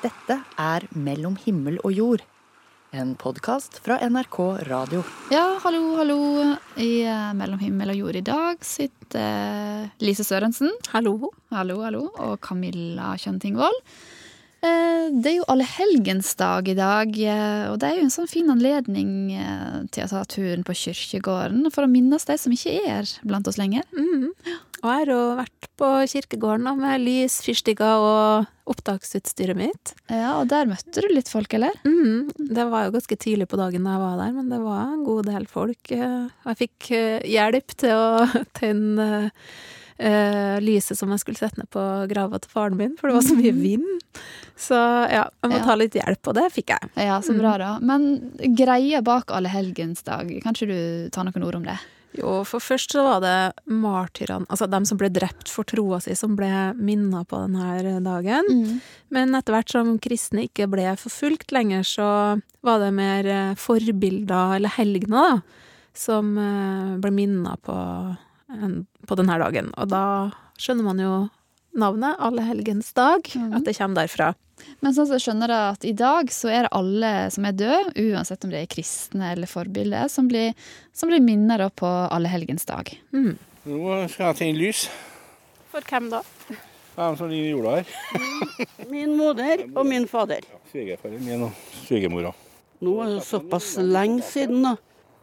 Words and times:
Dette 0.00 0.36
er 0.60 0.86
Mellom 0.96 1.36
himmel 1.44 1.78
og 1.84 1.92
jord. 1.94 2.22
En 2.96 3.12
podkast 3.20 3.76
fra 3.84 4.00
NRK 4.02 4.38
Radio. 4.66 5.02
Ja, 5.30 5.44
hallo, 5.62 5.82
hallo. 6.00 6.16
I 6.80 6.88
eh, 7.06 7.26
Mellom 7.38 7.60
himmel 7.62 7.92
og 7.92 8.00
jord 8.00 8.18
i 8.18 8.22
dag 8.26 8.64
sitter 8.66 9.20
eh, 9.20 9.90
Lise 10.02 10.24
Sørensen. 10.26 10.72
Hallo. 10.94 11.30
Hallo, 11.54 11.78
hallo. 11.84 12.06
Og 12.18 12.40
Camilla 12.42 13.12
Kjønn-Tingvold. 13.20 13.78
Eh, 14.64 15.06
Det 15.22 15.30
er 15.30 15.36
jo 15.38 15.46
allehelgensdag 15.52 16.72
i 16.72 16.78
dag, 16.78 17.14
eh, 17.20 17.68
og 17.70 17.78
det 17.82 17.88
er 17.92 18.00
jo 18.00 18.08
en 18.08 18.12
sånn 18.16 18.28
fin 18.30 18.50
anledning 18.52 19.12
eh, 19.36 19.78
til 19.94 20.04
å 20.06 20.10
ta 20.10 20.24
turen 20.28 20.64
på 20.66 20.74
kirkegården 20.82 21.70
for 21.74 21.86
å 21.86 21.90
minnes 21.92 22.26
de 22.28 22.36
som 22.40 22.52
ikke 22.56 22.74
er 22.90 23.14
blant 23.26 23.46
oss 23.50 23.60
lenger. 23.60 23.86
Mhm. 23.94 24.32
Og 24.80 24.88
jeg 24.88 25.00
har 25.02 25.10
jo 25.12 25.20
vært 25.36 25.66
på 25.80 25.88
kirkegården 26.08 26.64
da, 26.68 26.72
med 26.76 27.02
lys, 27.04 27.34
fyrstikker 27.44 28.04
og 28.04 28.46
opptaksutstyret 28.70 29.56
mitt. 29.58 29.92
Ja, 30.08 30.38
Og 30.40 30.48
der 30.48 30.68
møtte 30.70 31.02
du 31.04 31.08
litt 31.12 31.28
folk, 31.28 31.52
eller? 31.56 31.74
Mm, 31.84 32.30
Det 32.36 32.64
var 32.70 32.86
jo 32.86 32.94
ganske 32.96 33.16
tidlig 33.20 33.48
på 33.50 33.58
dagen 33.60 33.84
da 33.84 33.96
jeg 33.96 34.02
var 34.04 34.16
der, 34.22 34.32
men 34.38 34.48
det 34.52 34.60
var 34.64 34.94
en 34.94 35.04
god 35.04 35.26
del 35.28 35.44
folk. 35.50 35.92
eh, 35.92 36.24
Og 36.44 36.48
jeg 36.54 36.60
fikk 36.64 36.90
eh, 36.96 37.20
hjelp 37.28 37.76
til 37.76 37.92
å 37.92 38.24
tenne 38.60 39.10
uh, 40.00 40.56
lyset 40.64 40.96
som 40.96 41.10
jeg 41.12 41.20
skulle 41.20 41.36
sette 41.40 41.60
ned 41.60 41.68
på 41.74 41.82
grava 42.08 42.38
til 42.40 42.50
faren 42.54 42.78
min, 42.80 42.96
for 42.96 43.10
det 43.10 43.18
var 43.18 43.26
så 43.26 43.36
mye 43.36 43.52
vind. 43.52 43.86
Så 44.56 44.76
ja, 45.12 45.26
jeg 45.42 45.50
må 45.52 45.58
Ja. 45.60 45.64
ta 45.66 45.74
litt 45.76 45.92
hjelp, 45.96 46.24
og 46.32 46.34
det 46.40 46.46
fikk 46.56 46.72
jeg. 46.72 46.90
Ja, 47.04 47.20
så 47.20 47.36
bra, 47.36 47.58
da. 47.60 47.74
Men 47.84 48.32
greia 48.56 49.02
bak 49.04 49.28
allehelgensdag, 49.30 50.38
kan 50.42 50.56
ikke 50.56 50.68
du 50.72 51.10
ta 51.12 51.22
noen 51.24 51.44
ord 51.44 51.60
om 51.60 51.64
det? 51.68 51.76
Jo, 52.18 52.40
for 52.48 52.62
først 52.62 52.96
så 52.96 53.04
var 53.06 53.20
det 53.22 53.36
martyrene, 53.70 54.48
altså 54.50 54.66
dem 54.70 54.86
som 54.88 54.98
ble 54.98 55.10
drept 55.14 55.50
for 55.52 55.68
troa 55.68 56.00
si, 56.02 56.16
som 56.18 56.34
ble 56.38 56.48
minna 56.74 57.22
på 57.28 57.38
denne 57.44 58.00
dagen. 58.02 58.48
Mm. 58.50 58.80
Men 59.14 59.38
etter 59.38 59.54
hvert 59.54 59.70
som 59.70 59.92
kristne 60.02 60.48
ikke 60.48 60.66
ble 60.72 60.88
forfulgt 60.98 61.54
lenger, 61.54 61.86
så 61.86 62.08
var 62.66 62.82
det 62.82 62.90
mer 62.98 63.30
eh, 63.30 63.52
forbilder, 63.58 64.56
eller 64.58 64.74
helgener, 64.74 65.36
da, 65.36 65.68
som 65.94 66.34
eh, 66.38 66.96
ble 67.02 67.14
minna 67.14 67.54
på, 67.62 67.76
på 69.06 69.20
denne 69.20 69.38
dagen. 69.44 69.70
Og 69.78 69.92
da 69.94 70.04
skjønner 70.60 70.90
man 70.90 71.04
jo 71.04 71.14
navnet, 71.76 72.16
Allehelgens-dag, 72.18 73.28
mm. 73.34 73.52
at 73.56 73.66
det 73.66 73.76
kommer 73.78 74.02
derfra. 74.02 74.32
Men 74.80 74.94
sånn 74.94 75.08
som 75.08 75.16
jeg 75.16 75.24
skjønner 75.24 75.50
det 75.50 75.60
at 75.70 75.84
i 75.88 75.92
dag 75.96 76.32
så 76.34 76.50
er 76.52 76.66
det 76.66 76.72
alle 76.76 77.12
som 77.32 77.46
er 77.48 77.56
døde, 77.56 77.92
uansett 77.96 78.44
om 78.44 78.52
de 78.52 78.60
er 78.60 78.70
kristne 78.70 79.32
eller 79.34 79.50
forbilder, 79.50 80.08
som 80.12 80.28
blir, 80.28 80.52
som 80.96 81.12
blir 81.12 81.22
minnet 81.24 81.64
på 81.80 81.88
allehelgens 81.88 82.68
dag. 82.68 82.90
Mm. 83.14 83.38
Nå 83.70 83.96
skal 84.12 84.30
jeg 84.30 84.40
tenne 84.40 84.60
lys. 84.60 84.84
For 85.70 85.84
hvem 85.86 86.10
da? 86.12 86.22
Hvem 86.96 87.16
som 87.16 87.30
ligger 87.30 87.46
i 87.46 87.52
jorda 87.54 87.74
her? 87.78 87.90
Min 88.92 89.16
moder 89.16 89.64
og 89.70 89.84
min 89.86 90.06
fader. 90.10 90.44
Svigerfaren 90.72 91.22
min 91.24 91.46
og 91.46 91.66
svigermora. 91.86 92.32
Nå 92.84 92.94
er 93.04 93.12
det 93.14 93.26
såpass 93.28 93.74
lenge 93.80 94.24
siden, 94.26 94.64
da. 94.64 94.76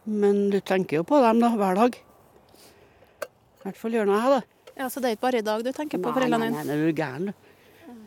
Men 0.08 0.48
du 0.54 0.60
tenker 0.64 1.02
jo 1.02 1.08
på 1.08 1.20
dem 1.24 1.42
da, 1.44 1.52
hver 1.60 1.78
dag. 1.78 1.98
I 1.98 3.66
hvert 3.66 3.80
fall 3.82 3.98
gjør 3.98 4.08
nå 4.08 4.20
jeg 4.22 4.34
det. 4.38 4.44
Ja, 4.78 4.88
Så 4.90 5.02
det 5.02 5.10
er 5.10 5.16
ikke 5.18 5.26
bare 5.28 5.42
i 5.42 5.46
dag 5.46 5.64
du 5.66 5.72
tenker 5.74 6.02
på 6.02 6.14
foreldrene 6.14 6.50
dine? 6.52 6.56
nei, 6.56 6.64
nei, 6.64 6.76
nei, 6.76 6.88
er 6.88 6.92
du 6.92 7.02
gæren, 7.02 7.30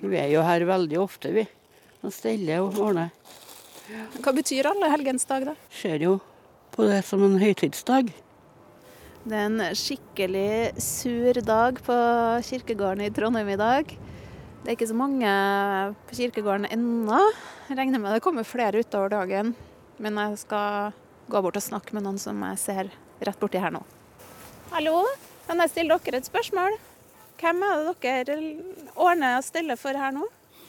du. 0.00 0.08
Vi 0.10 0.16
er 0.16 0.28
jo 0.32 0.42
her 0.46 0.64
veldig 0.68 0.98
ofte, 1.02 1.32
vi. 1.34 1.44
Og 2.06 2.12
steller 2.14 2.62
og 2.64 2.78
ordner. 2.80 3.10
Hva 4.22 4.32
betyr 4.32 4.68
Allehelgens-dag, 4.70 5.48
da? 5.50 5.54
Ser 5.74 5.98
jo 6.04 6.20
på 6.72 6.86
det 6.86 7.02
som 7.04 7.22
en 7.26 7.38
høytidsdag. 7.42 8.12
Det 9.20 9.36
er 9.36 9.48
en 9.50 9.60
skikkelig 9.76 10.78
sur 10.80 11.40
dag 11.44 11.80
på 11.84 11.96
kirkegården 12.46 13.02
i 13.04 13.10
Trondheim 13.12 13.50
i 13.52 13.58
dag. 13.60 13.90
Det 14.62 14.70
er 14.70 14.76
ikke 14.78 14.88
så 14.88 14.96
mange 14.96 15.28
på 16.08 16.16
kirkegården 16.16 16.70
ennå. 16.70 17.18
Regner 17.68 18.00
med 18.00 18.14
det 18.16 18.22
kommer 18.24 18.46
flere 18.48 18.80
utover 18.80 19.10
dagen. 19.12 19.52
Men 20.00 20.16
jeg 20.22 20.38
skal 20.46 20.94
gå 21.28 21.42
bort 21.44 21.58
og 21.60 21.66
snakke 21.66 21.92
med 21.98 22.06
noen 22.06 22.18
som 22.22 22.40
jeg 22.46 22.62
ser 22.62 22.88
rett 23.20 23.40
borti 23.42 23.60
her 23.60 23.74
nå. 23.74 23.82
Hallo, 24.70 25.02
kan 25.50 25.58
jeg 25.64 25.70
stille 25.72 25.96
dere 25.98 26.20
et 26.20 26.28
spørsmål? 26.28 26.76
Hvem 27.40 27.62
er 27.66 27.80
det 27.88 27.94
dere 28.04 28.36
ordner 28.94 29.38
og 29.40 29.44
steller 29.46 29.78
for 29.80 29.96
her 29.98 30.12
nå? 30.14 30.26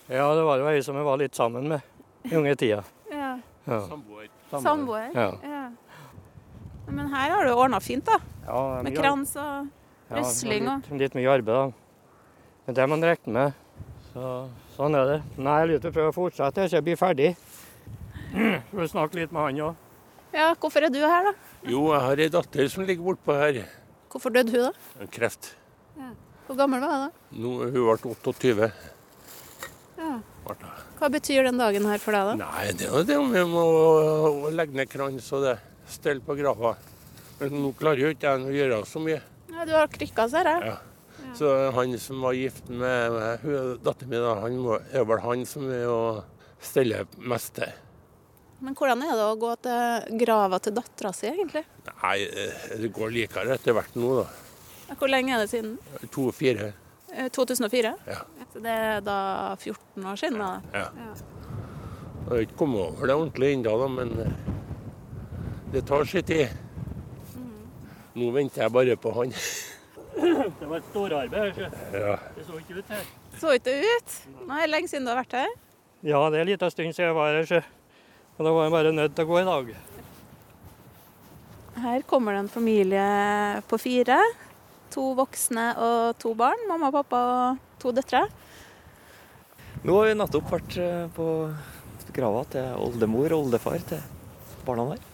Ja, 0.09 0.25
det 0.35 0.43
var 0.47 0.57
jo 0.57 0.69
ei 0.71 0.81
som 0.81 0.97
jeg 0.97 1.05
var 1.05 1.19
litt 1.21 1.37
sammen 1.37 1.67
med 1.69 1.85
i 2.25 2.35
unge 2.39 2.55
tida. 2.57 2.81
Ja, 3.11 3.35
Ja. 3.67 3.77
Samboer. 3.85 4.25
Samboer? 4.49 5.11
Ja. 5.13 5.27
Ja. 5.45 5.59
Men 6.89 7.11
her 7.13 7.29
har 7.35 7.45
du 7.45 7.51
ordna 7.53 7.79
fint, 7.79 8.03
da. 8.05 8.17
Ja, 8.47 8.81
Med 8.81 8.95
krans 8.97 9.35
og 9.37 9.67
rusling 10.09 10.65
og 10.67 10.81
litt, 10.89 10.97
litt 11.03 11.13
mye 11.19 11.29
arbeid, 11.29 11.53
da. 11.53 11.67
Men 12.65 12.75
det 12.75 12.87
må 12.89 12.95
man 12.97 13.05
regne 13.05 13.35
med. 13.35 13.53
Så, 14.11 14.31
sånn 14.75 14.97
er 14.97 15.05
det. 15.11 15.19
Nei, 15.37 15.59
jeg 15.61 15.69
lurer 15.69 15.83
på 15.85 15.91
å 15.91 15.95
prøve 15.99 16.09
å 16.09 16.17
fortsette 16.17 16.65
til 16.65 16.75
jeg 16.79 16.87
blir 16.89 16.97
ferdig. 16.99 17.29
Får 18.73 18.89
snakke 18.95 19.21
litt 19.21 19.31
med 19.31 19.45
han 19.45 19.61
òg. 19.69 19.85
Ja, 20.33 20.49
hvorfor 20.55 20.87
er 20.87 20.89
du 20.89 20.99
her, 21.05 21.29
da? 21.29 21.35
Jo, 21.69 21.85
jeg 21.93 22.01
har 22.07 22.25
ei 22.25 22.29
datter 22.33 22.67
som 22.73 22.83
ligger 22.87 23.11
bortpå 23.11 23.37
her. 23.37 23.61
Hvorfor 24.11 24.33
døde 24.35 24.51
hun, 24.51 24.72
da? 24.72 25.07
Kreft. 25.13 25.53
Hvor 26.47 26.57
gammel 26.59 26.81
var 26.83 26.91
hun 26.91 27.03
da? 27.05 27.09
Nå, 27.31 27.51
hun 27.63 27.72
ble 27.73 28.11
28. 28.11 28.72
Ja. 30.01 30.13
Hva 30.99 31.09
betyr 31.13 31.47
den 31.47 31.59
dagen 31.61 31.85
her 31.88 32.01
for 32.01 32.16
deg, 32.17 32.31
da? 32.33 32.47
Nei, 32.47 32.72
det 32.75 32.88
er 32.89 32.95
jo 32.97 33.03
det 33.07 33.17
vi 33.31 33.44
må 33.47 33.66
legge 34.51 34.75
ned 34.75 34.89
krans 34.91 35.29
og 35.38 35.45
det. 35.45 35.57
Stelle 35.91 36.23
på 36.25 36.35
grava. 36.39 36.75
Men 37.39 37.55
nå 37.63 37.72
klarer 37.77 38.03
jo 38.03 38.11
ikke 38.13 38.33
jeg 38.33 38.47
å 38.47 38.55
gjøre 38.55 38.79
så 38.89 39.01
mye. 39.03 39.22
Ja, 39.51 39.67
du 39.67 39.73
har 39.77 39.91
krykka, 39.91 40.28
ser 40.31 40.49
jeg. 40.49 40.73
Ja. 40.73 40.79
Så 41.38 41.53
han 41.75 41.93
som 42.01 42.22
var 42.25 42.35
gift 42.35 42.67
med 42.69 43.16
med 43.16 43.79
datteren 43.85 44.11
min, 44.11 44.28
han 44.43 44.57
må, 44.66 44.78
er 44.91 45.05
vel 45.07 45.23
han 45.23 45.45
som 45.47 45.69
er 45.72 45.88
å 45.88 46.01
stelle 46.61 47.05
mest 47.17 47.55
til. 47.59 47.72
Men 48.61 48.75
hvordan 48.77 49.01
er 49.01 49.16
det 49.17 49.25
å 49.25 49.38
gå 49.41 49.51
til 49.66 50.19
grava 50.22 50.59
til 50.61 50.75
dattera 50.77 51.11
si, 51.17 51.25
egentlig? 51.31 51.63
Nei, 52.03 52.17
eh, 52.29 52.66
det 52.83 52.91
går 52.94 53.13
likere 53.16 53.55
etter 53.55 53.73
hvert 53.73 53.95
nå, 53.97 54.11
da. 54.22 54.95
Hvor 54.99 55.09
lenge 55.09 55.33
er 55.33 55.41
det 55.41 55.49
siden? 55.49 55.77
To-fire. 56.13 56.67
Eh, 57.11 57.29
2004? 57.33 57.94
Ja. 58.07 58.19
Så 58.53 58.61
det 58.61 58.75
er 58.85 59.01
da 59.05 59.17
14 59.57 60.05
år 60.11 60.19
siden, 60.22 60.38
da? 60.44 60.51
Ja. 60.75 60.85
Ja. 60.94 61.13
Jeg 62.22 62.29
har 62.29 62.45
ikke 62.45 62.59
kommet 62.61 62.83
over 62.85 63.09
det 63.09 63.16
ordentlig 63.17 63.49
ennå, 63.55 63.73
da, 63.81 63.88
men 63.97 64.13
eh, 64.27 64.38
det 65.73 65.85
tar 65.89 66.05
sin 66.05 66.28
tid. 66.28 66.53
Nå 68.13 68.29
venter 68.35 68.66
jeg 68.67 68.75
bare 68.75 68.95
på 68.99 69.16
han. 69.16 69.33
Det 70.59 70.67
var 70.67 70.81
et 70.81 70.88
storarbeid. 70.91 71.59
Ja. 71.95 72.17
Det 72.35 72.43
så 72.43 72.57
ikke 72.59 72.81
ut 72.81 72.89
her. 72.91 73.05
Så 73.39 73.53
ikke 73.55 73.73
ut? 73.79 74.16
Nei, 74.49 74.66
lenge 74.67 74.91
siden 74.91 75.07
du 75.07 75.13
har 75.13 75.22
vært 75.23 75.38
her? 75.39 75.53
Ja, 76.03 76.19
det 76.29 76.41
er 76.41 76.43
en 76.43 76.49
liten 76.51 76.73
stund 76.73 76.91
siden 76.91 77.07
jeg 77.07 77.16
var 77.16 77.38
her, 77.38 77.47
så. 77.47 77.61
Og 78.41 78.46
da 78.47 78.52
var 78.56 78.63
jeg 78.66 78.74
bare 78.74 78.91
nødt 78.97 79.12
til 79.13 79.28
å 79.28 79.29
gå 79.29 79.35
i 79.38 79.46
dag. 79.46 79.68
Her 81.84 82.06
kommer 82.09 82.34
det 82.34 82.40
en 82.41 82.50
familie 82.50 83.03
på 83.69 83.78
fire. 83.78 84.18
To 84.96 85.12
voksne 85.19 85.66
og 85.78 86.18
to 86.18 86.31
barn. 86.40 86.63
Mamma, 86.66 86.90
pappa 86.96 87.19
og 87.35 87.62
to 87.84 87.94
døtre. 87.94 88.24
Nå 89.85 89.94
har 90.00 90.09
vi 90.09 90.18
nettopp 90.18 90.50
vært 90.56 90.79
eh, 90.81 91.06
på 91.13 91.28
grava 92.18 92.41
til 92.50 92.81
oldemor 92.81 93.29
og 93.29 93.46
oldefar 93.46 93.78
til 93.94 94.02
barna 94.66 94.90
der. 94.96 95.06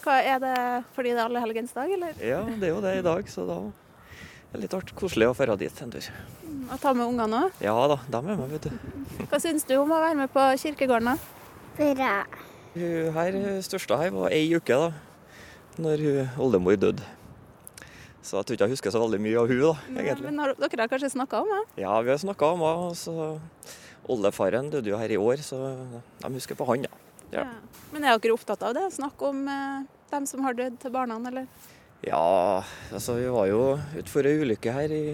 Hva 0.00 0.16
Er 0.24 0.40
det 0.40 0.56
fordi 0.96 1.12
det 1.12 1.20
er 1.20 1.28
allehelgensdag, 1.28 1.96
eller? 1.98 2.16
Ja, 2.16 2.42
det 2.48 2.70
er 2.70 2.72
jo 2.78 2.82
det 2.88 2.96
i 2.96 3.04
dag, 3.04 3.28
så 3.28 3.44
da 3.44 3.58
er 3.60 4.54
det 4.56 4.64
litt 4.64 4.76
artig 4.80 4.96
koselig 4.96 5.28
å 5.28 5.36
dra 5.36 5.60
dit 5.60 5.84
en 5.84 5.92
tur. 5.92 6.12
Å 6.72 6.80
ta 6.80 6.96
med 6.96 7.12
ungene 7.12 7.44
òg? 7.44 7.60
Ja 7.60 7.76
da, 7.92 8.00
de 8.08 8.22
er 8.24 8.30
med, 8.40 8.56
vet 8.56 8.70
du. 8.70 9.26
Hva 9.26 9.40
syns 9.44 9.68
du 9.68 9.76
om 9.76 9.92
å 9.92 10.00
være 10.00 10.22
med 10.24 10.32
på 10.32 10.48
kirkegården, 10.64 11.12
da? 11.12 11.36
Bra. 11.76 12.14
Hun 12.74 13.10
her, 13.16 13.38
største 13.66 13.96
her 13.98 14.12
var 14.14 14.34
ei 14.34 14.44
uke 14.54 14.76
da, 14.76 14.92
når 15.80 16.04
hun 16.06 16.36
oldemor 16.46 16.78
døde. 16.78 17.02
Så 18.22 18.36
jeg 18.36 18.46
tror 18.46 18.56
ikke 18.56 18.66
jeg 18.68 18.74
husker 18.76 18.92
så 18.94 19.00
veldig 19.02 19.18
mye 19.24 19.38
av 19.40 19.50
hun 19.50 19.62
da, 19.64 19.72
egentlig. 19.96 20.26
Men 20.28 20.42
har, 20.42 20.54
dere 20.60 20.84
har 20.84 20.92
kanskje 20.92 21.12
snakka 21.16 21.40
om 21.40 21.50
det? 21.50 21.60
Ja, 21.82 21.94
vi 22.04 22.12
har 22.12 22.20
snakket 22.20 22.46
om 22.46 22.62
henne, 22.66 22.94
så 23.00 23.14
oldefaren 24.10 24.70
døde 24.70 24.92
jo 24.92 25.00
her 25.00 25.10
i 25.10 25.18
år, 25.18 25.42
så 25.42 25.58
de 26.20 26.32
husker 26.36 26.58
på 26.58 26.68
han, 26.68 26.86
ja. 26.86 27.00
Ja. 27.30 27.46
Men 27.94 28.04
er 28.04 28.18
dere 28.18 28.34
opptatt 28.34 28.62
av 28.66 28.74
det? 28.76 28.88
Snakk 28.94 29.22
om 29.22 29.44
eh, 29.50 29.84
dem 30.10 30.26
som 30.26 30.42
har 30.46 30.56
dødd 30.58 30.78
til 30.82 30.94
barna, 30.94 31.18
eller? 31.30 31.46
Ja, 32.06 32.62
altså 32.92 33.18
vi 33.18 33.28
var 33.30 33.50
jo 33.50 33.60
utfor 34.00 34.26
ei 34.26 34.38
ulykke 34.40 34.72
her 34.74 34.94
i 34.94 35.04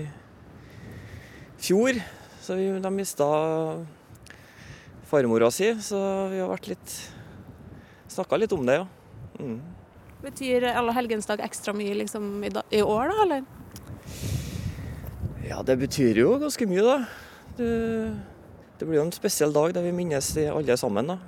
fjor. 1.60 1.98
Så 2.42 2.56
vi, 2.58 2.68
de 2.78 2.92
mista 2.94 3.26
farmora 5.10 5.50
si, 5.54 5.72
så 5.82 5.98
vi 6.30 6.40
har 6.42 6.50
vært 6.50 6.70
litt 6.70 6.96
Snakka 8.16 8.38
litt 8.40 8.52
om 8.56 8.64
det, 8.64 8.78
ja. 8.80 8.86
Mm. 9.36 9.58
Betyr 10.22 10.64
allehelgensdag 10.72 11.42
ekstra 11.44 11.74
mye 11.76 11.94
liksom, 12.00 12.30
i, 12.44 12.50
da, 12.54 12.62
i 12.72 12.80
år, 12.80 13.12
da, 13.12 13.26
eller? 13.26 13.44
Ja, 15.44 15.60
det 15.66 15.76
betyr 15.82 16.22
jo 16.22 16.38
ganske 16.40 16.68
mye, 16.70 16.84
da. 16.86 16.96
Det, 17.58 17.68
det 18.80 18.88
blir 18.88 19.02
jo 19.02 19.04
en 19.06 19.12
spesiell 19.14 19.52
dag 19.52 19.76
der 19.76 19.84
vi 19.84 19.92
minnes 19.94 20.32
de 20.36 20.48
alle 20.48 20.78
sammen, 20.80 21.12
da. 21.12 21.18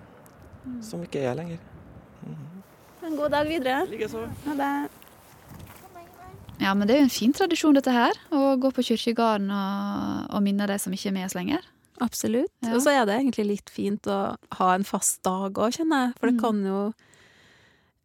Som 0.85 1.05
ikke 1.05 1.20
er 1.20 1.31
her 1.31 1.38
lenger. 1.43 1.61
En 3.05 3.17
god 3.17 3.37
dag 3.37 3.49
videre. 3.49 3.84
Likeså. 3.88 4.25
Ha 4.46 4.56
det. 4.58 4.73
Ja, 6.58 6.73
men 6.75 6.88
det 6.88 6.96
er 6.96 7.05
jo 7.05 7.06
en 7.06 7.14
fin 7.14 7.32
tradisjon 7.37 7.76
dette 7.76 7.93
her, 7.94 8.17
å 8.34 8.56
gå 8.58 8.73
på 8.75 8.82
kirkegården 8.88 9.52
og, 9.55 10.25
og 10.34 10.43
minne 10.43 10.67
de 10.67 10.79
som 10.82 10.94
ikke 10.94 11.12
er 11.12 11.20
med 11.20 11.29
oss 11.29 11.37
lenger. 11.38 11.69
Absolutt. 12.00 12.52
Ja. 12.62 12.74
Og 12.74 12.82
så 12.84 12.90
er 12.94 13.06
det 13.06 13.16
egentlig 13.18 13.46
litt 13.46 13.70
fint 13.70 14.02
å 14.10 14.36
ha 14.58 14.74
en 14.74 14.84
fast 14.84 15.22
dag 15.26 15.52
òg, 15.58 15.72
kjenner 15.76 16.06
jeg. 16.08 16.14
For 16.20 16.30
det 16.30 16.36
Mm. 16.36 16.40
kan 16.40 16.64
jo 16.64 16.94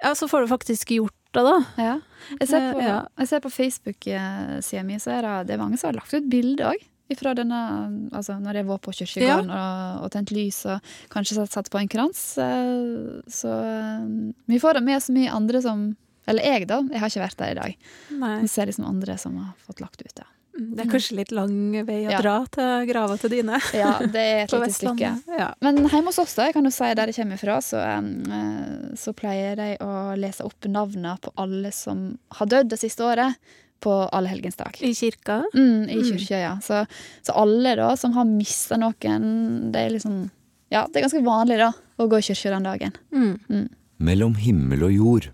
Ja, 0.04 0.12
så 0.20 0.28
får 0.28 0.42
du 0.44 0.48
faktisk 0.52 0.90
gjort 0.92 1.14
det, 1.32 1.44
da. 1.48 1.66
Ja. 1.78 2.00
Jeg 2.40 2.48
ser 2.50 2.74
på, 2.74 2.80
Eh, 2.82 2.88
ja. 2.88 3.40
på 3.40 3.50
Facebook-sida 3.50 4.84
mi, 4.86 4.96
så 5.00 5.12
er 5.18 5.22
det, 5.22 5.48
det 5.48 5.54
er 5.56 5.62
mange 5.64 5.78
som 5.80 5.88
har 5.92 5.96
lagt 6.02 6.14
ut 6.14 6.28
bilder 6.30 6.74
òg. 6.74 6.90
Fra 7.14 7.36
denne, 7.38 8.10
altså 8.12 8.40
når 8.42 8.54
jeg 8.58 8.66
var 8.66 8.80
på 8.82 8.92
kirkegården 8.92 9.52
og, 9.54 10.04
og 10.04 10.12
tent 10.12 10.32
lys 10.34 10.64
og 10.66 10.82
kanskje 11.14 11.36
satt, 11.38 11.52
satt 11.54 11.70
på 11.70 11.78
en 11.80 11.88
krans. 11.92 12.38
eh, 12.42 13.22
Så 13.30 13.52
eh, 13.54 14.34
vi 14.50 14.58
får 14.60 14.74
det 14.80 14.84
med 14.84 15.00
så 15.04 15.14
mye 15.14 15.30
andre 15.32 15.62
som 15.62 15.96
Eller 16.26 16.42
jeg, 16.44 16.68
da. 16.68 16.82
Jeg 16.90 17.00
har 17.00 17.10
ikke 17.12 17.22
vært 17.28 17.38
der 17.38 17.52
i 17.52 17.60
dag. 17.60 17.76
Nei. 18.18 18.40
Vi 18.42 18.48
ser 18.48 18.66
liksom 18.66 18.86
andre 18.88 19.18
som 19.20 19.36
har 19.38 19.54
fått 19.68 19.82
lagt 19.84 20.02
ut 20.02 20.16
det. 20.16 20.26
Det 20.54 20.84
er 20.86 20.90
kanskje 20.92 21.16
litt 21.18 21.32
lang 21.34 21.54
vei 21.88 22.04
å 22.06 22.12
Ja. 22.12 22.20
dra 22.22 22.46
til 22.54 22.86
grava 22.92 23.18
til 23.18 23.32
dine 23.34 23.58
Ja, 23.74 23.98
det 24.00 24.22
er 24.22 24.44
et 24.44 24.50
på 24.54 24.60
lite 24.62 24.76
stykke. 24.78 25.10
Ja. 25.40 25.48
Men 25.66 25.82
hjemme 25.90 26.12
hos 26.12 26.20
oss, 26.22 26.36
da, 26.38 26.46
jeg 26.46 26.54
kan 26.54 26.64
jo 26.70 26.70
si 26.76 26.92
der 26.94 27.10
jeg 27.10 27.16
kommer 27.18 27.40
fra, 27.42 27.58
så, 27.66 27.82
eh, 27.82 28.94
så 28.96 29.14
pleier 29.18 29.56
de 29.58 29.78
å 29.82 30.14
lese 30.20 30.46
opp 30.46 30.70
navnene 30.70 31.16
på 31.22 31.34
alle 31.42 31.72
som 31.74 32.18
har 32.38 32.46
dødd 32.48 32.70
det 32.70 32.80
siste 32.80 33.02
året, 33.04 33.36
på 33.84 33.92
allehelgensdag. 34.16 34.78
I 34.80 34.94
kirka. 34.96 35.42
Mm, 35.54 35.90
I 35.90 35.96
Mm. 36.00 36.20
ja. 36.30 36.54
Så, 36.64 36.86
så 37.22 37.34
alle 37.36 37.76
da 37.76 37.90
som 37.98 38.14
har 38.14 38.24
mista 38.24 38.78
noen, 38.78 39.72
det 39.74 39.82
er 39.82 39.90
liksom 39.98 40.30
Ja, 40.72 40.88
det 40.88 41.02
er 41.02 41.08
ganske 41.10 41.24
vanlig, 41.26 41.58
da, 41.60 41.74
å 42.00 42.08
gå 42.08 42.18
i 42.18 42.22
kirka 42.22 42.50
den 42.56 42.64
dagen. 42.64 42.94
Mm. 43.12 43.68
Mellom 44.00 44.36
himmel 44.36 44.84
og 44.84 44.94
jord. 44.94 45.28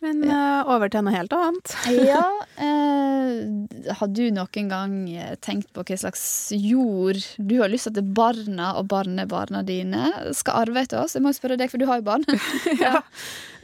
Men 0.00 0.22
eh, 0.24 0.68
over 0.72 0.88
til 0.92 1.04
noe 1.04 1.12
helt 1.12 1.32
annet. 1.36 1.72
Ja, 2.10 2.22
eh, 2.66 3.92
har 3.98 4.08
du 4.16 4.22
noen 4.32 4.70
gang 4.70 4.94
eh, 5.12 5.34
tenkt 5.44 5.68
på 5.76 5.84
hva 5.86 5.98
slags 6.00 6.22
jord 6.56 7.20
du 7.36 7.56
har 7.60 7.68
lyst 7.72 7.88
til 7.90 8.00
at 8.00 8.12
barna 8.16 8.70
og 8.80 8.88
barnebarna 8.90 9.60
dine 9.66 10.08
skal 10.36 10.62
arve 10.64 10.82
etter 10.86 11.02
oss? 11.02 11.16
Jeg 11.18 11.24
må 11.24 11.34
jo 11.34 11.38
spørre 11.40 11.58
deg, 11.60 11.70
for 11.72 11.80
du 11.82 11.86
har 11.90 12.00
jo 12.00 12.06
barn. 12.08 12.24
ja. 12.84 13.02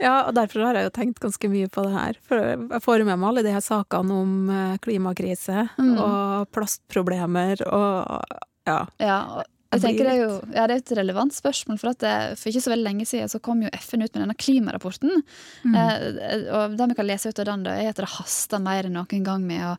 ja, 0.01 0.15
og 0.27 0.35
derfor 0.37 0.67
har 0.67 0.77
jeg 0.79 0.89
jo 0.89 0.95
tenkt 0.99 1.21
ganske 1.25 1.51
mye 1.51 1.71
på 1.73 1.87
det 1.87 1.93
her. 1.97 2.21
For 2.29 2.43
jeg 2.53 2.83
får 2.85 3.05
med 3.07 3.17
meg 3.17 3.29
alle 3.31 3.45
de 3.47 3.55
her 3.57 3.65
sakene 3.65 4.21
om 4.23 4.37
eh, 4.53 4.77
klimakrise 4.85 5.67
Mm. 5.77 5.95
og 6.01 6.47
plastproblemer 6.53 7.61
og 7.67 8.23
ja. 8.67 8.79
Ja, 9.01 9.17
og 9.39 9.45
jeg 9.71 9.83
tenker 9.83 10.07
det 10.07 10.13
er 10.15 10.21
jo 10.21 10.33
ja, 10.55 10.65
det 10.69 10.75
er 10.77 10.81
et 10.83 10.91
relevant 10.99 11.33
spørsmål, 11.35 11.79
for, 11.81 11.91
at 11.91 12.03
det, 12.03 12.15
for 12.39 12.51
ikke 12.51 12.63
så 12.63 12.71
veldig 12.73 12.87
lenge 12.87 13.07
siden 13.09 13.31
så 13.31 13.41
kom 13.43 13.63
jo 13.65 13.71
FN 13.81 14.05
ut 14.05 14.11
med 14.13 14.21
denne 14.23 14.37
klimarapporten. 14.39 15.23
Mm. 15.67 15.75
Eh, 15.75 16.51
og 16.55 16.77
det 16.79 16.91
vi 16.93 16.99
kan 17.01 17.09
lese 17.09 17.31
ut 17.33 17.41
av 17.43 17.49
den, 17.51 17.65
da, 17.67 17.75
er 17.77 17.91
at 17.91 17.99
det 17.99 18.11
haster 18.17 18.63
mer 18.63 18.87
enn 18.87 18.95
noen 18.97 19.25
gang 19.27 19.43
med 19.47 19.65
å 19.67 19.73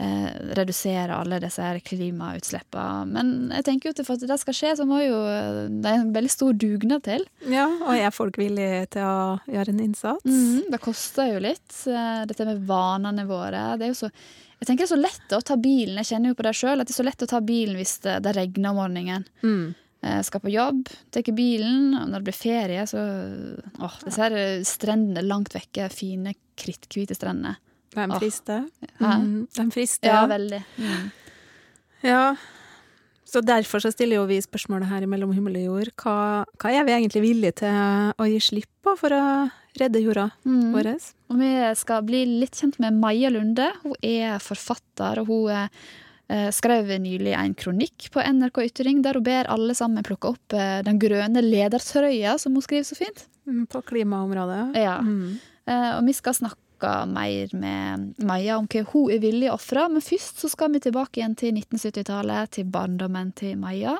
eh, 0.00 0.28
redusere 0.58 1.16
alle 1.16 1.40
disse 1.42 1.62
her 1.64 1.80
klimautslippene. 1.84 3.06
Men 3.14 3.32
jeg 3.56 3.66
tenker 3.68 3.90
jo 3.90 3.96
til 3.98 4.06
for 4.08 4.18
at 4.20 4.26
det 4.28 4.38
skal 4.42 4.56
skje, 4.56 4.74
så 4.80 4.86
må 4.88 5.00
jo 5.02 5.18
eh, 5.28 5.62
det 5.72 5.88
er 5.94 6.02
en 6.02 6.12
veldig 6.14 6.32
stor 6.32 6.52
dugnad 6.66 7.04
til. 7.08 7.24
ja, 7.48 7.66
og 7.80 7.94
er 7.96 8.12
folk 8.14 8.38
villige 8.40 8.86
til 8.96 9.06
å 9.08 9.38
gjøre 9.50 9.74
en 9.74 9.82
innsats? 9.88 10.28
Mm, 10.28 10.68
det 10.72 10.82
koster 10.84 11.32
jo 11.34 11.42
litt. 11.48 11.72
eh, 11.88 12.22
Dette 12.30 12.48
med 12.48 12.62
vanene 12.68 13.26
våre. 13.28 13.70
Det 13.80 13.88
er 13.88 13.94
jo 13.94 14.00
så 14.04 14.12
jeg 14.60 14.68
tenker 14.68 14.84
det 14.84 14.90
er 14.90 14.92
så 14.92 15.00
lett 15.00 15.32
å 15.32 15.40
ta 15.40 15.56
bilen. 15.56 15.98
Jeg 16.02 16.10
kjenner 16.10 16.32
jo 16.32 16.36
på 16.36 16.44
det 16.44 16.56
sjøl. 16.58 16.82
At 16.82 16.88
det 16.90 16.92
er 16.92 16.98
så 16.98 17.06
lett 17.06 17.22
å 17.24 17.30
ta 17.30 17.38
bilen 17.40 17.78
hvis 17.80 17.94
det, 18.04 18.18
det 18.26 18.34
regner 18.36 18.74
om 18.74 18.76
morgenen. 18.82 19.24
Mm. 19.40 19.70
Eh, 20.04 20.20
skal 20.24 20.40
på 20.44 20.52
jobb, 20.52 20.86
tar 21.12 21.32
bilen, 21.36 21.94
og 21.96 22.06
når 22.08 22.20
det 22.20 22.26
blir 22.28 22.36
ferie, 22.36 22.84
så 22.88 23.00
Åh, 23.84 23.96
disse 24.04 24.20
her 24.20 24.36
strendene 24.64 25.24
langt 25.24 25.52
vekke, 25.52 25.90
fine, 25.92 26.32
kritthvite 26.60 27.16
strendene. 27.16 27.58
De 27.92 28.06
frister. 28.20 28.64
Hæ? 29.00 29.10
Mm, 29.20 29.48
de 29.56 29.66
frister. 29.74 30.12
Ja, 30.12 30.22
veldig. 30.30 30.62
Mm. 30.78 31.10
Ja. 32.06 32.24
Så 33.28 33.42
derfor 33.44 33.82
så 33.82 33.92
stiller 33.92 34.20
jo 34.20 34.28
vi 34.28 34.40
spørsmålet 34.42 34.88
her 34.90 35.04
i 35.04 35.08
Mellom 35.10 35.32
himmel 35.36 35.58
og 35.60 35.66
jord. 35.66 35.92
Hva, 36.00 36.14
hva 36.60 36.72
er 36.72 36.86
vi 36.86 36.96
egentlig 36.96 37.24
villige 37.24 37.60
til 37.60 38.14
å 38.16 38.28
gi 38.28 38.40
slipp 38.42 38.70
på 38.84 38.96
for 38.98 39.14
å 39.14 39.24
redde 39.78 40.00
jorda 40.02 40.30
Mm. 40.44 40.72
vår? 40.74 40.88
Og 41.30 41.38
vi 41.38 41.50
skal 41.78 42.02
bli 42.02 42.24
litt 42.40 42.56
kjent 42.58 42.78
med 42.82 42.94
Maja 42.98 43.30
Lunde. 43.30 43.70
Hun 43.84 43.94
er 44.02 44.38
forfatter, 44.42 45.20
og 45.22 45.26
hun 45.30 45.50
eh, 46.30 46.50
skrev 46.54 46.86
nylig 47.00 47.34
en 47.34 47.54
kronikk 47.54 48.10
på 48.14 48.22
NRK 48.22 48.64
Ytring 48.68 49.02
der 49.02 49.14
hun 49.14 49.22
ber 49.26 49.48
alle 49.50 49.74
sammen 49.74 50.02
plukke 50.06 50.28
opp 50.34 50.52
eh, 50.54 50.80
den 50.86 50.98
grønne 50.98 51.42
ledertrøya, 51.42 52.38
som 52.38 52.54
hun 52.54 52.62
skriver 52.62 52.84
så 52.86 52.96
fint. 52.98 53.26
Mm, 53.46 53.66
På 53.66 53.82
klimaområdet? 53.82 54.76
Ja. 54.78 54.98
Mm. 55.02 55.38
Eh, 55.66 55.96
og 55.98 56.04
vi 56.06 56.12
skal 56.12 56.34
snakke 56.34 56.56
mer 57.10 57.50
med 57.52 58.14
Maja 58.24 58.56
om 58.56 58.66
hva 58.70 58.84
hun 58.92 59.10
er 59.12 59.18
villig 59.20 59.50
å 59.50 59.56
ofre, 59.58 59.88
men 59.92 60.00
først 60.00 60.38
så 60.40 60.48
skal 60.48 60.70
vi 60.72 60.80
tilbake 60.80 61.20
igjen 61.20 61.34
til 61.36 61.52
1970-tallet, 61.58 62.50
til 62.56 62.64
barndommen 62.72 63.34
til 63.36 63.58
Maja. 63.60 63.98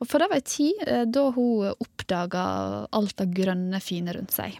Og 0.00 0.08
for 0.10 0.18
det 0.20 0.26
var 0.32 0.40
en 0.40 0.48
tid 0.48 0.80
eh, 0.86 1.04
da 1.08 1.28
hun 1.32 1.70
oppdaga 1.76 2.42
alt 2.92 3.16
det 3.20 3.28
grønne, 3.36 3.78
fine 3.80 4.12
rundt 4.16 4.34
seg. 4.34 4.58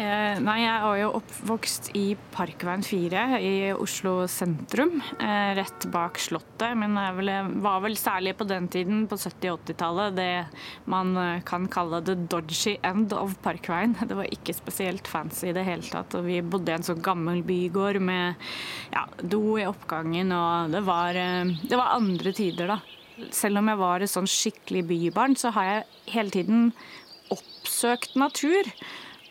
Eh, 0.00 0.38
nei, 0.40 0.62
jeg 0.62 0.76
er 0.80 0.98
jo 1.02 1.08
oppvokst 1.18 1.90
i 1.98 2.14
Parkveien 2.32 2.80
4 2.86 3.24
i 3.44 3.50
Oslo 3.74 4.22
sentrum, 4.32 5.02
eh, 5.20 5.50
rett 5.58 5.84
bak 5.92 6.16
Slottet. 6.16 6.72
Men 6.78 6.96
jeg 6.96 7.16
vel, 7.18 7.30
var 7.60 7.82
vel 7.84 7.96
særlig 8.00 8.32
på 8.38 8.46
den 8.48 8.68
tiden, 8.72 9.02
på 9.10 9.18
70- 9.20 9.52
og 9.52 9.60
80-tallet, 9.66 10.16
det 10.16 10.46
man 10.86 11.12
eh, 11.20 11.42
kan 11.44 11.66
kalle 11.68 12.00
the 12.06 12.14
dodgy 12.14 12.78
end 12.82 13.12
of 13.12 13.34
Parkveien. 13.44 13.92
Det 14.10 14.16
var 14.16 14.30
ikke 14.32 14.56
spesielt 14.56 15.06
fancy 15.06 15.50
i 15.50 15.52
det 15.52 15.66
hele 15.68 15.84
tatt. 15.84 16.16
Og 16.16 16.24
vi 16.24 16.40
bodde 16.40 16.72
i 16.72 16.78
en 16.78 16.86
sånn 16.86 17.04
gammel 17.04 17.44
bygård 17.44 18.00
med 18.00 18.40
ja, 18.94 19.04
do 19.20 19.58
i 19.60 19.68
oppgangen, 19.68 20.32
og 20.32 20.72
det 20.72 20.80
var, 20.86 21.18
eh, 21.18 21.52
det 21.60 21.76
var 21.76 21.92
andre 21.98 22.32
tider, 22.32 22.72
da. 22.72 22.80
Selv 23.36 23.60
om 23.60 23.68
jeg 23.68 23.82
var 23.84 24.00
et 24.00 24.14
sånn 24.14 24.30
skikkelig 24.30 24.86
bybarn, 24.88 25.36
så 25.36 25.52
har 25.52 25.68
jeg 25.68 25.86
hele 26.16 26.36
tiden 26.38 26.72
oppsøkt 27.30 28.16
natur. 28.16 28.64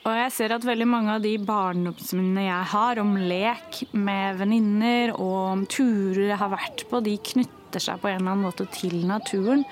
Og 0.08 0.16
jeg 0.16 0.32
ser 0.32 0.54
at 0.56 0.66
veldig 0.66 0.88
mange 0.88 1.16
av 1.18 1.24
de 1.24 1.34
barndomsminnene 1.44 2.46
jeg 2.46 2.68
har 2.72 3.02
om 3.02 3.18
lek 3.20 3.82
med 3.92 4.38
venninner 4.40 5.12
og 5.16 5.40
om 5.40 5.66
turer 5.70 6.30
jeg 6.30 6.40
har 6.40 6.54
vært 6.54 6.86
på, 6.90 7.02
de 7.04 7.18
knytter 7.32 7.84
seg 7.84 8.00
på 8.00 8.08
en 8.08 8.22
eller 8.22 8.32
annen 8.32 8.46
måte 8.48 8.68
til 8.74 8.96
naturen. 9.10 9.66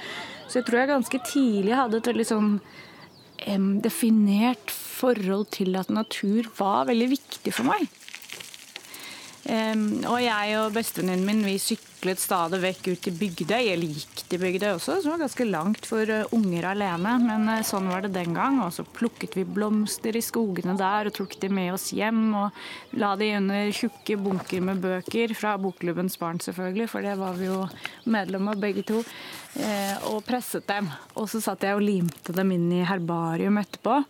Så 0.47 0.59
jeg 0.59 0.67
tror 0.67 0.81
jeg 0.81 0.91
ganske 0.91 1.21
tidlig 1.31 1.77
hadde 1.79 2.01
et 2.01 2.09
veldig 2.11 2.27
sånn 2.27 2.51
em, 3.47 3.69
definert 3.83 4.71
forhold 4.73 5.47
til 5.55 5.79
at 5.79 5.91
natur 5.93 6.51
var 6.59 6.87
veldig 6.91 7.09
viktig 7.15 7.55
for 7.55 7.71
meg. 7.71 7.87
Um, 9.47 10.03
og 10.09 10.19
jeg 10.19 10.57
og 10.59 10.73
bestevenninnen 10.75 11.23
min 11.23 11.45
vi 11.47 11.55
syklet 11.97 12.19
stadig 12.19 12.59
vekk 12.61 12.87
ut 12.91 13.01
til 13.01 13.13
Bygdøy. 13.17 13.71
eller 13.73 13.87
gikk 13.87 14.29
til 14.29 14.39
Bygdøy 14.39 14.75
også, 14.75 15.01
som 15.01 15.11
var 15.11 15.23
ganske 15.25 15.45
langt 15.49 15.85
for 15.85 16.05
eh, 16.05 16.25
unger 16.31 16.69
alene. 16.69 17.17
Men 17.23 17.49
eh, 17.49 17.63
sånn 17.65 17.89
var 17.89 18.01
det 18.01 18.13
den 18.13 18.35
gang. 18.35 18.61
Og 18.61 18.71
så 18.73 18.83
plukket 18.83 19.35
vi 19.35 19.43
blomster 19.43 20.15
i 20.15 20.21
skogene 20.21 20.77
der 20.77 21.07
og 21.07 21.15
tok 21.15 21.39
de 21.41 21.49
med 21.49 21.73
oss 21.73 21.91
hjem. 21.91 22.35
Og 22.35 22.99
la 23.01 23.15
de 23.17 23.31
under 23.37 23.71
tjukke 23.71 24.17
bunker 24.17 24.61
med 24.61 24.81
bøker, 24.81 25.33
fra 25.33 25.57
Bokklubbens 25.57 26.19
barn 26.19 26.39
selvfølgelig, 26.39 26.89
for 26.89 27.01
det 27.01 27.17
var 27.17 27.33
vi 27.33 27.49
jo 27.49 27.63
medlem 28.05 28.47
av 28.47 28.61
begge 28.61 28.85
to. 28.85 29.01
Eh, 29.57 29.97
og 30.11 30.21
presset 30.27 30.67
dem. 30.69 30.91
Og 31.17 31.25
så 31.31 31.41
satt 31.41 31.65
jeg 31.65 31.77
og 31.77 31.81
limte 31.81 32.35
dem 32.35 32.53
inn 32.53 32.69
i 32.77 32.85
herbarium 32.85 33.57
etterpå. 33.57 34.03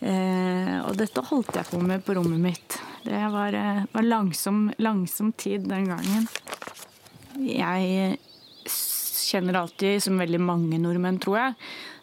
Eh, 0.00 0.78
og 0.86 0.94
dette 0.96 1.26
holdt 1.26 1.58
jeg 1.58 1.72
på 1.72 1.82
med 1.82 2.06
på 2.06 2.14
rommet 2.16 2.38
mitt. 2.38 2.78
Det 3.02 3.18
var, 3.32 3.56
var 3.90 4.04
langsom, 4.04 4.68
langsom 4.78 5.32
tid 5.32 5.66
den 5.66 5.88
gangen. 5.90 6.28
Jeg 7.38 8.16
kjenner 9.30 9.60
alltid, 9.60 10.00
som 10.02 10.18
veldig 10.20 10.40
mange 10.42 10.80
nordmenn, 10.82 11.20
tror 11.22 11.38
jeg, 11.38 11.56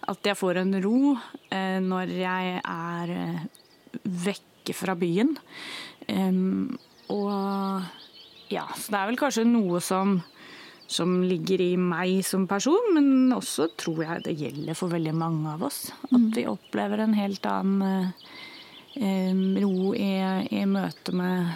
at 0.07 0.29
jeg 0.31 0.39
får 0.39 0.61
en 0.61 0.77
ro 0.83 1.15
eh, 1.51 1.79
når 1.83 2.13
jeg 2.15 2.61
er 2.61 3.13
eh, 3.15 3.45
vekke 4.27 4.75
fra 4.75 4.95
byen. 4.99 5.35
Og 7.11 7.31
ja, 8.51 8.63
så 8.79 8.93
det 8.93 8.99
er 8.99 9.09
vel 9.09 9.19
kanskje 9.19 9.43
noe 9.47 9.81
som 9.83 10.19
som 10.87 11.17
ligger 11.27 11.61
i 11.61 11.73
meg 11.79 12.21
som 12.25 12.47
person, 12.47 12.93
men 12.95 13.33
også 13.35 13.67
tror 13.79 14.03
jeg 14.05 14.23
det 14.27 14.35
gjelder 14.39 14.77
for 14.77 14.91
veldig 14.93 15.13
mange 15.19 15.51
av 15.51 15.65
oss. 15.67 15.89
At 16.07 16.29
vi 16.35 16.47
opplever 16.47 17.03
en 17.03 17.15
helt 17.17 17.47
annen 17.51 18.13
eh, 18.95 19.33
ro 19.61 19.91
i, 19.93 20.13
i 20.47 20.63
møte 20.69 21.15
med, 21.15 21.51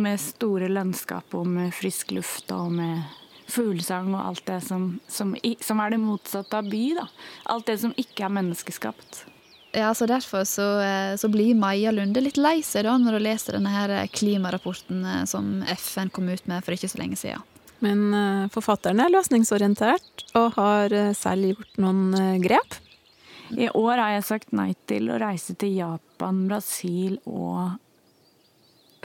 med 0.00 0.20
store 0.22 0.70
landskap 0.72 1.34
og 1.36 1.48
med 1.48 1.74
frisk 1.76 2.14
luft 2.16 2.50
og 2.54 2.72
med 2.74 3.02
fuglesang 3.50 4.12
og 4.14 4.22
alt 4.28 4.44
det 4.46 4.60
som, 4.66 4.92
som, 5.10 5.34
som 5.60 5.82
er 5.82 5.94
det 5.94 6.00
motsatte 6.02 6.58
av 6.58 6.70
by. 6.70 6.84
Da. 7.00 7.06
Alt 7.54 7.70
det 7.70 7.80
som 7.82 7.94
ikke 7.98 8.26
er 8.26 8.34
menneskeskapt. 8.38 9.24
Ja, 9.76 9.92
så 9.94 10.06
Derfor 10.10 10.44
så, 10.44 10.66
eh, 10.82 11.14
så 11.16 11.28
blir 11.30 11.54
Maja 11.54 11.92
Lunde 11.94 12.22
litt 12.22 12.40
lei 12.40 12.58
seg 12.66 12.88
da 12.88 12.96
når 12.98 13.20
hun 13.20 13.26
leser 13.28 13.54
denne 13.54 13.70
her 13.70 13.92
klimarapporten 14.10 15.04
eh, 15.06 15.24
som 15.30 15.60
FN 15.76 16.10
kom 16.10 16.30
ut 16.30 16.46
med 16.50 16.64
for 16.66 16.74
ikke 16.74 16.90
så 16.90 16.98
lenge 17.02 17.18
siden. 17.20 17.46
Men 17.80 18.14
eh, 18.14 18.48
forfatteren 18.52 19.00
er 19.00 19.12
løsningsorientert 19.12 20.24
og 20.38 20.56
har 20.58 20.92
eh, 20.92 21.12
selv 21.16 21.52
gjort 21.52 21.78
noen 21.80 22.16
eh, 22.18 22.40
grep. 22.42 22.76
I 23.50 23.70
år 23.74 23.98
har 23.98 24.12
jeg 24.14 24.26
sagt 24.28 24.52
nei 24.54 24.72
til 24.90 25.08
å 25.10 25.18
reise 25.18 25.56
til 25.58 25.78
Japan, 25.80 26.44
Brasil 26.50 27.16
og 27.26 27.78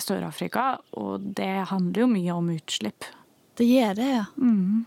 Sør-Afrika, 0.01 0.75
og 0.99 1.23
det 1.37 1.69
handler 1.71 2.03
jo 2.05 2.09
mye 2.11 2.35
om 2.35 2.51
utslipp. 2.55 3.07
Det 3.55 3.67
gjør 3.67 3.95
det, 3.97 4.11
ja. 4.17 4.25
Mm. 4.35 4.83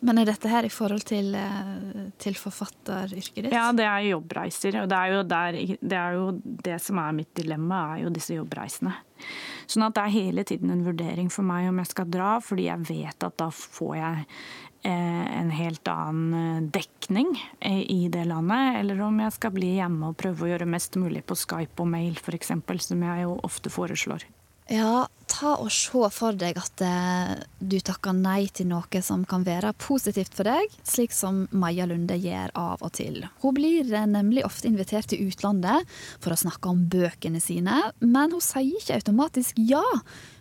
Men 0.00 0.20
er 0.20 0.28
dette 0.28 0.50
her 0.50 0.66
i 0.66 0.70
forhold 0.70 1.02
til, 1.08 1.32
eh, 1.34 2.10
til 2.22 2.36
forfatteryrket 2.38 3.48
ditt? 3.48 3.54
Ja, 3.54 3.72
det 3.74 3.86
er 3.86 4.06
jobbreiser. 4.12 4.82
Og 4.82 4.88
det 4.90 4.98
er, 4.98 5.14
jo 5.14 5.22
der, 5.26 5.58
det 5.80 5.98
er 5.98 6.14
jo 6.14 6.28
det 6.44 6.78
som 6.82 7.00
er 7.02 7.16
mitt 7.16 7.32
dilemma, 7.34 7.80
er 7.96 8.04
jo 8.04 8.14
disse 8.14 8.36
jobbreisene. 8.36 8.94
Sånn 9.66 9.88
at 9.88 9.96
det 9.96 10.04
er 10.04 10.14
hele 10.14 10.46
tiden 10.46 10.70
en 10.70 10.86
vurdering 10.86 11.32
for 11.34 11.46
meg 11.46 11.66
om 11.68 11.82
jeg 11.82 11.90
skal 11.90 12.10
dra, 12.14 12.36
fordi 12.44 12.68
jeg 12.68 12.86
vet 12.92 13.26
at 13.26 13.38
da 13.42 13.50
får 13.50 13.94
jeg 13.98 14.24
eh, 14.86 15.26
en 15.40 15.50
helt 15.50 15.90
annen 15.90 16.38
eh, 16.38 16.70
dekning 16.78 17.34
eh, 17.58 17.82
i 17.90 18.08
det 18.12 18.24
landet, 18.30 18.78
eller 18.78 19.02
om 19.02 19.18
jeg 19.24 19.34
skal 19.34 19.54
bli 19.58 19.74
hjemme 19.80 20.12
og 20.12 20.18
prøve 20.22 20.46
å 20.46 20.52
gjøre 20.54 20.70
mest 20.78 20.94
mulig 21.00 21.26
på 21.26 21.36
Skype 21.38 21.82
og 21.82 21.90
mail 21.90 22.18
f.eks., 22.22 22.54
som 22.86 23.02
jeg 23.10 23.26
jo 23.26 23.38
ofte 23.42 23.72
foreslår. 23.72 24.26
Ja, 24.68 25.06
ta 25.24 25.54
og 25.62 25.70
se 25.72 26.08
for 26.12 26.36
deg 26.36 26.58
at 26.60 26.82
eh, 26.84 27.30
du 27.56 27.78
takker 27.80 28.12
nei 28.12 28.50
til 28.52 28.68
noe 28.68 29.00
som 29.04 29.22
kan 29.28 29.46
være 29.46 29.70
positivt 29.80 30.36
for 30.36 30.44
deg, 30.48 30.74
slik 30.84 31.14
som 31.16 31.46
Maja 31.56 31.86
Lunde 31.88 32.18
gjør 32.20 32.52
av 32.52 32.84
og 32.84 32.92
til. 32.98 33.22
Hun 33.40 33.56
blir 33.56 33.88
eh, 33.88 34.08
nemlig 34.08 34.44
ofte 34.44 34.68
invitert 34.68 35.08
til 35.08 35.24
utlandet 35.30 35.88
for 36.20 36.36
å 36.36 36.40
snakke 36.44 36.68
om 36.68 36.84
bøkene 36.92 37.40
sine, 37.40 37.80
men 38.04 38.36
hun 38.36 38.44
sier 38.44 38.76
ikke 38.76 39.00
automatisk 39.00 39.56
ja. 39.70 39.84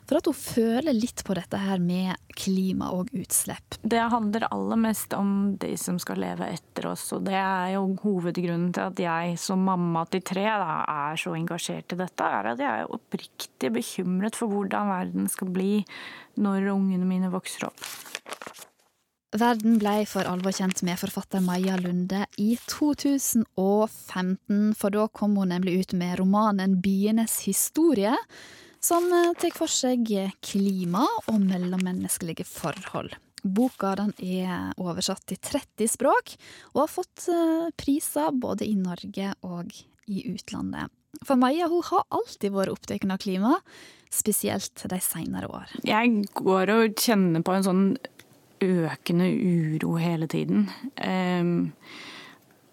For 0.08 0.22
at 0.22 0.28
hun 0.30 0.38
føler 0.40 0.96
litt 0.96 1.20
på 1.28 1.36
dette 1.36 1.60
her 1.60 1.82
med 1.84 2.16
klima 2.32 2.94
og 2.96 3.10
utslipp. 3.12 3.76
Det 3.84 4.00
handler 4.14 4.48
aller 4.48 4.80
mest 4.80 5.12
om 5.18 5.58
de 5.60 5.74
som 5.80 5.98
skal 6.00 6.22
leve 6.24 6.48
etter 6.48 6.88
oss, 6.94 7.10
og 7.16 7.26
det 7.28 7.36
er 7.36 7.74
jo 7.76 7.90
hovedgrunnen 8.06 8.72
til 8.76 8.88
at 8.88 9.02
jeg 9.04 9.36
som 9.42 9.66
mamma 9.68 10.06
til 10.08 10.24
tre 10.24 10.46
da, 10.48 10.86
er 11.12 11.20
så 11.20 11.36
engasjert 11.36 11.92
i 11.92 12.00
dette, 12.00 12.24
er 12.24 12.54
at 12.54 12.60
jeg 12.64 12.86
er 12.86 12.94
oppriktig 12.96 13.74
bekymret 13.76 14.40
for 14.40 14.48
hvordan 14.54 14.94
verden 14.94 15.28
skal 15.32 15.52
bli 15.52 15.84
når 16.40 16.70
ungene 16.72 17.08
mine 17.10 17.32
vokser 17.34 17.68
opp. 17.68 17.84
Verden 19.38 19.76
ble 19.82 20.06
for 20.08 20.24
alvor 20.24 20.56
kjent 20.56 20.80
med 20.88 20.96
forfatter 21.02 21.44
Maja 21.44 21.76
Lunde 21.82 22.24
i 22.40 22.56
2015, 22.72 24.72
for 24.80 24.96
da 24.96 25.10
kom 25.12 25.36
hun 25.36 25.52
nemlig 25.52 25.82
ut 25.82 25.94
med 26.00 26.16
romanen 26.22 26.80
Bienes 26.80 27.42
historie 27.44 28.16
som 28.84 29.08
eh, 29.14 29.32
tar 29.40 29.56
for 29.58 29.72
seg 29.72 30.10
klima 30.44 31.06
og 31.28 31.40
mellommenneskelige 31.44 32.48
forhold. 32.48 33.16
Boka 33.44 33.94
er 34.18 34.74
oversatt 34.82 35.24
til 35.30 35.40
30 35.40 35.92
språk, 35.92 36.36
og 36.74 36.84
har 36.84 36.92
fått 36.92 37.28
eh, 37.32 37.70
priser 37.78 38.34
både 38.34 38.68
i 38.68 38.76
Norge 38.80 39.34
og 39.48 39.72
i 40.08 40.24
utlandet. 40.32 40.92
For 41.26 41.40
Maja 41.40 41.70
hun 41.72 41.86
har 41.88 42.06
alltid 42.14 42.54
vært 42.54 42.74
opptatt 42.74 43.06
av 43.08 43.22
klima, 43.22 43.56
spesielt 44.14 44.84
de 44.90 45.00
senere 45.04 45.50
år. 45.50 45.72
Jeg 45.88 46.28
går 46.38 46.74
og 46.74 47.02
kjenner 47.02 47.44
på 47.44 47.56
en 47.56 47.66
sånn 47.66 47.88
økende 48.64 49.28
uro 49.30 49.98
hele 50.02 50.28
tiden. 50.30 50.68
Um, 50.98 51.74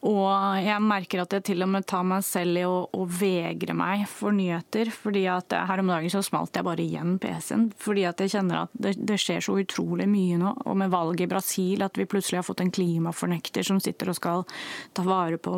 og 0.04 0.60
jeg 0.60 0.84
merker 0.84 1.22
at 1.22 1.32
jeg 1.32 1.44
til 1.48 1.64
og 1.64 1.70
med 1.72 1.86
tar 1.88 2.02
meg 2.04 2.24
selv 2.26 2.60
i 2.60 2.64
å, 2.68 2.74
å 2.92 3.06
vegre 3.08 3.72
meg 3.76 4.02
for 4.10 4.36
nyheter. 4.36 4.90
fordi 4.92 5.22
at 5.32 5.54
Her 5.70 5.80
om 5.80 5.88
dagen 5.88 6.12
så 6.12 6.20
smalt 6.24 6.58
jeg 6.58 6.66
bare 6.66 6.84
igjen 6.84 7.16
PC-en. 7.22 7.70
Fordi 7.80 8.04
at 8.10 8.20
jeg 8.20 8.34
kjenner 8.34 8.66
at 8.66 8.74
det, 8.76 8.98
det, 9.00 9.16
skjer 9.22 9.40
så 9.46 9.56
utrolig 9.62 10.08
mye 10.10 10.36
nå. 10.42 10.52
Og 10.68 10.76
med 10.82 10.92
valget 10.92 11.24
i 11.24 11.30
Brasil, 11.32 11.86
at 11.86 11.96
vi 11.96 12.08
plutselig 12.10 12.42
har 12.42 12.46
fått 12.46 12.60
en 12.60 12.74
klimafornekter 12.74 13.64
som 13.64 13.80
sitter 13.80 14.12
og 14.12 14.20
skal 14.20 14.44
ta 14.92 15.06
vare 15.08 15.40
på, 15.40 15.56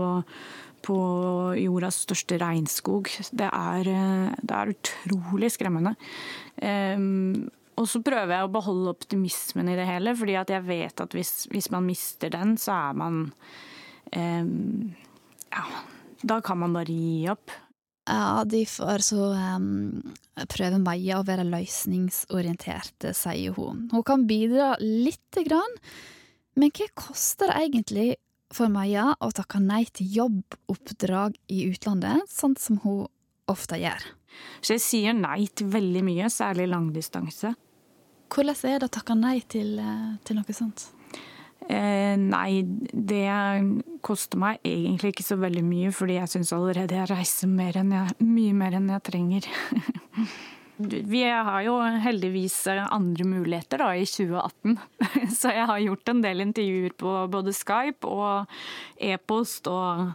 på 0.86 0.96
jordas 1.58 2.04
største 2.06 2.38
regnskog. 2.38 3.10
Det 3.34 3.50
er, 3.50 3.94
det 4.38 4.60
er 4.62 4.74
utrolig 4.76 5.50
skremmende. 5.58 5.96
Um, 6.62 7.48
og 7.76 7.90
så 7.90 7.98
prøver 8.00 8.38
jeg 8.38 8.46
å 8.46 8.54
beholde 8.54 8.94
optimismen 8.94 9.74
i 9.74 9.76
det 9.76 9.90
hele, 9.90 10.14
fordi 10.16 10.38
at 10.38 10.54
jeg 10.54 10.64
vet 10.70 11.02
at 11.02 11.18
hvis, 11.18 11.48
hvis 11.50 11.72
man 11.74 11.84
mister 11.84 12.30
den, 12.32 12.54
så 12.60 12.78
er 12.78 13.02
man 13.02 13.26
ja, 14.14 15.64
da 16.22 16.40
kan 16.44 16.60
man 16.60 16.76
bare 16.76 16.92
gi 16.92 17.28
opp. 17.32 17.50
Ja, 18.06 18.44
derfor 18.46 19.02
så 19.02 19.32
um, 19.34 20.12
prøver 20.52 20.78
Maja 20.78 21.18
å 21.18 21.26
være 21.26 21.46
løsningsorientert, 21.48 23.08
sier 23.18 23.56
hun. 23.56 23.88
Hun 23.90 24.04
kan 24.06 24.28
bidra 24.28 24.76
lite 24.82 25.42
grann, 25.48 25.75
men 26.54 26.70
hva 26.70 26.86
koster 26.94 27.50
det 27.50 27.64
egentlig 27.64 28.08
for 28.54 28.70
Maja 28.70 29.10
å 29.18 29.32
takke 29.34 29.58
nei 29.58 29.82
til 29.90 30.12
jobboppdrag 30.20 31.34
i 31.50 31.64
utlandet, 31.66 32.30
sånn 32.30 32.54
som 32.60 32.78
hun 32.84 33.08
ofte 33.50 33.80
gjør? 33.82 34.06
Så 34.62 34.76
jeg 34.76 34.84
sier 34.84 35.16
nei 35.16 35.48
til 35.50 35.72
veldig 35.72 36.04
mye, 36.06 36.30
særlig 36.30 36.68
langdistanse. 36.70 37.56
Hvordan 38.30 38.70
er 38.70 38.82
det 38.82 38.88
å 38.88 38.94
takke 38.98 39.18
nei 39.18 39.40
til, 39.50 39.78
eh, 39.78 40.14
til 40.25 40.38
noe 40.38 40.54
sånt? 40.54 40.90
Eh, 41.66 42.14
nei, 42.20 42.62
det 42.92 43.26
koster 44.06 44.38
meg 44.38 44.60
egentlig 44.66 45.14
ikke 45.14 45.26
så 45.26 45.38
veldig 45.40 45.64
mye, 45.66 45.92
fordi 45.94 46.18
jeg 46.20 46.30
syns 46.30 46.52
allerede 46.54 46.94
jeg 46.94 47.10
reiser 47.10 47.50
mer 47.50 47.80
jeg, 47.80 48.18
mye 48.22 48.52
mer 48.54 48.76
enn 48.78 48.92
jeg 48.94 49.06
trenger. 49.08 49.48
Vi 50.76 51.22
har 51.25 51.62
jo 51.64 51.78
heldigvis 52.04 52.58
andre 52.68 53.25
muligheter 53.25 53.80
da 53.80 53.94
i 53.96 54.04
2018, 54.04 54.75
så 55.38 55.54
jeg 55.56 55.68
har 55.70 55.80
gjort 55.80 56.12
en 56.12 56.20
del 56.20 56.44
intervjuer 56.44 56.92
på 57.00 57.14
både 57.32 57.54
Skype 57.56 58.04
og 58.04 58.52
e-post 59.00 59.70
og 59.72 60.12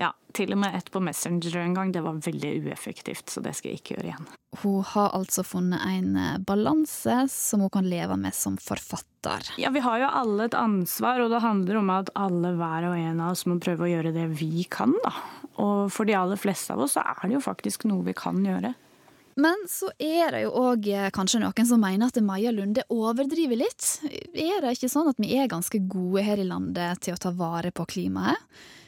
ja, 0.00 0.10
til 0.34 0.54
og 0.54 0.58
med 0.58 0.74
et 0.74 0.90
på 0.90 1.00
Messenger 1.02 1.56
en 1.60 1.74
gang. 1.76 1.92
Det 1.94 2.02
var 2.02 2.18
veldig 2.24 2.50
ueffektivt, 2.64 3.30
så 3.30 3.42
det 3.44 3.54
skal 3.54 3.72
jeg 3.72 3.80
ikke 3.80 3.96
gjøre 3.96 4.08
igjen. 4.10 4.28
Hun 4.62 4.84
har 4.86 5.14
altså 5.16 5.44
funnet 5.46 5.82
en 5.86 6.18
eh, 6.18 6.38
balanse 6.46 7.24
som 7.30 7.64
hun 7.64 7.72
kan 7.74 7.88
leve 7.88 8.16
med 8.18 8.34
som 8.34 8.58
forfatter. 8.58 9.52
Ja, 9.60 9.70
vi 9.74 9.82
har 9.84 10.02
jo 10.02 10.10
alle 10.10 10.48
et 10.48 10.58
ansvar, 10.58 11.22
og 11.22 11.34
det 11.34 11.42
handler 11.44 11.80
om 11.80 11.92
at 11.94 12.12
alle 12.18 12.54
hver 12.58 12.90
og 12.90 12.98
en 12.98 13.22
av 13.22 13.34
oss 13.34 13.46
må 13.50 13.58
prøve 13.62 13.86
å 13.86 13.92
gjøre 13.92 14.14
det 14.14 14.28
vi 14.38 14.66
kan, 14.70 14.94
da. 15.04 15.14
Og 15.62 15.92
for 15.94 16.06
de 16.08 16.16
aller 16.18 16.38
fleste 16.40 16.74
av 16.74 16.82
oss 16.82 16.96
så 16.98 17.04
er 17.06 17.28
det 17.28 17.36
jo 17.36 17.44
faktisk 17.44 17.86
noe 17.86 18.06
vi 18.06 18.16
kan 18.18 18.40
gjøre. 18.42 18.74
Men 19.34 19.64
så 19.66 19.88
er 19.98 20.30
det 20.30 20.44
jo 20.44 20.54
òg 20.60 20.86
eh, 20.90 21.10
kanskje 21.14 21.40
noen 21.42 21.66
som 21.66 21.82
mener 21.82 22.10
at 22.10 22.22
Maja 22.22 22.52
Lunde 22.54 22.84
overdriver 22.94 23.58
litt. 23.58 23.88
Er 24.30 24.62
det 24.62 24.76
ikke 24.76 24.90
sånn 24.90 25.10
at 25.10 25.18
vi 25.22 25.34
er 25.38 25.50
ganske 25.50 25.80
gode 25.90 26.22
her 26.22 26.38
i 26.38 26.46
landet 26.46 27.02
til 27.02 27.16
å 27.16 27.22
ta 27.22 27.34
vare 27.34 27.74
på 27.74 27.86
klimaet? 27.96 28.38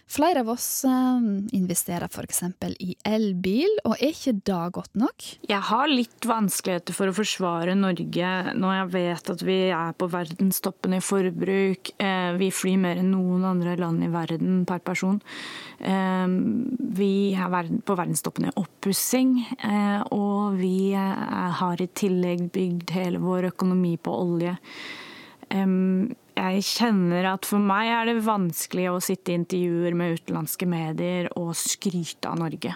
Flere 0.06 0.40
av 0.40 0.50
oss 0.52 0.84
eh, 0.84 1.22
investerer 1.58 2.06
f.eks. 2.06 2.44
i 2.78 2.94
elbil, 3.02 3.72
og 3.88 3.96
er 3.98 4.12
ikke 4.12 4.36
det 4.46 4.58
godt 4.76 4.92
nok? 4.94 5.24
Jeg 5.50 5.58
har 5.66 5.90
litt 5.90 6.28
vanskeligheter 6.30 6.94
for 6.94 7.10
å 7.10 7.14
forsvare 7.16 7.74
Norge 7.74 8.28
når 8.54 8.76
jeg 8.76 8.92
vet 8.92 9.30
at 9.34 9.42
vi 9.42 9.56
er 9.74 9.96
på 9.98 10.06
verdenstoppen 10.12 10.94
i 10.94 11.00
forbruk. 11.02 11.90
Eh, 11.98 12.30
vi 12.38 12.52
flyr 12.54 12.78
mer 12.84 13.00
enn 13.02 13.10
noen 13.16 13.48
andre 13.50 13.74
land 13.80 14.06
i 14.06 14.10
verden 14.12 14.60
per 14.68 14.84
person. 14.86 15.18
Eh, 15.82 16.26
vi 17.02 17.10
er 17.34 17.72
på 17.82 17.98
verdenstoppen 17.98 18.46
i 18.46 18.54
oppussing, 18.62 19.34
og 20.14 20.54
vi 20.60 20.94
har 20.94 21.82
i 21.82 21.88
tillegg 21.98 22.46
bygd 22.54 22.94
hele 22.94 23.18
vår 23.20 23.50
økonomi 23.50 23.96
på 23.98 24.14
olje 24.22 24.54
jeg 26.36 26.64
kjenner 26.68 27.30
at 27.30 27.46
for 27.48 27.62
meg 27.62 27.88
er 27.88 28.08
det 28.10 28.24
vanskelig 28.26 28.90
å 28.90 29.02
sitte 29.04 29.32
i 29.32 29.38
intervjuer 29.40 29.94
med 29.96 30.18
utenlandske 30.18 30.68
medier 30.68 31.30
og 31.40 31.54
skryte 31.56 32.28
av 32.28 32.42
Norge. 32.42 32.74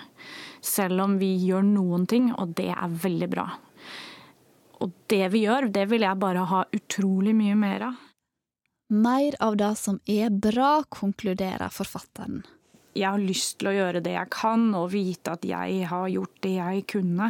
Selv 0.65 1.05
om 1.05 1.19
vi 1.21 1.35
gjør 1.45 1.67
noen 1.69 2.07
ting, 2.09 2.31
og 2.33 2.55
det 2.57 2.71
er 2.73 2.95
veldig 3.03 3.29
bra. 3.33 3.47
Og 4.81 4.95
det 5.13 5.27
vi 5.35 5.45
gjør, 5.45 5.69
det 5.73 5.85
vil 5.91 6.07
jeg 6.07 6.21
bare 6.23 6.47
ha 6.49 6.63
utrolig 6.73 7.35
mye 7.37 7.59
mer 7.61 7.85
av. 7.91 8.07
Mer 8.91 9.37
av 9.45 9.59
det 9.61 9.75
som 9.79 10.01
er 10.09 10.33
bra, 10.33 10.81
konkluderer 10.89 11.71
forfatteren. 11.71 12.41
Jeg 12.97 13.07
har 13.07 13.23
lyst 13.23 13.61
til 13.61 13.71
å 13.71 13.75
gjøre 13.77 14.01
det 14.03 14.17
jeg 14.17 14.33
kan, 14.35 14.71
og 14.75 14.89
vite 14.97 15.37
at 15.37 15.45
jeg 15.47 15.85
har 15.93 16.09
gjort 16.11 16.41
det 16.43 16.57
jeg 16.57 16.87
kunne. 16.91 17.29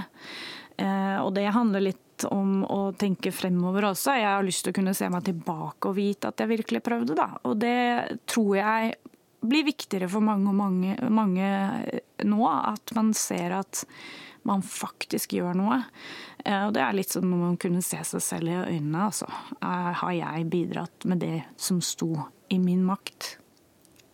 Eh, 0.80 1.18
og 1.20 1.34
det 1.36 1.50
handler 1.52 1.90
litt 1.90 2.06
om 2.28 2.64
å 2.64 2.80
tenke 2.98 3.32
fremover 3.34 3.90
også. 3.90 4.16
Jeg 4.18 4.28
har 4.28 4.46
lyst 4.46 4.66
til 4.66 4.74
å 4.74 4.78
kunne 4.80 4.96
se 4.96 5.08
meg 5.12 5.24
tilbake 5.26 5.90
og 5.90 5.96
vite 5.96 6.30
at 6.30 6.42
jeg 6.42 6.52
virkelig 6.52 6.82
prøvde, 6.86 7.16
da. 7.18 7.28
Og 7.48 7.56
det 7.60 8.20
tror 8.30 8.56
jeg 8.58 8.96
blir 9.40 9.64
viktigere 9.64 10.08
for 10.12 10.24
mange 10.24 10.50
og 10.50 10.58
mange, 10.58 10.96
mange 11.08 11.50
nå. 12.28 12.40
At 12.50 12.92
man 12.96 13.14
ser 13.16 13.56
at 13.60 13.84
man 14.48 14.62
faktisk 14.64 15.34
gjør 15.36 15.56
noe. 15.58 15.80
Eh, 16.44 16.66
og 16.66 16.74
det 16.76 16.84
er 16.84 16.96
litt 16.96 17.12
som 17.12 17.28
om 17.28 17.44
man 17.50 17.58
kunne 17.60 17.82
se 17.84 18.00
seg 18.06 18.24
selv 18.24 18.52
i 18.52 18.58
øynene, 18.58 19.06
altså. 19.10 19.28
Eh, 19.60 19.90
har 20.02 20.16
jeg 20.16 20.48
bidratt 20.52 21.08
med 21.08 21.22
det 21.24 21.42
som 21.60 21.82
sto 21.84 22.14
i 22.50 22.58
min 22.60 22.84
makt? 22.86 23.36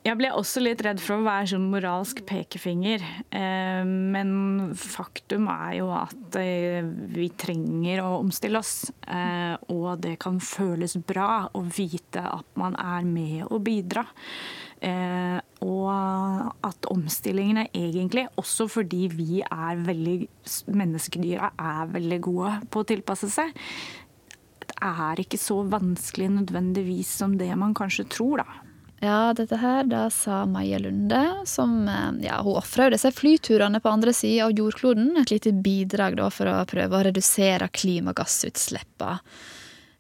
Jeg 0.07 0.15
ble 0.21 0.29
også 0.39 0.61
litt 0.63 0.83
redd 0.87 1.01
for 1.03 1.19
å 1.19 1.25
være 1.27 1.49
sånn 1.51 1.65
moralsk 1.67 2.21
pekefinger. 2.29 3.03
Eh, 3.35 3.83
men 3.83 4.69
faktum 4.79 5.49
er 5.51 5.73
jo 5.81 5.89
at 5.97 6.37
eh, 6.39 6.87
vi 7.11 7.27
trenger 7.35 8.05
å 8.05 8.21
omstille 8.21 8.61
oss. 8.61 8.93
Eh, 9.03 9.57
og 9.75 10.05
det 10.05 10.15
kan 10.23 10.39
føles 10.39 10.95
bra 11.09 11.49
å 11.51 11.65
vite 11.67 12.23
at 12.23 12.47
man 12.61 12.79
er 12.79 13.09
med 13.09 13.51
å 13.51 13.59
bidra. 13.59 14.07
Og 15.67 15.87
at 16.69 16.87
omstillingene 16.93 17.65
egentlig, 17.75 18.27
også 18.39 18.67
fordi 18.71 19.07
vi 19.11 19.41
er 19.41 19.81
veldig 19.83 20.17
menneskedyra 20.69 21.49
er 21.57 21.89
veldig 21.95 22.19
gode 22.29 22.53
på 22.71 22.85
å 22.85 22.89
tilpasse 22.93 23.31
seg, 23.33 23.57
Det 24.67 24.77
er 24.85 25.23
ikke 25.23 25.41
så 25.41 25.63
vanskelig 25.65 26.29
nødvendigvis 26.37 27.09
som 27.23 27.39
det 27.41 27.49
man 27.57 27.75
kanskje 27.75 28.05
tror, 28.13 28.45
da. 28.45 28.66
Ja, 29.05 29.33
dette 29.37 29.59
her 29.61 29.85
da 29.85 30.07
sa 30.11 30.47
Maja 30.49 30.79
Lunde, 30.81 31.21
som 31.45 31.89
eh, 31.89 32.27
ja, 32.27 32.39
hun 32.43 32.57
ofra 32.57 32.89
disse 32.91 33.11
flyturene 33.13 33.81
på 33.85 33.93
andre 33.93 34.15
sida 34.17 34.47
av 34.47 34.57
jordkloden. 34.57 35.13
Et 35.21 35.35
lite 35.35 35.53
bidrag 35.53 36.17
da 36.17 36.31
for 36.33 36.49
å 36.49 36.63
prøve 36.69 36.97
å 36.97 37.05
redusere 37.05 37.69
klimagassutslippene. 37.69 39.19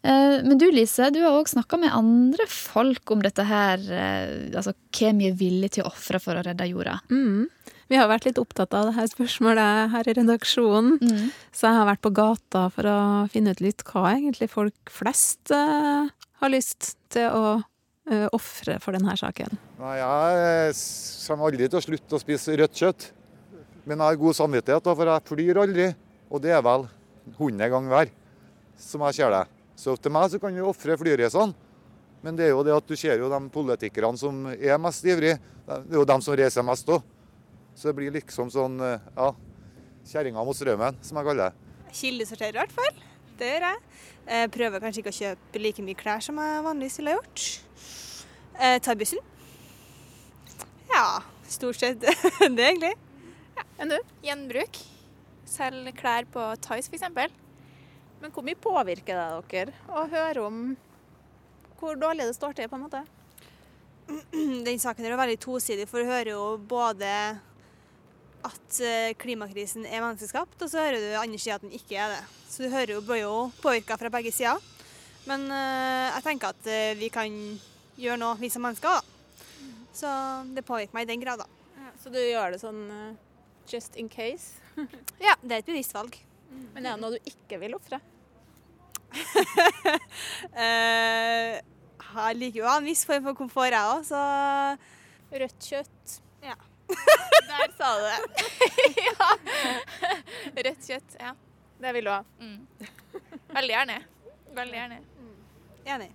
Eh, 0.06 0.38
Men 0.46 0.58
du 0.58 0.70
Lise, 0.72 1.10
du 1.10 1.20
har 1.24 1.36
òg 1.36 1.48
snakka 1.52 1.76
med 1.82 1.92
andre 1.92 2.46
folk 2.48 3.10
om 3.12 3.20
dette 3.26 3.44
her. 3.44 3.84
eh, 3.90 4.48
Altså 4.56 4.72
hva 4.72 5.12
vi 5.18 5.28
er 5.28 5.36
villige 5.36 5.76
til 5.76 5.84
å 5.84 5.92
ofre 5.92 6.20
for 6.22 6.38
å 6.40 6.46
redde 6.46 6.68
jorda. 6.70 7.00
Mm. 7.10 7.46
Vi 7.88 7.96
har 8.00 8.08
vært 8.08 8.24
litt 8.26 8.38
opptatt 8.40 8.72
av 8.74 8.88
det 8.88 8.96
her 8.96 9.06
spørsmålet 9.12 9.90
her 9.92 10.08
i 10.08 10.14
redaksjonen. 10.16 10.96
Mm. 11.04 11.30
Så 11.52 11.68
jeg 11.68 11.76
har 11.76 11.86
vært 11.86 12.02
på 12.02 12.14
gata 12.16 12.64
for 12.72 12.88
å 12.90 12.98
finne 13.30 13.52
ut 13.52 13.60
litt 13.62 13.84
hva 13.86 14.16
egentlig 14.16 14.48
folk 14.50 14.90
flest 14.90 15.52
uh, 15.54 16.08
har 16.40 16.50
lyst 16.50 16.96
til 17.14 17.28
å 17.30 17.60
ofre 18.36 18.78
for 18.82 18.96
denne 18.96 19.16
saken. 19.18 19.56
Nei, 19.80 19.96
Jeg 19.98 20.70
eh, 20.70 20.82
kommer 21.26 21.50
aldri 21.50 21.68
til 21.68 21.80
å 21.80 21.84
slutte 21.84 22.18
å 22.18 22.22
spise 22.22 22.56
rødt 22.58 22.78
kjøtt. 22.78 23.08
Men 23.86 23.98
jeg 23.98 24.06
har 24.06 24.20
god 24.20 24.36
samvittighet, 24.38 24.88
for 24.98 25.10
jeg 25.10 25.26
flyr 25.30 25.60
aldri. 25.62 25.88
Og 26.30 26.42
det 26.42 26.54
er 26.54 26.62
vel 26.66 26.88
100 27.36 27.70
ganger 27.70 27.92
hver, 27.92 28.12
som 28.78 29.04
jeg 29.06 29.18
ser 29.18 29.34
det. 29.34 29.44
Så 29.78 29.94
til 30.00 30.14
meg 30.14 30.30
så 30.32 30.40
kan 30.42 30.54
vi 30.54 30.64
ofre 30.64 30.96
flyreisene. 30.98 31.54
Men 32.24 32.38
det 32.38 32.48
er 32.48 32.54
jo 32.54 32.64
det 32.66 32.74
at 32.74 32.86
du 32.88 32.96
ser 32.98 33.20
jo 33.20 33.28
de 33.30 33.40
politikerne 33.52 34.18
som 34.18 34.46
er 34.54 34.80
mest 34.82 35.04
ivrige. 35.06 35.36
Det 35.66 35.76
er 35.76 35.98
jo 36.00 36.06
dem 36.08 36.24
som 36.24 36.34
reiser 36.38 36.66
mest 36.66 36.88
òg. 36.90 37.04
Så 37.76 37.90
det 37.90 37.98
blir 37.98 38.14
liksom 38.14 38.50
sånn, 38.50 38.80
eh, 38.80 39.10
ja 39.14 39.34
Kjerringa 40.06 40.44
mot 40.46 40.54
strømmen, 40.54 40.98
som 41.02 41.18
jeg 41.18 41.26
kaller 41.26 41.50
det. 41.50 41.94
Kildesorterer 41.98 42.54
i 42.54 42.60
hvert 42.60 42.74
fall. 42.74 43.00
Det 43.36 43.48
gjør 43.52 43.66
jeg. 43.68 43.80
jeg. 44.26 44.50
Prøver 44.56 44.82
kanskje 44.82 45.02
ikke 45.02 45.12
å 45.12 45.18
kjøpe 45.20 45.62
like 45.62 45.84
mye 45.84 45.98
klær 45.98 46.24
som 46.24 46.38
jeg 46.40 46.66
vanligvis 46.66 47.00
ville 47.00 47.16
gjort. 47.16 47.46
Jeg 48.56 48.84
tar 48.86 48.98
bussen. 49.00 49.24
Ja, 50.90 51.06
stort 51.48 51.80
sett 51.80 52.00
det, 52.56 52.62
egentlig. 52.62 52.94
Ja. 53.56 53.66
Enn 53.82 53.92
du? 53.92 53.98
Gjenbruk. 54.24 54.80
Selge 55.46 55.92
klær 55.96 56.26
på 56.32 56.46
Tice 56.64 56.88
f.eks. 56.88 57.36
Men 58.22 58.32
hvor 58.32 58.46
mye 58.46 58.58
påvirker 58.58 59.18
det 59.20 59.26
dere 59.52 59.76
å 59.92 60.06
høre 60.08 60.46
om 60.46 60.62
hvor 61.76 61.98
dårlig 62.00 62.24
det 62.24 62.38
står 62.38 62.56
til, 62.56 62.70
på 62.72 62.78
en 62.78 62.86
måte? 62.86 63.02
Den 64.66 64.80
saken 64.80 65.04
er 65.04 65.12
jo 65.12 65.20
veldig 65.20 65.40
tosidig, 65.42 65.84
for 65.90 66.00
du 66.00 66.08
hører 66.08 66.32
jo 66.32 66.44
både 66.56 67.10
at 68.44 68.80
eh, 68.84 69.14
klimakrisen 69.18 69.86
er 69.86 70.02
menneskeskapt, 70.04 70.60
og 70.62 70.70
så 70.70 70.82
hører 70.84 71.00
du 71.00 71.18
andre 71.18 71.38
sida 71.40 71.56
at 71.56 71.64
den 71.64 71.74
ikke 71.76 71.96
er 71.98 72.08
det. 72.14 72.22
Så 72.50 72.64
du 72.64 72.72
hører 72.72 72.96
jo, 72.96 73.02
blir 73.04 73.22
jo 73.22 73.34
påvirka 73.62 73.96
fra 74.00 74.10
begge 74.12 74.32
sider. 74.34 74.60
Men 75.26 75.48
eh, 75.50 76.12
jeg 76.14 76.24
tenker 76.26 76.52
at 76.52 76.68
eh, 76.70 76.98
vi 76.98 77.08
kan 77.14 77.30
gjøre 77.96 78.18
noe, 78.20 78.36
vi 78.40 78.50
som 78.52 78.62
mennesker, 78.66 78.88
da. 78.98 79.02
Så 79.96 80.08
det 80.52 80.66
påvirker 80.68 80.94
meg 80.96 81.06
i 81.06 81.12
den 81.12 81.22
grad, 81.24 81.42
da. 81.42 81.48
Så 82.02 82.12
du 82.12 82.20
gjør 82.20 82.52
det 82.52 82.60
sånn 82.60 82.82
just 83.70 83.96
in 83.96 84.08
case? 84.12 84.60
Ja, 85.26 85.32
det 85.40 85.52
er 85.54 85.62
et 85.62 85.70
bevisst 85.70 85.94
valg. 85.96 86.12
Men 86.74 86.84
er 86.84 86.92
det 86.92 87.00
noe 87.02 87.16
du 87.16 87.30
ikke 87.32 87.58
vil 87.62 87.74
ofre? 87.78 87.98
Jeg 92.16 92.36
liker 92.38 92.60
jo 92.62 92.68
en 92.70 92.86
viss 92.86 93.04
form 93.08 93.24
for 93.26 93.36
komfort, 93.36 93.74
jeg 93.74 93.92
òg, 93.92 94.04
så 94.08 94.20
Rødt 95.36 95.66
kjøtt. 95.68 96.14
Ja. 96.44 96.54
Der 96.88 97.72
sa 97.78 97.92
du 97.98 98.04
det. 98.06 98.18
ja. 99.08 99.30
Rødt 100.56 100.86
kjøtt. 100.86 101.16
Ja. 101.20 101.32
Det 101.78 101.92
vil 101.96 102.08
du 102.08 102.12
ha. 102.12 102.20
Veldig 103.56 103.74
gjerne. 103.74 103.98
Veldig 104.56 104.78
gjerne. 104.80 105.00
Enig. 105.86 106.12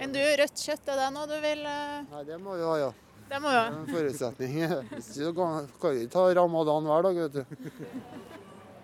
Enn 0.00 0.12
du, 0.14 0.20
rødt 0.20 0.58
kjøtt, 0.58 0.86
er 0.88 1.00
det 1.02 1.08
noe 1.14 1.28
du 1.30 1.34
vil 1.42 1.64
uh... 1.66 2.02
Nei, 2.12 2.22
det 2.26 2.38
må 2.40 2.56
vi 2.56 2.64
ha, 2.66 2.76
ja. 2.80 2.92
Det 3.28 3.40
må 3.40 3.50
du 3.52 3.56
ha. 3.56 3.64
Det 3.68 3.74
er 3.74 3.80
en 3.80 3.90
forutsetning. 3.96 4.54
Hvis 4.94 5.10
du 5.18 5.32
kan 5.36 5.66
ikke 5.68 6.06
ta 6.12 6.24
ramadan 6.36 6.88
hver 6.88 7.06
dag, 7.08 7.20
vet 7.26 7.36
du. 7.36 7.68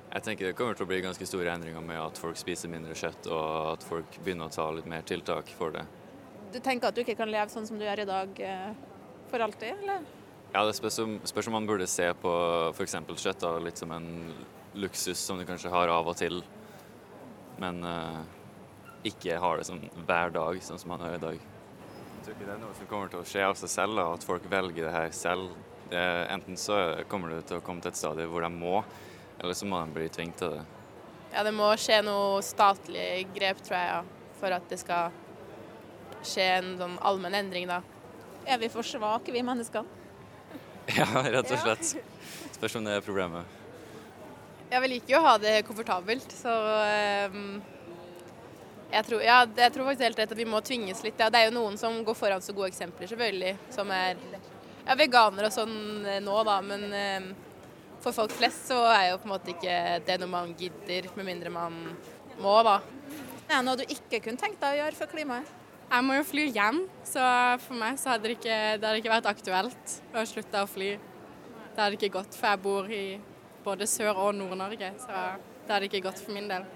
Jeg 0.08 0.24
tenker 0.24 0.48
det 0.48 0.56
kommer 0.56 0.76
til 0.76 0.86
å 0.86 0.90
bli 0.90 1.00
ganske 1.04 1.26
store 1.28 1.52
endringer 1.52 1.84
med 1.84 2.00
at 2.00 2.20
folk 2.20 2.38
spiser 2.40 2.70
mindre 2.72 2.96
kjøtt, 2.96 3.28
og 3.28 3.72
at 3.74 3.84
folk 3.84 4.20
begynner 4.24 4.48
å 4.48 4.54
ta 4.54 4.68
litt 4.72 4.88
mer 4.88 5.04
tiltak 5.08 5.50
for 5.58 5.74
det. 5.74 5.84
Du 6.52 6.60
tenker 6.64 6.88
at 6.88 6.96
du 6.96 7.02
ikke 7.02 7.18
kan 7.18 7.28
leve 7.28 7.52
sånn 7.52 7.66
som 7.68 7.76
du 7.76 7.84
gjør 7.84 8.04
i 8.04 8.08
dag 8.08 8.40
eh, 8.40 8.70
for 9.28 9.44
alltid, 9.44 9.82
eller? 9.82 10.06
Ja, 10.52 10.64
Det 10.64 10.76
spørs 10.78 10.98
om, 10.98 11.18
spørs 11.28 11.46
om 11.46 11.52
man 11.58 11.66
burde 11.66 11.86
se 11.86 12.06
på 12.22 12.32
f.eks. 12.72 12.96
kjøtt 13.20 13.42
da, 13.42 13.50
litt 13.60 13.80
som 13.80 13.92
en 13.92 14.08
luksus 14.78 15.20
som 15.20 15.38
du 15.38 15.44
kanskje 15.44 15.72
har 15.72 15.92
av 15.92 16.08
og 16.08 16.16
til, 16.16 16.40
men 17.60 17.82
uh, 17.84 18.22
ikke 19.04 19.36
har 19.42 19.60
det 19.60 19.66
som 19.68 19.82
hver 20.06 20.32
dag, 20.32 20.60
sånn 20.64 20.80
som 20.80 20.94
man 20.94 21.04
har 21.04 21.18
i 21.18 21.20
dag. 21.20 21.36
Jeg 21.36 22.24
tror 22.24 22.34
ikke 22.34 22.46
det 22.46 22.54
er 22.54 22.62
noe 22.62 22.78
som 22.78 22.88
kommer 22.88 23.12
til 23.12 23.20
å 23.20 23.28
skje 23.28 23.44
av 23.44 23.58
seg 23.60 23.72
selv, 23.74 24.00
da, 24.00 24.06
at 24.14 24.24
folk 24.24 24.48
velger 24.48 24.88
det 24.88 24.94
her 24.94 25.12
selv. 25.16 25.52
Det, 25.92 26.00
enten 26.32 26.56
så 26.60 26.80
kommer 27.12 27.32
du 27.32 27.44
til 27.44 27.60
å 27.60 27.64
komme 27.64 27.84
til 27.84 27.92
et 27.92 28.00
stadie 28.00 28.28
hvor 28.28 28.44
de 28.44 28.50
må, 28.52 28.80
eller 29.38 29.56
så 29.56 29.68
må 29.68 29.82
de 29.84 29.96
bli 29.98 30.08
tvunget 30.12 30.40
til 30.40 30.56
det. 30.56 30.64
Ja, 31.34 31.44
det 31.44 31.52
må 31.52 31.68
skje 31.76 32.00
noe 32.08 32.40
statlig 32.44 33.28
grep, 33.36 33.60
tror 33.66 33.76
jeg, 33.76 33.92
ja, 33.92 34.32
for 34.40 34.56
at 34.56 34.72
det 34.72 34.80
skal 34.80 35.12
skje 36.24 36.50
en 36.56 36.74
sånn 36.80 36.98
allmenn 37.04 37.36
endring, 37.36 37.68
da. 37.68 37.82
Er 38.48 38.60
vi 38.62 38.72
for 38.72 38.86
svake, 38.86 39.32
vi 39.34 39.44
menneskene? 39.44 39.97
Ja, 40.96 41.08
rett 41.22 41.50
og 41.52 41.60
slett. 41.60 41.96
Spørs 42.54 42.76
om 42.78 42.86
det 42.86 42.94
er 42.96 43.04
problemet. 43.04 43.56
Ja, 44.70 44.80
vi 44.80 44.88
liker 44.94 45.14
jo 45.14 45.18
å 45.20 45.26
ha 45.26 45.34
det 45.40 45.62
komfortabelt, 45.68 46.32
så 46.32 46.52
um, 47.32 47.58
jeg, 48.92 49.04
tror, 49.04 49.22
ja, 49.24 49.38
jeg 49.46 49.72
tror 49.74 49.88
faktisk 49.88 50.04
helt 50.04 50.20
rett 50.20 50.32
at 50.34 50.40
vi 50.40 50.48
må 50.48 50.60
tvinges 50.64 51.00
litt. 51.04 51.20
Ja. 51.20 51.30
Det 51.32 51.40
er 51.40 51.48
jo 51.48 51.56
noen 51.56 51.76
som 51.80 51.96
går 52.04 52.16
foran 52.16 52.44
så 52.44 52.56
gode 52.56 52.70
eksempler, 52.72 53.08
selvfølgelig, 53.08 53.54
som 53.72 53.92
er 53.92 54.16
ja, 54.88 54.96
veganere 54.96 55.48
og 55.48 55.56
sånn 55.56 55.76
eh, 56.08 56.20
nå, 56.24 56.36
da, 56.48 56.58
men 56.64 56.88
um, 56.88 57.30
for 58.04 58.16
folk 58.16 58.32
flest 58.36 58.68
så 58.70 58.82
er 58.92 59.10
jo 59.10 59.20
på 59.22 59.28
en 59.28 59.34
måte 59.34 59.52
ikke 59.54 59.78
det 60.08 60.18
noe 60.20 60.32
man 60.32 60.56
gidder, 60.56 61.08
med 61.16 61.28
mindre 61.28 61.52
man 61.52 61.78
må, 62.40 62.58
da. 62.64 62.78
Er 63.48 63.56
det 63.56 63.64
noe 63.66 63.80
du 63.80 63.84
ikke 63.88 64.22
kunne 64.24 64.40
tenkt 64.40 64.60
deg 64.60 64.76
å 64.76 64.82
gjøre 64.82 65.00
for 65.00 65.12
klimaet? 65.12 65.57
Jeg 65.88 66.04
må 66.04 66.18
jo 66.18 66.24
fly 66.28 66.42
hjem, 66.52 66.82
så 67.08 67.22
for 67.62 67.80
meg 67.80 67.96
så 67.96 68.12
hadde 68.12 68.28
det 68.28 68.34
ikke, 68.36 68.56
det 68.76 68.84
hadde 68.84 68.98
ikke 69.00 69.12
vært 69.14 69.28
aktuelt 69.30 69.94
å 70.12 70.24
slutte 70.28 70.60
å 70.60 70.68
fly. 70.68 70.90
Det 71.72 71.80
hadde 71.80 71.96
ikke 71.96 72.10
gått, 72.18 72.36
for 72.36 72.50
jeg 72.50 72.60
bor 72.60 72.90
i 72.92 73.04
både 73.64 73.88
Sør- 73.88 74.20
og 74.20 74.34
Nord-Norge, 74.36 74.90
så 75.00 75.22
det 75.64 75.72
hadde 75.72 75.88
ikke 75.88 76.02
gått 76.04 76.20
for 76.20 76.36
min 76.36 76.50
del. 76.50 76.66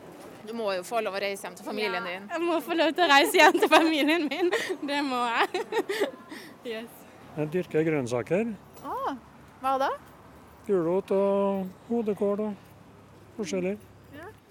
Du 0.48 0.55
må 0.57 0.72
jo 0.75 0.83
få 0.87 1.03
lov 1.05 1.18
å 1.18 1.22
reise 1.22 1.44
hjem 1.44 1.59
til 1.59 1.68
familien 1.68 2.09
din. 2.09 2.25
Jeg 2.33 2.42
må 2.42 2.57
få 2.64 2.75
lov 2.79 2.96
til 2.96 3.05
å 3.05 3.11
reise 3.12 3.37
hjem 3.37 3.61
til 3.61 3.70
familien 3.70 4.27
min, 4.33 4.51
det 4.88 5.05
må 5.05 5.20
jeg. 5.29 5.62
yes. 6.72 6.98
Jeg 7.37 7.53
dyrker 7.53 7.87
grønnsaker. 7.92 8.57
Ah, 8.81 9.14
hva 9.61 9.79
da? 9.85 9.94
Gulrot 10.66 11.12
og 11.12 11.68
hodekål 11.90 12.46
og 12.48 12.68
forskjellig. 13.37 13.77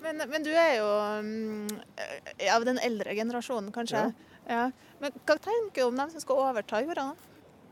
Men, 0.01 0.21
men 0.29 0.43
du 0.45 0.49
er 0.49 0.79
jo 0.79 0.87
um, 1.21 1.67
av 2.49 2.65
den 2.65 2.79
eldre 2.81 3.13
generasjonen, 3.15 3.69
kanskje? 3.73 4.09
Ja. 4.09 4.30
Men 5.01 5.19
hva 5.25 5.35
tenker 5.37 5.81
du 5.81 5.87
om 5.87 5.99
dem 5.99 6.13
som 6.13 6.23
skal 6.23 6.41
overta 6.45 6.81
jorda? 6.83 7.11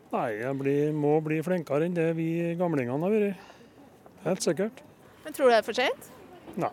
Nei, 0.09 0.27
jeg 0.39 0.57
blir, 0.57 0.93
må 0.97 1.19
bli 1.21 1.37
flinkere 1.45 1.85
enn 1.85 1.97
det 1.97 2.07
vi 2.17 2.29
gamlingene 2.57 2.97
har 3.05 3.13
vært. 3.13 3.49
Helt 4.25 4.45
sikkert. 4.45 4.83
Men 5.23 5.35
tror 5.35 5.49
du 5.49 5.53
det 5.53 5.59
er 5.59 5.67
for 5.67 5.77
sent? 5.77 6.11
Nei, 6.59 6.71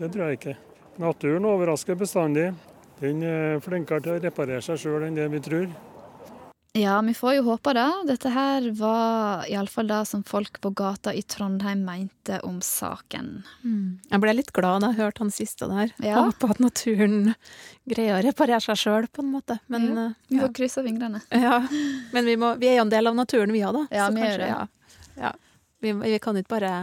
det 0.00 0.10
tror 0.10 0.26
jeg 0.26 0.40
ikke. 0.40 0.56
Naturen 1.02 1.46
overrasker 1.48 1.98
bestandig. 1.98 2.48
Den 3.00 3.22
er 3.26 3.60
flinkere 3.62 4.02
til 4.02 4.16
å 4.16 4.22
reparere 4.22 4.62
seg 4.62 4.80
sjøl 4.82 5.06
enn 5.06 5.18
det 5.18 5.28
vi 5.32 5.42
tror. 5.44 5.68
Ja, 6.76 6.96
vi 7.06 7.12
får 7.14 7.34
jo 7.36 7.42
håpe 7.46 7.70
det. 7.76 7.84
Dette 8.08 8.30
her 8.34 8.64
var 8.74 9.44
iallfall 9.46 9.86
det 9.86 10.00
som 10.10 10.24
folk 10.26 10.56
på 10.60 10.72
gata 10.74 11.12
i 11.14 11.20
Trondheim 11.22 11.84
mente 11.86 12.40
om 12.42 12.56
saken. 12.66 13.28
Jeg 14.10 14.20
ble 14.24 14.32
litt 14.34 14.50
glad 14.56 14.82
da 14.82 14.88
jeg 14.90 14.98
hørte 15.04 15.22
han 15.22 15.30
siste 15.30 15.68
der. 15.70 15.92
Ja. 16.02 16.24
Håper 16.24 16.50
at 16.56 16.58
naturen 16.64 17.30
greier 17.86 18.18
å 18.18 18.24
reparere 18.26 18.58
seg 18.64 18.80
sjøl, 18.80 19.06
på 19.06 19.22
en 19.22 19.30
måte. 19.36 19.60
Men, 19.70 19.86
Ja, 19.94 20.06
eh, 20.08 20.12
vi 20.32 20.40
ja. 20.40 20.42
får 20.48 20.54
krysse 20.58 20.82
fingrene. 20.82 21.20
Ja, 21.30 21.60
men 22.12 22.24
vi, 22.26 22.34
må, 22.42 22.56
vi 22.58 22.72
er 22.72 22.80
jo 22.80 22.88
en 22.88 22.90
del 22.96 23.06
av 23.06 23.14
naturen, 23.22 23.52
vi 23.54 23.62
òg, 23.62 23.72
da. 23.78 23.84
Ja, 23.94 24.08
Så 24.10 24.14
vi 24.18 24.20
gjør 24.26 24.34
kanskje, 24.34 24.42
det. 24.42 24.50
Ja, 24.50 25.22
ja. 25.28 25.32
Vi, 25.84 25.92
vi 25.92 26.18
kan 26.18 26.36
ikke 26.42 26.56
bare 26.56 26.74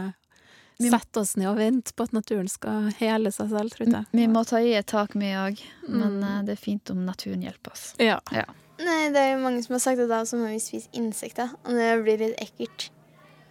sette 0.82 1.20
oss 1.20 1.36
ned 1.36 1.50
og 1.52 1.60
vente 1.60 1.92
på 1.94 2.08
at 2.08 2.16
naturen 2.16 2.48
skal 2.48 2.88
hele 2.98 3.30
seg 3.30 3.52
selv, 3.52 3.76
tror 3.76 3.92
jeg. 3.92 4.06
Vi 4.16 4.24
må 4.26 4.40
ta 4.48 4.56
i 4.64 4.72
et 4.80 4.88
tak, 4.88 5.12
vi 5.14 5.34
òg. 5.36 5.60
Men 5.86 6.16
Mm. 6.16 6.24
eh, 6.24 6.42
det 6.48 6.56
er 6.56 6.64
fint 6.64 6.90
om 6.96 7.04
naturen 7.04 7.42
hjelper 7.44 7.76
oss. 7.76 7.92
Ja. 8.00 8.18
Ja. 8.32 8.48
Nei, 8.82 9.10
det 9.14 9.20
er 9.20 9.30
jo 9.36 9.42
mange 9.44 9.62
som 9.62 9.76
har 9.76 9.82
sagt 9.84 10.00
at 10.02 10.10
da 10.10 10.22
så 10.26 10.38
må 10.40 10.48
vi 10.50 10.58
spise 10.62 10.90
insekter, 10.98 11.52
og 11.62 11.76
det 11.78 11.90
blir 12.02 12.18
litt 12.22 12.40
ekkelt. 12.42 12.88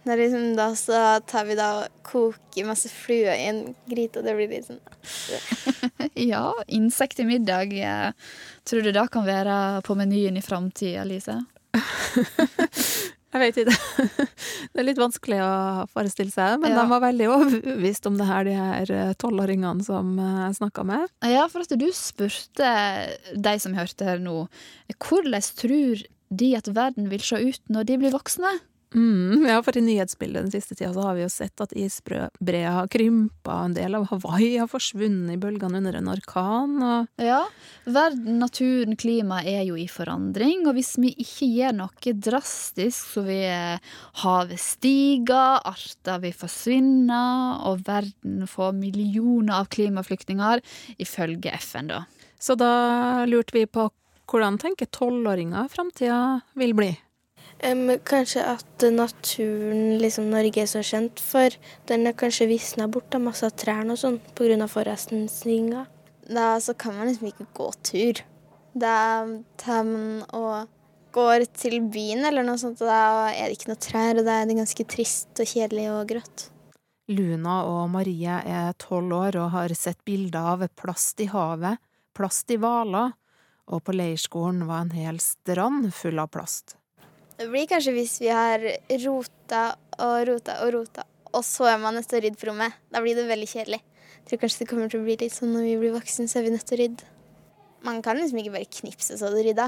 Det 0.02 0.10
er 0.10 0.18
liksom 0.18 0.48
da 0.58 0.66
så 0.74 0.98
tar 1.30 1.46
vi 1.46 1.54
da 1.54 1.68
og 1.84 2.00
koker 2.08 2.66
masse 2.66 2.90
fluer 2.90 3.36
i 3.38 3.44
en 3.52 3.60
gryte, 3.86 4.18
og 4.18 4.26
det 4.26 4.34
blir 4.34 4.50
litt 4.50 4.66
sånn 4.66 4.80
ja, 6.32 6.48
insekt 6.66 7.22
i 7.22 7.26
middag. 7.28 7.70
eh, 7.78 8.10
Tror 8.66 8.82
du 8.82 8.90
det 8.92 9.06
kan 9.14 9.24
være 9.26 9.54
på 9.86 9.94
menyen 9.98 10.36
i 10.36 10.42
framtida, 10.44 11.04
Lise? 11.06 11.38
Jeg 13.32 13.40
vet 13.40 13.58
ikke. 13.62 13.74
Det 14.72 14.80
er 14.82 14.86
litt 14.86 15.00
vanskelig 15.00 15.38
å 15.40 15.52
forestille 15.92 16.32
seg, 16.34 16.58
men 16.60 16.72
Ja. 16.74 16.82
de 16.82 16.90
var 16.90 17.00
veldig 17.06 17.28
overbevist 17.32 18.08
om 18.10 18.18
det 18.20 18.26
her, 18.28 18.44
de 18.44 18.56
her 18.58 18.92
eh, 18.92 19.12
tolvåringene 19.20 19.84
som 19.86 20.10
eh, 20.20 20.40
jeg 20.46 20.58
snakka 20.60 20.84
med. 20.88 21.06
Ja, 21.24 21.46
for 21.52 21.64
at 21.64 21.72
du 21.80 21.86
spurte 21.96 22.72
de 23.32 23.54
som 23.62 23.76
hørte 23.78 24.04
her 24.08 24.20
nå, 24.20 24.44
hvordan 25.00 25.48
tror 25.56 26.04
de 26.32 26.50
at 26.56 26.68
verden 26.76 27.08
vil 27.12 27.20
se 27.24 27.40
ut 27.40 27.72
når 27.72 27.88
de 27.88 27.98
blir 28.04 28.14
voksne? 28.14 28.52
Mm, 28.94 29.46
ja, 29.48 29.58
for 29.64 29.76
i 29.76 29.82
nyhetsbildet 29.84 30.46
den 30.46 30.52
siste 30.52 30.76
tida 30.76 30.92
så 30.94 31.04
har 31.06 31.16
vi 31.16 31.24
jo 31.24 31.30
sett 31.32 31.60
at 31.64 31.72
isbreet 31.78 32.72
har 32.74 32.90
krympa, 32.92 33.58
en 33.64 33.76
del 33.76 33.96
av 33.96 34.08
Hawaii 34.10 34.58
har 34.60 34.68
forsvunnet 34.70 35.36
i 35.36 35.40
bølgene 35.40 35.80
under 35.80 35.98
en 35.98 36.10
orkan, 36.12 36.74
og 36.82 37.22
Ja, 37.22 37.40
verden, 37.84 38.40
naturen, 38.42 38.96
klimaet 39.00 39.48
er 39.48 39.62
jo 39.68 39.78
i 39.80 39.88
forandring, 39.90 40.66
og 40.66 40.76
hvis 40.76 40.94
vi 41.00 41.14
ikke 41.14 41.48
gjør 41.48 41.78
noe 41.80 42.16
drastisk, 42.28 43.14
så 43.14 43.24
vil 43.26 43.78
havet 44.22 44.60
stige, 44.60 45.40
arter 45.72 46.20
vil 46.22 46.36
forsvinne, 46.36 47.22
og 47.68 47.86
verden 47.88 48.44
får 48.50 48.76
millioner 48.76 49.62
av 49.62 49.70
klimaflyktninger, 49.72 50.62
ifølge 51.02 51.56
FN, 51.60 51.92
da. 51.92 52.04
Så 52.42 52.56
da 52.58 53.24
lurte 53.28 53.54
vi 53.54 53.66
på 53.70 53.88
hvordan 54.32 54.58
tenker 54.60 54.88
tolvåringer 54.90 55.68
framtida 55.70 56.40
vil 56.58 56.72
bli? 56.74 56.92
Em, 57.62 57.86
kanskje 58.02 58.42
at 58.42 58.84
naturen 58.90 60.00
liksom 60.02 60.32
Norge 60.32 60.64
er 60.64 60.70
så 60.70 60.82
kjent 60.82 61.20
for, 61.22 61.54
den 61.86 62.08
er 62.10 62.16
kanskje 62.18 62.48
visna 62.50 62.88
bort 62.90 63.14
av 63.14 63.22
masse 63.22 63.46
av 63.46 63.54
trærne 63.54 63.94
og 63.94 64.00
sånn 64.00 64.18
pga. 64.34 64.66
forurensninga. 64.66 65.86
Da 66.26 66.58
så 66.60 66.74
kan 66.74 66.96
man 66.96 67.06
liksom 67.06 67.30
ikke 67.30 67.46
gå 67.54 67.68
tur. 67.86 68.22
Da 68.74 69.26
tar 69.56 69.84
man 69.86 70.24
og 70.34 70.68
går 71.12 71.46
til 71.54 71.78
byen 71.92 72.24
eller 72.24 72.42
noe 72.42 72.58
sånt, 72.58 72.80
og 72.80 72.88
da 72.88 73.30
er 73.30 73.46
det 73.46 73.60
ikke 73.60 73.70
noe 73.70 73.84
trær, 73.84 74.18
og 74.18 74.26
da 74.26 74.40
er 74.40 74.48
det 74.48 74.58
ganske 74.58 74.88
trist 74.88 75.38
og 75.38 75.46
kjedelig 75.46 75.86
og 75.92 76.02
grått. 76.08 76.48
Luna 77.12 77.62
og 77.68 77.90
Marie 77.92 78.40
er 78.48 78.74
tolv 78.80 79.12
år 79.12 79.38
og 79.42 79.50
har 79.54 79.74
sett 79.76 80.00
bilder 80.08 80.54
av 80.54 80.66
plast 80.78 81.20
i 81.20 81.28
havet, 81.30 81.78
plast 82.16 82.50
i 82.50 82.58
hvaler, 82.58 83.12
og 83.70 83.82
på 83.84 83.94
leirskolen 83.94 84.64
var 84.66 84.86
en 84.86 84.96
hel 84.96 85.20
strand 85.22 85.92
full 85.94 86.18
av 86.18 86.32
plast. 86.32 86.78
Det 87.42 87.48
blir 87.50 87.66
kanskje 87.66 87.92
hvis 87.96 88.20
vi 88.22 88.28
har 88.30 88.62
rota 89.02 89.62
og 89.98 90.28
rota 90.28 90.54
og 90.62 90.68
rota, 90.76 91.02
og 91.34 91.42
så 91.42 91.72
er 91.72 91.80
man 91.82 91.96
nødt 91.98 92.06
til 92.06 92.20
å 92.20 92.22
rydde 92.22 92.38
på 92.38 92.46
rommet. 92.46 92.76
Da 92.94 93.00
blir 93.02 93.16
det 93.18 93.24
veldig 93.26 93.48
kjedelig. 93.50 93.80
Jeg 93.82 94.28
tror 94.28 94.40
kanskje 94.44 94.60
det 94.60 94.66
kommer 94.70 94.92
til 94.92 95.00
å 95.02 95.06
bli 95.08 95.16
litt 95.18 95.34
sånn 95.34 95.50
når 95.56 95.64
vi 95.66 95.72
blir 95.80 95.94
voksne, 95.96 96.28
så 96.30 96.38
er 96.38 96.46
vi 96.46 96.52
nødt 96.54 96.68
til 96.68 96.76
å 96.76 96.80
rydde. 96.84 97.08
Man 97.82 97.98
kan 98.06 98.20
liksom 98.20 98.38
ikke 98.38 98.52
bare 98.54 98.68
knipse 98.78 99.18
så 99.18 99.32
det 99.34 99.42
rydda. 99.48 99.66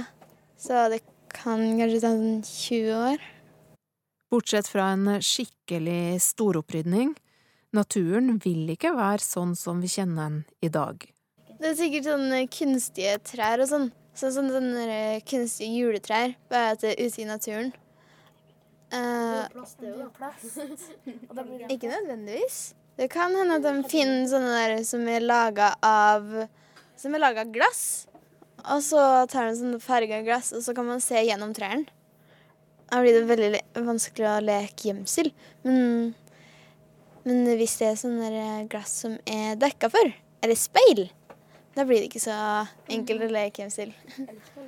Så 0.62 0.84
det 0.92 1.00
kan 1.34 1.64
kanskje 1.80 1.98
ta 1.98 2.12
sånn 2.12 2.38
20 2.46 2.94
år. 3.00 3.26
Bortsett 4.30 4.70
fra 4.70 4.92
en 4.94 5.10
skikkelig 5.18 6.22
storopprydning, 6.22 7.10
naturen 7.74 8.38
vil 8.44 8.70
ikke 8.76 8.94
være 8.94 9.26
sånn 9.26 9.58
som 9.58 9.82
vi 9.82 9.90
kjenner 9.90 10.30
den 10.30 10.38
i 10.62 10.70
dag. 10.70 11.02
Det 11.58 11.72
er 11.72 11.78
sikkert 11.82 12.06
sånne 12.12 12.44
kunstige 12.54 13.18
trær 13.26 13.66
og 13.66 13.72
sånn. 13.74 13.90
Sånn 14.14 14.30
som 14.34 14.50
sånne 14.52 15.20
kunstige 15.26 15.74
juletrær, 15.74 16.36
bare 16.50 16.74
at 16.76 16.82
det 16.84 16.90
er 16.94 17.02
ute 17.02 17.22
i 17.22 17.26
naturen. 17.26 17.72
Eh, 18.94 19.44
ikke 21.74 21.90
nødvendigvis. 21.90 22.58
Det 22.94 23.08
kan 23.10 23.34
hende 23.34 23.56
at 23.58 23.64
de 23.64 23.72
finner 23.90 24.28
sånne 24.30 24.52
der 24.54 24.84
som 24.86 25.02
er 25.10 25.24
laga 25.24 25.74
av 25.82 26.46
Som 26.94 27.14
er 27.16 27.24
laga 27.24 27.42
av 27.42 27.50
glass. 27.50 28.06
Og 28.70 28.78
så 28.86 29.26
tar 29.28 29.50
de 29.50 29.58
sånn 29.58 29.80
farga 29.82 30.22
glass, 30.24 30.52
og 30.54 30.62
så 30.64 30.72
kan 30.76 30.86
man 30.86 31.02
se 31.02 31.18
gjennom 31.18 31.52
trærne. 31.56 31.90
Da 32.86 33.00
blir 33.02 33.16
det 33.16 33.26
veldig 33.26 33.62
vanskelig 33.88 34.28
å 34.30 34.44
leke 34.44 34.92
gjemsel. 34.92 35.32
Men, 35.66 36.14
men 37.26 37.50
hvis 37.58 37.76
det 37.80 37.90
er 37.90 37.98
sånne 37.98 38.68
glass 38.70 38.92
som 39.02 39.18
er 39.26 39.58
dekka 39.58 39.90
for, 39.90 40.06
eller 40.44 40.58
speil, 40.60 41.08
da 41.74 41.84
blir 41.84 42.00
det 42.00 42.08
ikke 42.08 42.22
så 42.22 42.36
enkelt 42.92 43.26
å 43.26 43.30
leke 43.34 43.64
gjemsel. 43.64 43.92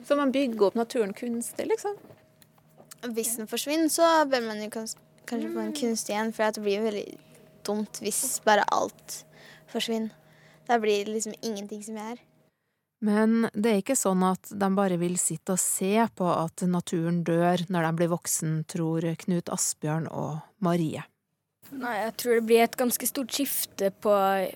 Så 0.07 0.19
man 0.19 0.33
bygger 0.35 0.69
opp 0.69 0.79
naturen 0.79 1.15
kunstig, 1.17 1.69
liksom? 1.71 1.97
Hvis 3.15 3.37
den 3.39 3.51
forsvinner, 3.51 3.91
så 3.93 4.25
bør 4.27 4.49
man 4.49 4.63
jo 4.65 4.71
kanskje 4.73 5.53
få 5.53 5.63
en 5.63 5.75
kunstig 5.77 6.17
igjen, 6.17 6.33
for 6.35 6.51
det 6.51 6.65
blir 6.65 6.81
jo 6.81 6.87
veldig 6.89 7.07
dumt 7.67 8.01
hvis 8.03 8.23
bare 8.47 8.67
alt 8.75 9.21
forsvinner. 9.71 10.15
Da 10.67 10.81
blir 10.83 11.05
det 11.05 11.15
liksom 11.15 11.37
ingenting 11.43 11.83
som 11.87 11.99
er 12.01 12.15
her. 12.15 12.25
Men 13.07 13.51
det 13.53 13.71
er 13.71 13.83
ikke 13.83 13.99
sånn 13.99 14.23
at 14.25 14.51
de 14.51 14.69
bare 14.75 14.97
vil 14.99 15.19
sitte 15.21 15.55
og 15.55 15.61
se 15.61 15.93
på 16.17 16.27
at 16.33 16.65
naturen 16.67 17.21
dør 17.27 17.67
når 17.69 17.87
de 17.87 17.91
blir 18.01 18.11
voksen, 18.11 18.63
tror 18.67 19.05
Knut 19.21 19.53
Asbjørn 19.53 20.09
og 20.09 20.41
Marie. 20.65 21.05
Nei, 21.75 21.95
jeg 22.05 22.13
tror 22.21 22.37
det 22.39 22.47
blir 22.47 22.63
et 22.65 22.77
ganske 22.79 23.09
stort 23.09 23.33
skifte 23.35 23.91
på 24.05 24.13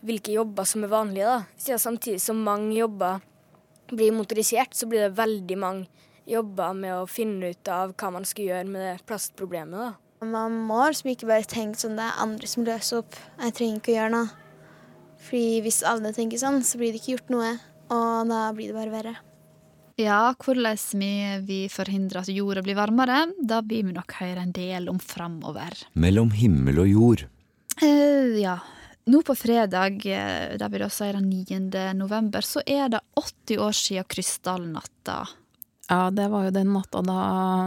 hvilke 0.07 0.35
jobber 0.35 0.69
som 0.69 0.85
er 0.87 0.93
vanlige. 0.93 1.27
da. 1.27 1.43
Siden 1.59 1.83
samtidig 1.83 2.21
som 2.23 2.45
mange 2.47 2.75
jobber 2.77 3.21
blir 3.91 4.15
motorisert, 4.15 4.75
så 4.75 4.87
blir 4.87 5.09
det 5.09 5.19
veldig 5.19 5.59
mange 5.59 5.87
jobber 6.31 6.77
med 6.77 6.95
å 6.95 7.09
finne 7.11 7.51
ut 7.51 7.71
av 7.73 7.95
hva 7.99 8.13
man 8.15 8.29
skal 8.29 8.47
gjøre 8.51 8.69
med 8.71 8.87
det 8.87 9.07
plastproblemet. 9.09 9.79
da. 9.81 10.27
Man 10.27 10.53
må 10.69 10.83
liksom 10.87 11.11
ikke 11.15 11.31
bare 11.31 11.49
tenke 11.49 11.81
sånn 11.81 11.97
det 11.97 12.05
er 12.05 12.21
andre 12.23 12.47
som 12.47 12.67
løser 12.67 13.01
opp. 13.01 13.17
Jeg 13.41 13.57
trenger 13.57 13.81
ikke 13.81 13.93
å 13.95 13.99
gjøre 13.99 14.15
noe. 14.15 14.29
Fordi 15.21 15.61
hvis 15.65 15.83
alle 15.85 16.13
tenker 16.17 16.41
sånn, 16.41 16.63
så 16.65 16.81
blir 16.81 16.93
det 16.93 17.01
ikke 17.03 17.17
gjort 17.17 17.35
noe. 17.35 17.51
Og 17.91 18.31
da 18.31 18.45
blir 18.57 18.71
det 18.71 18.77
bare 18.77 18.95
verre. 18.95 19.17
Ja, 20.01 20.33
hvordan 20.33 20.77
vi, 20.97 21.15
vi 21.45 21.59
forhindrer 21.69 22.23
at 22.23 22.33
jorda 22.33 22.63
blir 22.65 22.79
varmere, 22.79 23.27
da 23.37 23.61
blir 23.61 23.85
vi 23.85 23.93
nok 23.93 24.15
høre 24.21 24.47
en 24.47 24.55
del 24.57 24.89
om 24.89 25.01
framover. 25.03 25.77
Mellom 25.93 26.31
himmel 26.33 26.81
og 26.81 26.89
jord. 26.89 27.25
Uh, 27.83 28.39
ja. 28.41 28.57
Nå 29.11 29.21
på 29.27 29.35
fredag, 29.37 30.01
eh, 30.07 30.57
det 30.61 30.69
vil 30.73 30.85
da 30.85 30.89
si 30.93 31.09
den 31.13 31.29
9. 31.29 31.61
november, 31.99 32.45
så 32.47 32.63
er 32.65 32.89
det 32.93 33.01
80 33.19 33.61
år 33.61 33.77
siden 33.77 34.09
krystallnatta. 34.09 35.19
Ja, 35.91 36.05
det 36.15 36.29
var 36.31 36.47
jo 36.47 36.55
den 36.55 36.71
natta 36.71 37.01
da 37.03 37.21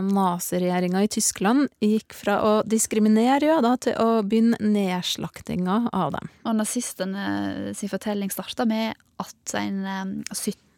naziregjeringa 0.08 1.02
i 1.04 1.10
Tyskland 1.12 1.68
gikk 1.84 2.16
fra 2.16 2.38
å 2.40 2.54
diskriminere 2.64 3.50
jøder 3.50 3.82
til 3.84 3.98
å 4.00 4.22
begynne 4.24 4.62
nedslaktinga 4.64 5.90
av 5.92 6.14
dem. 6.16 6.30
Og 6.48 6.56
nazistene 6.62 7.74
sin 7.76 7.92
fortelling 7.92 8.32
starta 8.32 8.66
med 8.70 8.96
at 9.20 9.58
en 9.60 9.84
eh, 9.84 10.06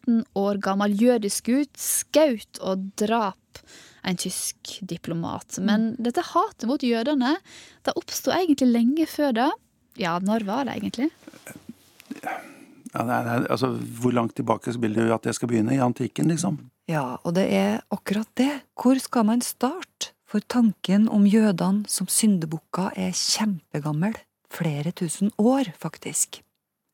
17 0.06 0.24
år 0.38 0.60
gammel 0.62 0.94
jødisk 0.94 1.50
gutt 1.50 1.78
skaut 1.78 2.60
og 2.62 2.90
drap 2.98 3.60
en 4.06 4.16
tysk 4.16 4.78
diplomat. 4.86 5.58
Men 5.58 5.94
dette 5.98 6.22
hatet 6.22 6.68
mot 6.68 6.82
jødene 6.82 7.36
det 7.84 7.96
oppsto 7.96 8.30
egentlig 8.30 8.70
lenge 8.70 9.06
før 9.06 9.34
det. 9.34 9.50
Ja, 9.98 10.18
når 10.22 10.46
var 10.46 10.66
det 10.66 10.76
egentlig? 10.76 11.10
Ja, 12.22 13.02
det 13.02 13.16
er, 13.16 13.46
altså, 13.50 13.74
hvor 14.00 14.14
langt 14.14 14.36
tilbake 14.36 14.72
vil 14.78 14.94
du 14.94 15.12
at 15.12 15.26
jeg 15.26 15.34
skal 15.34 15.50
begynne? 15.50 15.74
I 15.74 15.82
antikken, 15.82 16.30
liksom? 16.30 16.60
Ja, 16.88 17.18
og 17.24 17.34
det 17.34 17.48
er 17.50 17.82
akkurat 17.90 18.28
det. 18.38 18.62
Hvor 18.78 18.98
skal 19.02 19.26
man 19.26 19.42
starte? 19.42 20.12
For 20.26 20.42
tanken 20.42 21.04
om 21.08 21.22
jødene 21.22 21.86
som 21.86 22.08
syndebukker 22.10 22.90
er 22.98 23.12
kjempegammel. 23.14 24.16
Flere 24.50 24.90
tusen 24.90 25.30
år, 25.38 25.70
faktisk. 25.78 26.40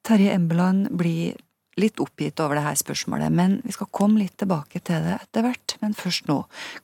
Terje 0.05 0.35
Embeland 0.37 0.91
blir 0.99 1.39
litt 1.81 2.01
oppgitt 2.03 2.41
over 2.43 2.59
det 2.59 2.67
her 2.67 2.77
spørsmålet, 2.79 3.33
men 3.33 3.61
vi 3.65 3.73
skal 3.73 3.91
komme 3.95 4.21
litt 4.21 4.37
tilbake 4.41 4.83
til 4.85 5.05
det 5.07 5.17
etter 5.21 5.47
hvert. 5.47 5.77
Men 5.81 5.97
først 5.97 6.29
nå, 6.29 6.43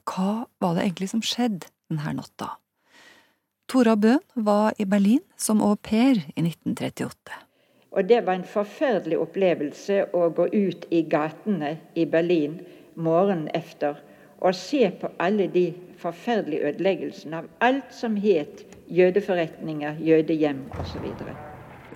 hva 0.08 0.30
var 0.62 0.76
det 0.76 0.86
egentlig 0.86 1.10
som 1.12 1.24
skjedde 1.24 1.68
denne 1.90 2.14
natta? 2.20 2.54
Tora 3.68 3.98
Bøhn 4.00 4.22
var 4.48 4.72
i 4.80 4.86
Berlin 4.88 5.20
som 5.36 5.60
au 5.60 5.74
pair 5.76 6.22
i 6.34 6.40
1938. 6.40 7.44
Og 7.92 8.08
det 8.08 8.22
var 8.24 8.38
en 8.38 8.48
forferdelig 8.48 9.18
opplevelse 9.20 10.06
å 10.16 10.28
gå 10.36 10.48
ut 10.52 10.86
i 10.92 11.02
gatene 11.08 11.74
i 11.96 12.06
Berlin 12.08 12.60
morgenen 12.96 13.50
etter 13.56 14.00
og 14.38 14.54
se 14.54 14.84
på 15.00 15.10
alle 15.18 15.48
de 15.52 15.66
forferdelige 15.98 16.72
ødeleggelsene 16.72 17.42
av 17.42 17.50
alt 17.64 17.92
som 17.94 18.16
het 18.22 18.64
jødeforretninger, 18.88 19.98
jødehjem 20.00 20.64
osv. 20.78 21.12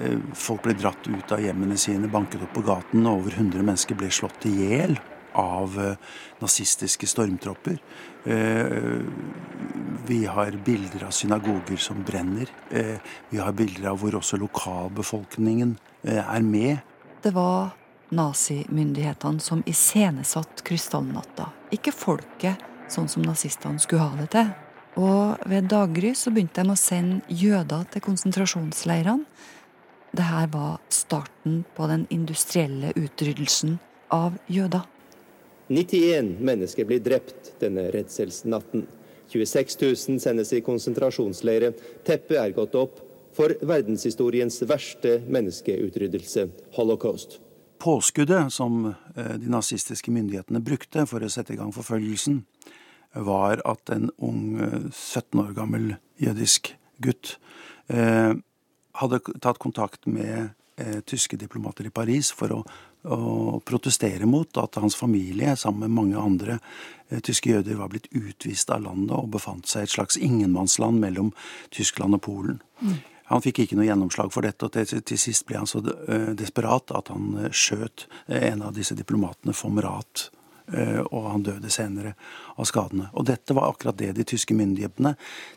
Eh, 0.00 0.18
Folk 0.34 0.62
ble 0.66 0.74
dratt 0.78 1.08
ut 1.08 1.32
av 1.32 1.42
hjemmene 1.42 1.76
sine, 1.78 2.08
banket 2.08 2.42
opp 2.42 2.54
på 2.56 2.64
gaten. 2.66 3.06
og 3.06 3.22
Over 3.22 3.38
100 3.38 3.62
mennesker 3.62 3.98
ble 3.98 4.10
slått 4.10 4.46
i 4.48 4.54
hjel 4.62 4.96
av 5.38 5.78
eh, 5.80 5.96
nazistiske 6.42 7.06
stormtropper. 7.06 7.78
Eh, 8.24 9.02
Vi 10.06 10.24
har 10.26 10.56
bilder 10.64 11.04
av 11.06 11.12
synagoger 11.14 11.76
som 11.78 12.02
brenner. 12.02 12.48
Vi 13.30 13.38
har 13.38 13.52
bilder 13.52 13.92
av 13.92 14.00
hvor 14.00 14.16
også 14.18 14.36
lokalbefolkningen 14.40 15.76
er 16.02 16.42
med. 16.42 16.80
Det 17.22 17.30
var 17.30 17.70
nazimyndighetene 18.10 19.40
som 19.40 19.62
iscenesatte 19.66 20.66
krystallnatta, 20.66 21.46
ikke 21.70 21.94
folket 21.94 22.58
sånn 22.90 23.08
som 23.08 23.22
nazistene 23.22 23.80
skulle 23.80 24.02
ha 24.02 24.18
det 24.18 24.28
til. 24.34 24.50
Og 25.00 25.46
ved 25.48 25.70
daggry 25.72 26.12
så 26.18 26.32
begynte 26.34 26.64
de 26.66 26.74
å 26.74 26.76
sende 26.76 27.22
jøder 27.32 27.86
til 27.92 28.04
konsentrasjonsleirene. 28.04 29.24
Det 30.12 30.22
her 30.28 30.46
var 30.52 30.80
starten 30.92 31.62
på 31.76 31.86
den 31.88 32.06
industrielle 32.10 32.92
utryddelsen 32.96 33.78
av 34.12 34.34
jøder. 34.46 34.84
91 35.72 36.34
mennesker 36.44 36.84
blir 36.84 37.00
drept 37.00 37.54
denne 37.62 37.86
redselsnatten. 37.94 38.84
26 39.32 39.78
000 39.80 40.20
sendes 40.20 40.52
i 40.52 40.60
konsentrasjonsleire. 40.60 41.72
Teppet 42.04 42.36
er 42.36 42.52
gått 42.52 42.76
opp 42.76 43.00
for 43.32 43.56
verdenshistoriens 43.64 44.60
verste 44.68 45.22
menneskeutryddelse, 45.32 46.44
holocaust. 46.76 47.38
Påskuddet 47.80 48.52
som 48.52 48.92
eh, 48.92 49.34
de 49.40 49.48
nazistiske 49.48 50.12
myndighetene 50.12 50.60
brukte 50.60 51.06
for 51.08 51.24
å 51.24 51.32
sette 51.32 51.56
i 51.56 51.58
gang 51.58 51.72
forfølgelsen, 51.72 52.42
var 53.16 53.64
at 53.68 53.90
en 53.92 54.10
ung 54.24 54.60
17 54.92 55.40
år 55.40 55.50
gammel 55.56 55.94
jødisk 56.20 56.74
gutt 57.00 57.38
eh, 57.88 58.36
hadde 59.00 59.20
tatt 59.40 59.60
kontakt 59.62 60.06
med 60.06 60.50
eh, 60.76 61.00
tyske 61.06 61.36
diplomater 61.36 61.86
i 61.86 61.92
Paris 61.94 62.32
for 62.36 62.52
å, 62.52 62.58
å, 63.04 63.60
protestere 63.64 64.28
mot 64.28 64.58
at 64.60 64.80
hans 64.80 64.96
familie, 64.98 65.56
sammen 65.56 65.86
med 65.86 65.96
mange 65.96 66.18
andre 66.20 66.58
eh, 67.08 67.20
tyske 67.20 67.54
jøder, 67.54 67.78
var 67.80 67.92
blitt 67.92 68.10
utvist 68.10 68.70
av 68.70 68.84
landet 68.86 69.16
og 69.16 69.32
befant 69.36 69.68
seg 69.70 69.86
i 69.86 69.90
et 69.90 69.96
slags 69.96 70.20
ingenmannsland 70.20 71.00
mellom 71.02 71.32
Tyskland 71.74 72.18
og 72.18 72.24
Polen. 72.26 72.60
Mm. 72.82 73.00
Han 73.32 73.40
fikk 73.44 73.62
ikke 73.62 73.78
noe 73.78 73.88
gjennomslag 73.88 74.32
for 74.34 74.44
dette, 74.44 74.68
og 74.68 74.74
til, 74.74 75.00
til 75.08 75.20
sist 75.20 75.46
ble 75.48 75.62
han 75.62 75.70
så 75.70 75.80
desperat 76.36 76.92
at 76.92 77.08
han 77.08 77.48
skjøt 77.48 78.04
en 78.28 78.64
av 78.66 78.74
disse 78.76 78.96
diplomatene 78.98 79.54
von 79.56 79.80
Rat 79.80 80.26
og 81.10 81.26
han 81.26 81.44
døde 81.46 81.70
senere 81.72 82.14
av 82.56 82.68
skadene. 82.68 83.08
Og 83.18 83.26
dette 83.28 83.54
var 83.56 83.72
akkurat 83.72 83.98
det 83.98 84.12
de 84.16 84.26
tyske 84.28 84.54
myndighetene 84.56 85.14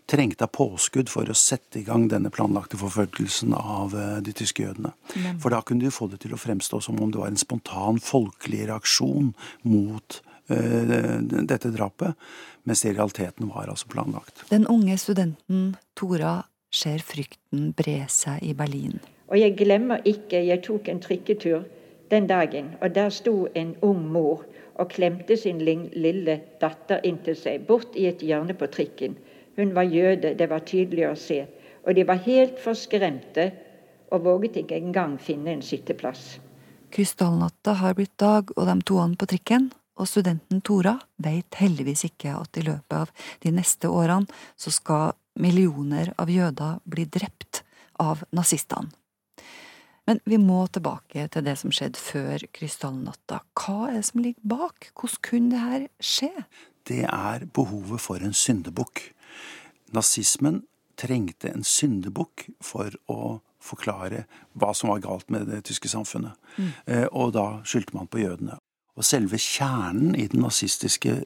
trengte 0.10 0.48
av 0.48 0.54
påskudd 0.56 1.12
for 1.12 1.30
å 1.30 1.38
sette 1.38 1.82
i 1.82 1.86
gang 1.88 2.08
denne 2.12 2.32
planlagte 2.34 2.80
forfølgelsen 2.82 3.54
av 3.58 3.96
de 4.26 4.36
tyske 4.36 4.65
jødene. 4.65 4.94
For 5.41 5.54
da 5.54 5.62
kunne 5.65 5.86
de 5.86 5.94
få 5.94 6.10
det 6.12 6.24
til 6.26 6.36
å 6.36 6.41
fremstå 6.41 6.82
som 6.84 7.00
om 7.02 7.13
det 7.13 7.22
var 7.22 7.32
en 7.32 7.39
spontan 7.39 8.02
folkelig 8.04 8.65
reaksjon 8.70 9.32
mot 9.70 10.20
uh, 10.52 11.22
dette 11.22 11.72
drapet, 11.74 12.15
mens 12.63 12.82
det 12.82 12.94
i 12.94 12.98
realiteten 12.98 13.50
var 13.54 13.70
altså 13.70 13.89
planlagt. 13.91 14.46
Den 14.50 14.68
unge 14.68 14.98
studenten 15.02 15.76
Tora 15.98 16.41
ser 16.76 17.04
frykten 17.06 17.72
bre 17.78 18.04
seg 18.12 18.44
i 18.44 18.54
Berlin. 18.58 19.00
Og 19.32 19.39
jeg 19.39 19.56
glemmer 19.58 20.04
ikke, 20.06 20.44
jeg 20.46 20.62
tok 20.65 20.89
en 20.91 21.02
trikketur 21.02 21.63
den 22.12 22.28
dagen, 22.30 22.76
og 22.82 22.94
der 22.96 23.10
sto 23.10 23.48
en 23.58 23.74
ung 23.82 24.04
mor 24.13 24.44
og 24.76 24.92
klemte 24.92 25.38
sin 25.40 25.62
lille 25.64 26.40
datter 26.62 27.04
inntil 27.08 27.38
seg, 27.40 27.64
bort 27.68 27.96
i 27.96 28.08
et 28.10 28.24
hjørne 28.24 28.56
på 28.58 28.68
trikken. 28.72 29.16
Hun 29.56 29.72
var 29.76 29.88
jøde, 29.88 30.34
det 30.36 30.50
var 30.52 30.66
tydelig 30.68 31.08
å 31.08 31.16
se. 31.20 31.46
Og 31.86 31.96
de 31.96 32.04
var 32.08 32.24
helt 32.26 32.60
forskremte 32.60 33.52
og 34.12 34.26
våget 34.26 34.60
ikke 34.64 34.78
engang 34.78 35.16
finne 35.22 35.54
en 35.54 35.64
sitteplass. 35.64 36.36
Krystallnatta 36.92 37.76
har 37.82 37.96
blitt 37.96 38.18
dag, 38.20 38.52
og 38.56 38.68
de 38.68 38.76
toene 38.88 39.20
på 39.20 39.28
trikken 39.30 39.70
og 39.96 40.10
studenten 40.10 40.62
Tora 40.66 40.96
veit 41.24 41.56
heldigvis 41.60 42.06
ikke 42.10 42.36
at 42.36 42.60
i 42.60 42.66
løpet 42.66 42.98
av 42.98 43.32
de 43.44 43.54
neste 43.56 43.92
årene 43.92 44.28
så 44.60 44.74
skal 44.74 45.16
millioner 45.40 46.12
av 46.20 46.32
jøder 46.32 46.80
bli 46.84 47.08
drept 47.12 47.64
av 48.00 48.24
nazistene. 48.36 48.92
Men 50.06 50.22
vi 50.26 50.38
må 50.38 50.65
tilbake 50.70 51.26
til 51.34 51.46
det 51.48 51.56
som 51.58 51.74
skjedde 51.74 52.02
før 52.02 52.46
krystallnatta. 52.54 53.41
Hva 53.58 53.89
er 53.89 53.98
det 54.00 54.06
som 54.10 54.22
ligger 54.22 54.46
bak? 54.46 54.91
Hvordan 54.94 55.24
kunne 55.26 55.52
det 55.54 55.63
her 55.63 55.88
skje? 56.00 56.32
Det 56.86 57.04
er 57.10 57.48
behovet 57.54 58.02
for 58.02 58.22
en 58.22 58.36
syndebukk. 58.38 59.02
Nazismen 59.96 60.63
trengte 61.00 61.50
en 61.50 61.65
syndebukk 61.65 62.46
for 62.63 62.94
å 63.12 63.39
forklare 63.65 64.26
hva 64.54 64.72
som 64.78 64.91
var 64.91 65.02
galt 65.02 65.32
med 65.34 65.50
det 65.50 65.63
tyske 65.65 65.89
samfunnet. 65.89 66.38
Mm. 66.58 66.70
Eh, 66.86 67.08
og 67.12 67.34
da 67.34 67.48
skyldte 67.65 67.98
man 67.98 68.10
på 68.12 68.22
jødene. 68.22 68.60
Og 68.96 69.04
selve 69.04 69.39
kjernen 69.41 70.13
i 70.15 70.28
den 70.32 70.46
nazistiske 70.46 71.18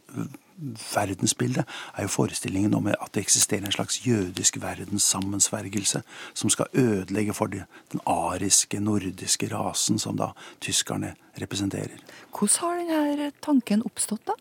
verdensbildet 0.93 1.65
er 1.95 2.05
jo 2.05 2.11
forestillingen 2.11 2.73
om 2.75 2.87
at 2.91 3.13
det 3.13 3.23
eksisterer 3.23 3.65
en 3.65 3.75
slags 3.75 4.01
jødisk 4.07 4.59
verdenssammensvergelse 4.61 6.01
som 6.33 6.49
skal 6.49 6.67
ødelegge 6.73 7.33
for 7.33 7.47
den 7.47 8.03
ariske, 8.05 8.79
nordiske 8.79 9.49
rasen 9.53 9.99
som 9.99 10.17
da 10.17 10.31
tyskerne 10.61 11.15
representerer. 11.41 11.99
Hvordan 12.35 12.89
har 12.89 13.11
denne 13.15 13.31
tanken 13.41 13.83
oppstått, 13.85 14.27
da? 14.27 14.35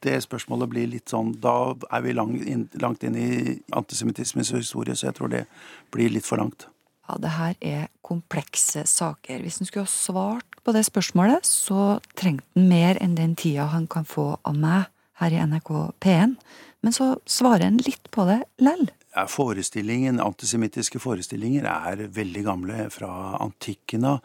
Det 0.00 0.16
spørsmålet 0.24 0.70
blir 0.72 0.86
litt 0.88 1.12
sånn 1.12 1.34
Da 1.44 1.74
er 1.92 2.00
vi 2.00 2.14
langt 2.16 2.44
inn, 2.48 2.68
langt 2.80 3.02
inn 3.04 3.16
i 3.20 3.58
antisemittismens 3.76 4.52
historie, 4.56 4.96
så 4.96 5.10
jeg 5.10 5.18
tror 5.18 5.32
det 5.32 5.44
blir 5.92 6.12
litt 6.12 6.26
for 6.26 6.40
langt. 6.40 6.66
Ja, 7.10 7.18
det 7.20 7.32
her 7.34 7.54
er 7.60 7.88
komplekse 8.06 8.84
saker. 8.86 9.42
Hvis 9.42 9.60
en 9.60 9.68
skulle 9.68 9.88
ha 9.88 9.90
svart 9.90 10.49
på 10.64 10.74
det 10.76 10.84
spørsmålet, 10.88 11.46
så 11.46 11.98
trengte 12.18 12.46
han 12.56 12.70
mer 12.70 13.00
enn 13.02 13.16
den 13.18 13.36
tida 13.38 13.70
han 13.72 13.88
kan 13.90 14.08
få 14.08 14.32
av 14.44 14.56
meg 14.58 14.88
her 15.20 15.34
i 15.34 15.42
NRK 15.44 15.70
P1. 16.02 16.38
Men 16.80 16.96
så 16.96 17.12
svarer 17.28 17.68
han 17.68 17.80
litt 17.84 18.08
på 18.12 18.24
det 18.28 18.42
lell. 18.64 18.88
Ja, 19.10 19.24
forestillingen, 19.26 20.20
Antisemittiske 20.22 21.00
forestillinger 21.02 21.64
er 21.66 22.04
veldig 22.14 22.44
gamle, 22.46 22.84
fra 22.94 23.08
antikken 23.42 24.06
av. 24.06 24.20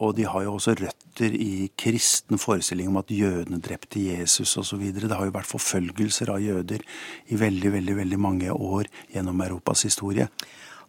Og 0.00 0.14
de 0.16 0.24
har 0.24 0.46
jo 0.46 0.54
også 0.56 0.72
røtter 0.78 1.36
i 1.36 1.68
kristen 1.78 2.40
forestilling 2.40 2.88
om 2.88 2.96
at 3.02 3.12
jødene 3.12 3.60
drepte 3.60 4.00
Jesus 4.00 4.56
osv. 4.56 4.86
Det 4.96 5.12
har 5.12 5.28
jo 5.28 5.36
vært 5.36 5.50
forfølgelser 5.50 6.32
av 6.32 6.40
jøder 6.40 6.80
i 7.28 7.38
veldig, 7.38 7.74
veldig, 7.76 7.98
veldig 8.00 8.20
mange 8.24 8.56
år 8.56 8.88
gjennom 9.12 9.44
Europas 9.44 9.84
historie. 9.84 10.30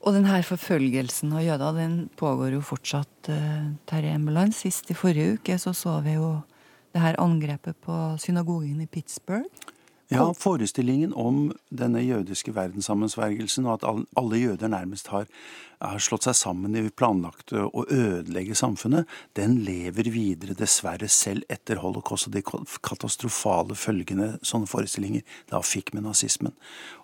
Og 0.02 0.16
denne 0.16 0.40
forfølgelsen 0.46 1.34
av 1.38 1.44
jøder 1.46 1.76
den 1.78 1.98
pågår 2.18 2.56
jo 2.56 2.64
fortsatt, 2.66 3.30
uh, 3.30 3.70
Terje 3.90 4.16
Embeland. 4.18 4.56
Sist 4.58 4.90
i 4.90 4.98
forrige 4.98 5.38
uke 5.38 5.58
så 5.62 5.76
så 5.78 6.00
vi 6.06 6.16
jo 6.18 6.40
det 6.92 7.04
her 7.04 7.20
angrepet 7.22 7.78
på 7.86 7.98
synagogen 8.20 8.82
i 8.82 8.90
Pittsburgh. 8.90 9.46
Ja, 10.12 10.26
forestillingen 10.36 11.14
om 11.14 11.54
denne 11.72 12.02
jødiske 12.04 12.52
verdenssammensvergelsen, 12.56 13.66
og 13.66 13.78
at 13.78 14.06
alle 14.20 14.40
jøder 14.42 14.68
nærmest 14.68 15.08
har, 15.08 15.30
har 15.80 16.02
slått 16.04 16.26
seg 16.28 16.36
sammen 16.36 16.76
i 16.76 16.82
planlagt 16.92 17.54
å 17.56 17.86
ødelegge 17.86 18.58
samfunnet, 18.60 19.08
den 19.40 19.62
lever 19.64 20.10
videre 20.12 20.58
dessverre 20.60 21.08
selv 21.08 21.48
etter 21.48 21.80
holocaust 21.80 22.28
og 22.28 22.36
de 22.36 22.44
katastrofale 22.84 23.78
følgene 23.80 24.34
sånne 24.44 24.68
forestillinger 24.68 25.24
da 25.54 25.62
fikk 25.64 25.94
med 25.96 26.04
nazismen. 26.10 26.58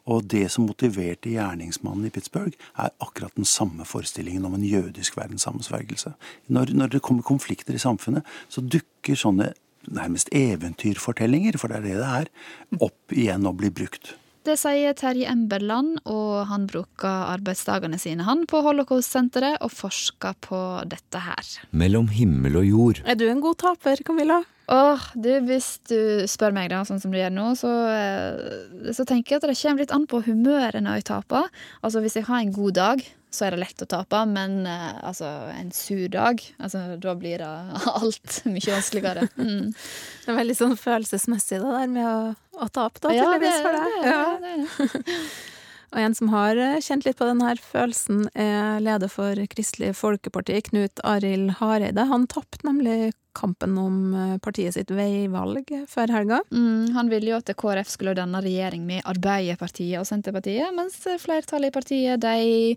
Og 0.04 0.28
det 0.34 0.44
som 0.52 0.68
motiverte 0.68 1.32
gjerningsmannen 1.32 2.10
i 2.10 2.12
Pittsburgh, 2.12 2.60
er 2.76 2.92
akkurat 3.00 3.40
den 3.40 3.48
samme 3.48 3.88
forestillingen 3.88 4.50
om 4.50 4.60
en 4.60 4.68
jødisk 4.68 5.16
verdenssammensvergelse. 5.16 6.12
Når, 6.52 6.76
når 6.76 6.98
det 6.98 7.04
kommer 7.08 7.24
konflikter 7.24 7.76
i 7.76 7.86
samfunnet, 7.88 8.28
så 8.52 8.66
dukker 8.68 9.16
sånne 9.16 9.54
nærmest 9.88 10.32
eventyrfortellinger, 10.36 11.58
for 11.60 11.72
det 11.72 11.82
er 11.82 11.86
det 11.88 11.98
det 11.98 12.14
er, 12.22 12.32
opp 12.80 13.16
igjen 13.16 13.48
og 13.48 13.60
blir 13.62 13.74
brukt. 13.76 14.16
Det 14.48 14.56
sier 14.56 14.94
Terje 14.96 15.28
Emberland, 15.28 15.98
og 16.08 16.46
han 16.48 16.70
bruker 16.72 17.34
arbeidsdagene 17.34 17.98
sine 18.00 18.24
han 18.24 18.46
på 18.48 18.62
Holocaust-senteret 18.64 19.60
og 19.66 19.74
forsker 19.76 20.38
på 20.46 20.60
dette 20.88 21.20
her. 21.20 21.50
Mellom 21.76 22.08
himmel 22.16 22.62
og 22.62 22.70
jord. 22.70 23.02
Er 23.04 23.20
du 23.20 23.26
en 23.28 23.44
god 23.44 23.60
taper, 23.66 24.00
Camilla? 24.08 24.40
Åh, 24.72 25.04
du, 25.16 25.30
Hvis 25.48 25.68
du 25.92 26.24
spør 26.32 26.56
meg, 26.56 26.72
da, 26.72 26.86
sånn 26.88 27.00
som 27.04 27.12
du 27.12 27.20
gjør 27.20 27.36
nå, 27.36 27.50
så, 27.60 27.74
eh, 27.92 28.92
så 28.96 29.04
tenker 29.08 29.36
jeg 29.36 29.42
at 29.42 29.50
det 29.50 29.60
kommer 29.60 29.84
litt 29.84 29.96
an 29.96 30.08
på 30.08 30.24
humøret 30.24 30.80
når 30.84 31.02
jeg 31.02 31.10
taper. 31.12 31.52
Altså, 31.82 32.04
Hvis 32.04 32.16
jeg 32.16 32.28
har 32.28 32.40
en 32.40 32.56
god 32.56 32.80
dag, 32.80 33.04
så 33.38 33.48
er 33.48 33.56
det 33.56 33.62
lett 33.62 33.84
å 33.86 33.90
tape, 33.90 34.22
men 34.32 34.60
uh, 34.66 34.98
altså, 35.06 35.30
en 35.54 35.70
sur 35.76 36.08
dag, 36.14 36.42
altså, 36.58 36.84
da 37.02 37.14
blir 37.20 37.44
det 37.44 37.52
alt 38.02 38.40
mye 38.50 38.74
vanskeligere. 38.74 39.28
Mm. 39.38 39.74
Det 39.74 40.34
er 40.34 40.40
veldig 40.42 40.58
sånn 40.58 40.80
følelsesmessig, 40.80 41.62
det 41.62 41.76
der 41.78 41.94
med 41.94 42.10
å, 42.10 42.18
å 42.58 42.72
tape, 42.72 43.04
da, 43.06 43.14
ja, 43.16 43.30
tydeligvis, 43.30 43.62
for 43.62 43.78
deg. 43.78 44.10
Ja, 44.10 44.26
det 44.42 44.56
er 44.56 44.66
det. 44.66 45.22
Og 45.96 46.02
en 46.02 46.16
som 46.16 46.32
har 46.34 46.60
eh, 46.60 46.80
kjent 46.84 47.06
litt 47.08 47.20
på 47.20 47.28
denne 47.30 47.54
følelsen, 47.64 48.26
er 48.36 48.82
leder 48.84 49.12
for 49.12 49.40
Kristelig 49.52 49.94
Folkeparti, 49.96 50.60
Knut 50.70 51.00
Arild 51.08 51.58
Hareide. 51.62 52.10
Han 52.10 52.28
tapte 52.28 52.68
nemlig 52.68 53.14
kampen 53.38 53.78
om 53.78 54.14
eh, 54.14 54.38
partiet 54.44 54.76
sitt 54.76 54.92
veivalg 54.92 55.70
før 55.88 56.12
helga. 56.12 56.40
Mm, 56.52 56.96
han 56.96 57.12
ville 57.12 57.32
jo 57.32 57.38
at 57.40 57.52
KrF 57.56 57.92
skulle 57.92 58.16
danne 58.18 58.42
regjering 58.44 58.84
med 58.88 59.06
Arbeiderpartiet 59.08 60.02
og 60.02 60.08
Senterpartiet, 60.10 60.74
mens 60.76 60.98
flertallet 61.22 61.72
i 61.72 61.76
partiet 61.78 62.24
de 62.24 62.76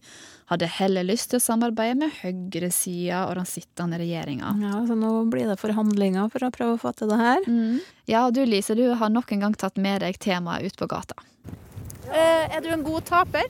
hadde 0.53 0.69
heller 0.79 1.07
lyst 1.07 1.31
til 1.33 1.41
å 1.41 1.45
samarbeide 1.45 1.99
med 2.03 2.15
høyresida 2.21 3.25
og 3.29 3.39
den 3.41 3.49
sittende 3.49 3.99
regjeringa. 4.03 4.55
Ja, 4.63 4.85
så 4.87 4.99
nå 4.99 5.15
blir 5.33 5.51
det 5.51 5.59
forhandlinger 5.63 6.31
for 6.31 6.47
å 6.47 6.53
prøve 6.55 6.77
å 6.77 6.83
få 6.83 6.95
til 6.99 7.11
det 7.11 7.19
her. 7.23 7.43
Mm. 7.47 7.81
Ja, 8.11 8.29
du 8.35 8.43
Lise, 8.47 8.79
du 8.79 8.87
har 8.99 9.11
nok 9.11 9.35
en 9.35 9.47
gang 9.47 9.59
tatt 9.59 9.81
med 9.81 10.03
deg 10.05 10.19
temaet 10.23 10.67
ut 10.67 10.79
på 10.79 10.91
gata. 10.91 11.19
Eh, 12.11 12.57
er 12.57 12.63
du 12.65 12.71
en 12.75 12.83
god 12.83 13.05
taper? 13.07 13.47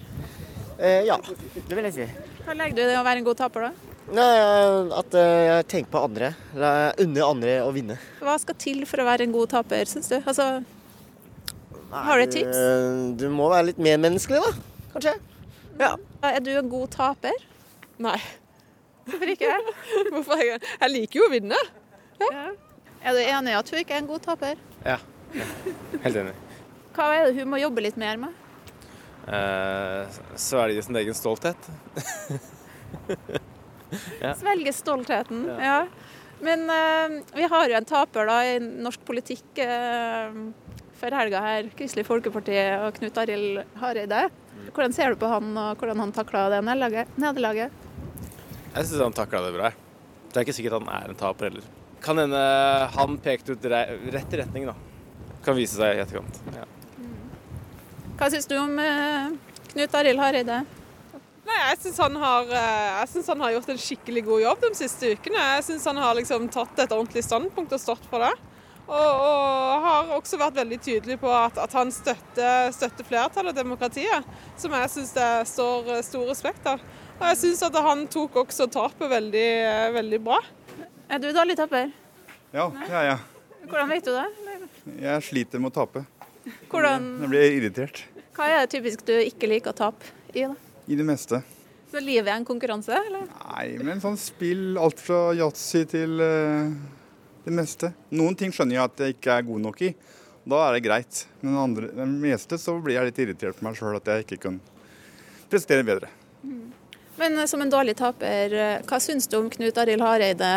Eh, 0.81 1.05
ja, 1.09 1.17
det 1.21 1.77
vil 1.77 1.87
jeg 1.89 1.95
si. 1.97 2.09
Hva 2.45 2.57
legger 2.57 2.77
du 2.77 2.83
i 2.83 2.89
det 2.91 2.99
å 2.99 3.05
være 3.07 3.23
en 3.23 3.29
god 3.29 3.39
taper, 3.41 3.69
da? 3.69 3.97
Nei, 4.11 4.27
At 4.97 5.15
eh, 5.17 5.41
jeg 5.47 5.67
tenker 5.71 5.93
på 5.93 6.03
andre. 6.09 6.33
Unner 7.01 7.25
andre 7.29 7.55
å 7.65 7.71
vinne. 7.75 7.97
Hva 8.21 8.35
skal 8.43 8.59
til 8.61 8.83
for 8.89 9.03
å 9.03 9.07
være 9.09 9.27
en 9.29 9.35
god 9.35 9.53
taper, 9.55 9.89
syns 9.89 10.11
du? 10.13 10.19
Altså, 10.21 10.49
Nei, 11.91 12.03
har 12.07 12.21
du 12.21 12.25
et 12.27 12.35
tips? 12.37 12.59
Du, 12.59 13.25
du 13.25 13.27
må 13.35 13.49
være 13.53 13.71
litt 13.71 13.81
mer 13.83 14.01
menneskelig, 14.03 14.43
da. 14.45 14.85
Kanskje. 14.97 15.15
Ja. 15.81 15.95
Er 16.29 16.43
du 16.45 16.53
en 16.59 16.69
god 16.73 16.91
taper? 16.93 17.39
Nei. 18.03 18.19
Hvorfor 19.09 19.33
ikke? 19.33 19.55
Hvorfor? 20.13 20.43
Jeg 20.45 20.93
liker 20.93 21.23
jo 21.23 21.29
å 21.29 21.33
vinne. 21.33 21.63
Ja. 22.21 22.29
Ja. 22.35 22.45
Er 23.01 23.17
du 23.17 23.23
enig 23.25 23.55
i 23.55 23.57
at 23.57 23.71
du 23.73 23.79
ikke 23.81 23.97
er 23.97 24.03
en 24.03 24.11
god 24.11 24.21
taper? 24.27 24.61
Ja. 24.85 24.99
Helt 26.05 26.21
enig. 26.21 26.35
Hva 26.97 27.07
er 27.17 27.29
det 27.31 27.39
hun 27.39 27.49
må 27.53 27.61
jobbe 27.63 27.85
litt 27.87 27.97
mer 28.01 28.19
med? 28.21 28.37
Eh, 29.27 30.21
Svelge 30.35 30.83
sin 30.83 30.97
egen 30.97 31.15
stolthet. 31.15 31.71
ja. 34.21 34.35
Svelge 34.35 34.73
stoltheten, 34.73 35.45
ja. 35.61 35.87
Men 36.41 36.71
eh, 36.71 37.23
vi 37.35 37.49
har 37.53 37.69
jo 37.69 37.77
en 37.77 37.89
taper 37.89 38.31
da 38.31 38.39
i 38.49 38.57
norsk 38.61 39.05
politikk 39.07 39.61
eh, 39.61 40.39
for 41.01 41.17
helga 41.17 41.43
her. 41.45 41.69
Kristelig 41.77 42.07
Folkeparti 42.09 42.57
og 42.81 42.95
Knut 42.97 43.21
Arild 43.21 43.63
Hareide. 43.83 44.29
Hvordan 44.71 44.95
ser 44.95 45.13
du 45.13 45.21
på 45.21 45.29
han, 45.29 45.53
og 45.57 45.81
hvordan 45.81 46.01
han 46.05 46.13
takla 46.15 46.49
det 46.53 46.63
nederlaget? 46.65 47.79
Jeg 48.71 48.87
syns 48.87 49.03
han 49.03 49.17
takla 49.17 49.45
det 49.47 49.55
bra. 49.57 49.71
Det 50.31 50.39
er 50.39 50.47
ikke 50.47 50.55
sikkert 50.55 50.79
han 50.79 50.91
er 50.95 51.11
en 51.11 51.19
taper 51.19 51.51
heller. 51.51 51.71
Kan 52.01 52.21
hende 52.23 52.41
han 52.95 53.17
pekte 53.21 53.57
ut 53.57 53.65
Rett 53.69 54.13
rett 54.15 54.37
retning, 54.41 54.69
da. 54.71 54.77
Kan 55.45 55.57
vise 55.59 55.77
seg 55.77 55.97
i 55.97 56.05
etterkant. 56.05 56.39
Ja. 56.55 56.69
Hva 58.21 58.29
syns 58.29 58.45
du 58.45 58.53
om 58.61 58.75
eh, 58.77 59.31
Knut 59.71 59.95
Arild 59.97 60.21
Hareide? 60.21 60.59
Nei, 61.49 61.61
Jeg 61.71 61.79
syns 61.81 62.01
han, 62.03 62.19
har, 62.21 62.51
eh, 62.53 62.89
jeg 62.99 63.09
synes 63.15 63.31
han 63.33 63.41
har 63.41 63.55
gjort 63.55 63.71
en 63.73 63.81
skikkelig 63.81 64.23
god 64.27 64.43
jobb 64.43 64.67
de 64.67 64.71
siste 64.77 65.13
ukene. 65.17 65.45
Jeg 65.55 65.63
syns 65.71 65.87
han 65.89 66.01
har 66.05 66.19
liksom 66.19 66.51
tatt 66.53 66.83
et 66.85 66.93
ordentlig 66.93 67.23
standpunkt 67.25 67.73
og 67.73 67.81
stått 67.81 68.05
for 68.13 68.21
det. 68.21 68.35
Og, 68.91 69.25
og 69.25 69.87
har 69.87 70.13
også 70.19 70.37
vært 70.37 70.61
veldig 70.61 70.81
tydelig 70.85 71.17
på 71.23 71.33
at, 71.33 71.63
at 71.65 71.79
han 71.79 71.95
støtter, 71.97 72.69
støtter 72.77 73.09
flertallet 73.09 73.55
og 73.55 73.63
demokratiet, 73.63 74.29
som 74.61 74.77
jeg 74.77 74.93
syns 74.99 75.17
det 75.17 75.33
står 75.55 75.91
stor 76.05 76.29
respekt 76.29 76.69
av. 76.69 76.85
Og 77.17 77.27
jeg 77.31 77.41
syns 77.47 77.65
at 77.71 77.83
han 77.89 78.05
tok 78.13 78.37
også 78.45 78.69
tapet 78.69 79.09
veldig, 79.17 79.49
veldig 79.97 80.23
bra. 80.29 80.43
Er 81.09 81.25
du 81.25 81.31
dårlig 81.33 81.57
taper? 81.57 81.89
Ja, 82.53 82.69
det 82.69 82.93
er 82.93 83.13
jeg. 83.15 83.21
Hvordan 83.65 83.93
vet 83.97 84.05
du 84.05 84.13
det? 84.13 84.65
Jeg 85.09 85.31
sliter 85.33 85.63
med 85.63 85.73
å 85.73 85.79
tape. 85.81 86.05
Hvordan, 86.71 87.13
Jeg 87.21 87.33
blir 87.35 87.57
irritert 87.59 88.05
hva 88.41 88.47
er 88.49 88.63
det 88.63 88.71
typisk 88.73 89.03
du 89.05 89.13
ikke 89.21 89.49
liker 89.51 89.75
å 89.75 89.77
tape 89.77 90.07
i? 90.33 90.47
da? 90.47 90.55
i 90.91 90.97
det 90.97 91.05
meste. 91.07 91.43
Så 91.91 92.01
livet 92.03 92.31
er 92.31 92.39
en 92.39 92.47
konkurranse, 92.47 92.95
eller? 92.95 93.27
Nei, 93.29 93.67
men 93.83 94.01
sånn 94.03 94.19
spill, 94.19 94.79
alt 94.79 95.03
fra 95.03 95.35
yatzy 95.37 95.85
til 95.91 96.23
uh, 96.23 96.71
det 97.45 97.55
meste. 97.55 97.93
Noen 98.15 98.39
ting 98.39 98.55
skjønner 98.55 98.79
jeg 98.79 98.85
at 98.85 99.05
jeg 99.05 99.17
ikke 99.17 99.37
er 99.37 99.47
god 99.47 99.65
nok 99.67 99.85
i. 99.87 99.93
Da 100.51 100.63
er 100.67 100.77
det 100.77 100.83
greit. 100.87 101.25
Men 101.43 101.59
andre, 101.63 101.93
det 101.95 102.09
meste 102.11 102.59
så 102.59 102.77
blir 102.83 102.97
jeg 102.97 103.11
litt 103.11 103.23
irritert 103.27 103.59
på 103.59 103.67
meg 103.67 103.79
sjøl 103.79 103.99
at 103.99 104.11
jeg 104.11 104.27
ikke 104.27 104.41
kan 104.47 104.61
prestere 105.51 105.87
bedre. 105.87 106.11
Men 107.21 107.37
eh, 107.37 107.47
som 107.51 107.63
en 107.63 107.71
dårlig 107.71 107.99
taper, 107.99 108.55
eh, 108.55 108.77
hva 108.87 109.03
syns 109.03 109.29
du 109.31 109.37
om 109.43 109.51
Knut 109.53 109.79
Arild 109.83 110.07
Hareide 110.07 110.53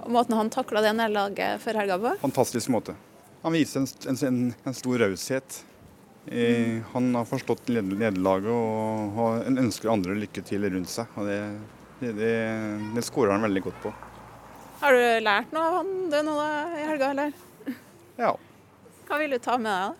og 0.00 0.10
måten 0.12 0.36
han 0.36 0.50
takla 0.52 0.82
det 0.84 0.92
nederlaget 0.98 1.62
før 1.62 1.80
helga 1.82 1.98
på? 2.02 2.18
Fantastisk 2.26 2.74
måte. 2.74 2.98
Han 3.42 3.54
viser 3.56 3.80
en, 3.84 4.16
en, 4.28 4.40
en 4.68 4.74
stor 4.76 4.98
raushet. 5.06 5.64
Mm. 6.30 6.82
han 6.92 7.06
har 7.16 7.24
forstått 7.26 7.70
ned- 7.72 7.94
nederlaget 7.96 8.52
og 8.52 9.16
og 9.18 9.46
ønsker 9.48 9.88
andre 9.90 10.14
lykke 10.18 10.42
til 10.46 10.66
rundt 10.68 10.90
seg. 10.92 11.08
Og 11.16 11.26
det, 11.26 11.38
det, 12.02 12.12
det, 12.18 12.34
det 12.94 13.04
skårer 13.06 13.32
han 13.34 13.46
veldig 13.48 13.62
godt 13.64 13.80
på. 13.86 13.92
Har 14.82 14.94
du 14.96 15.24
lært 15.24 15.50
noe 15.52 15.64
av 15.64 15.78
han 15.80 15.90
det 16.12 16.20
nå 16.28 16.36
da, 16.36 16.50
i 16.76 16.84
helga, 16.88 17.08
eller? 17.14 17.32
Ja. 18.20 18.34
Hva 19.08 19.18
vil 19.20 19.34
du 19.34 19.38
ta 19.42 19.56
med 19.58 19.72
deg? 19.72 19.96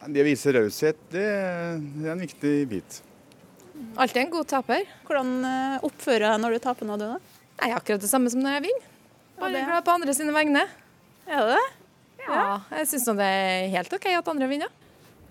da? 0.00 0.08
Det 0.14 0.22
å 0.22 0.28
vise 0.30 0.54
raushet, 0.56 1.02
det, 1.12 1.26
det 1.98 2.06
er 2.06 2.14
en 2.14 2.22
viktig 2.24 2.54
bit. 2.70 3.00
Alltid 4.00 4.22
en 4.22 4.32
god 4.32 4.48
taper. 4.48 4.86
Hvordan 5.08 5.34
eh, 5.44 5.76
oppfører 5.86 6.24
du 6.24 6.28
deg 6.30 6.40
når 6.46 6.56
du 6.56 6.62
taper 6.64 6.88
nå, 6.88 6.96
du 7.00 7.04
da? 7.10 7.18
Nei, 7.60 7.74
akkurat 7.76 8.00
det 8.00 8.08
samme 8.08 8.32
som 8.32 8.40
når 8.40 8.56
jeg 8.56 8.64
vinner. 8.70 8.88
Bare 9.42 9.66
glad 9.66 9.84
på 9.84 9.92
andre 9.98 10.14
sine 10.16 10.32
vegne. 10.36 10.64
Er 11.28 11.44
det 11.44 11.58
det? 11.58 11.66
Ja, 12.30 12.60
jeg 12.78 12.90
syns 12.92 13.08
det 13.18 13.26
er 13.26 13.70
helt 13.74 13.96
OK 13.96 14.06
at 14.14 14.30
andre 14.32 14.48
vinner. 14.50 14.70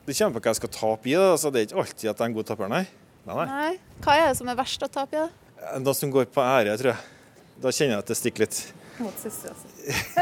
Det 0.05 0.15
kommer 0.17 0.39
på 0.39 0.43
hva 0.43 0.53
jeg 0.53 0.59
skal 0.59 0.73
tape 0.73 1.09
i. 1.09 1.13
Det 1.13 1.29
Altså, 1.35 1.51
det 1.53 1.61
er 1.61 1.69
ikke 1.69 1.83
alltid 1.83 2.09
at 2.09 2.09
jeg 2.09 2.25
er 2.25 2.27
en 2.31 2.35
god 2.39 2.49
taper, 2.49 2.71
nei. 2.71 2.83
nei, 3.27 3.35
nei. 3.37 3.47
Nei. 3.53 3.71
Hva 4.03 4.17
er 4.17 4.27
det 4.31 4.37
som 4.39 4.51
er 4.51 4.59
verst 4.59 4.85
å 4.85 4.91
tape 4.91 5.15
i? 5.15 5.23
det? 5.23 5.81
Det 5.85 5.95
som 5.99 6.13
går 6.13 6.29
på 6.33 6.43
ære, 6.43 6.75
tror 6.81 6.93
jeg. 6.93 7.17
Da 7.59 7.73
kjenner 7.75 7.97
jeg 7.97 8.05
at 8.05 8.11
det 8.11 8.17
stikker 8.17 8.45
litt. 8.45 8.61
Mot 8.99 9.19
søstera 9.19 9.55
si. 9.59 9.67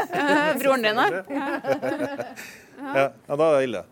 Broren 0.60 0.84
din, 0.86 0.98
da? 0.98 1.22
Ja, 2.78 3.06
ja 3.06 3.38
da 3.38 3.48
er 3.48 3.56
det 3.56 3.68
ille. 3.68 3.84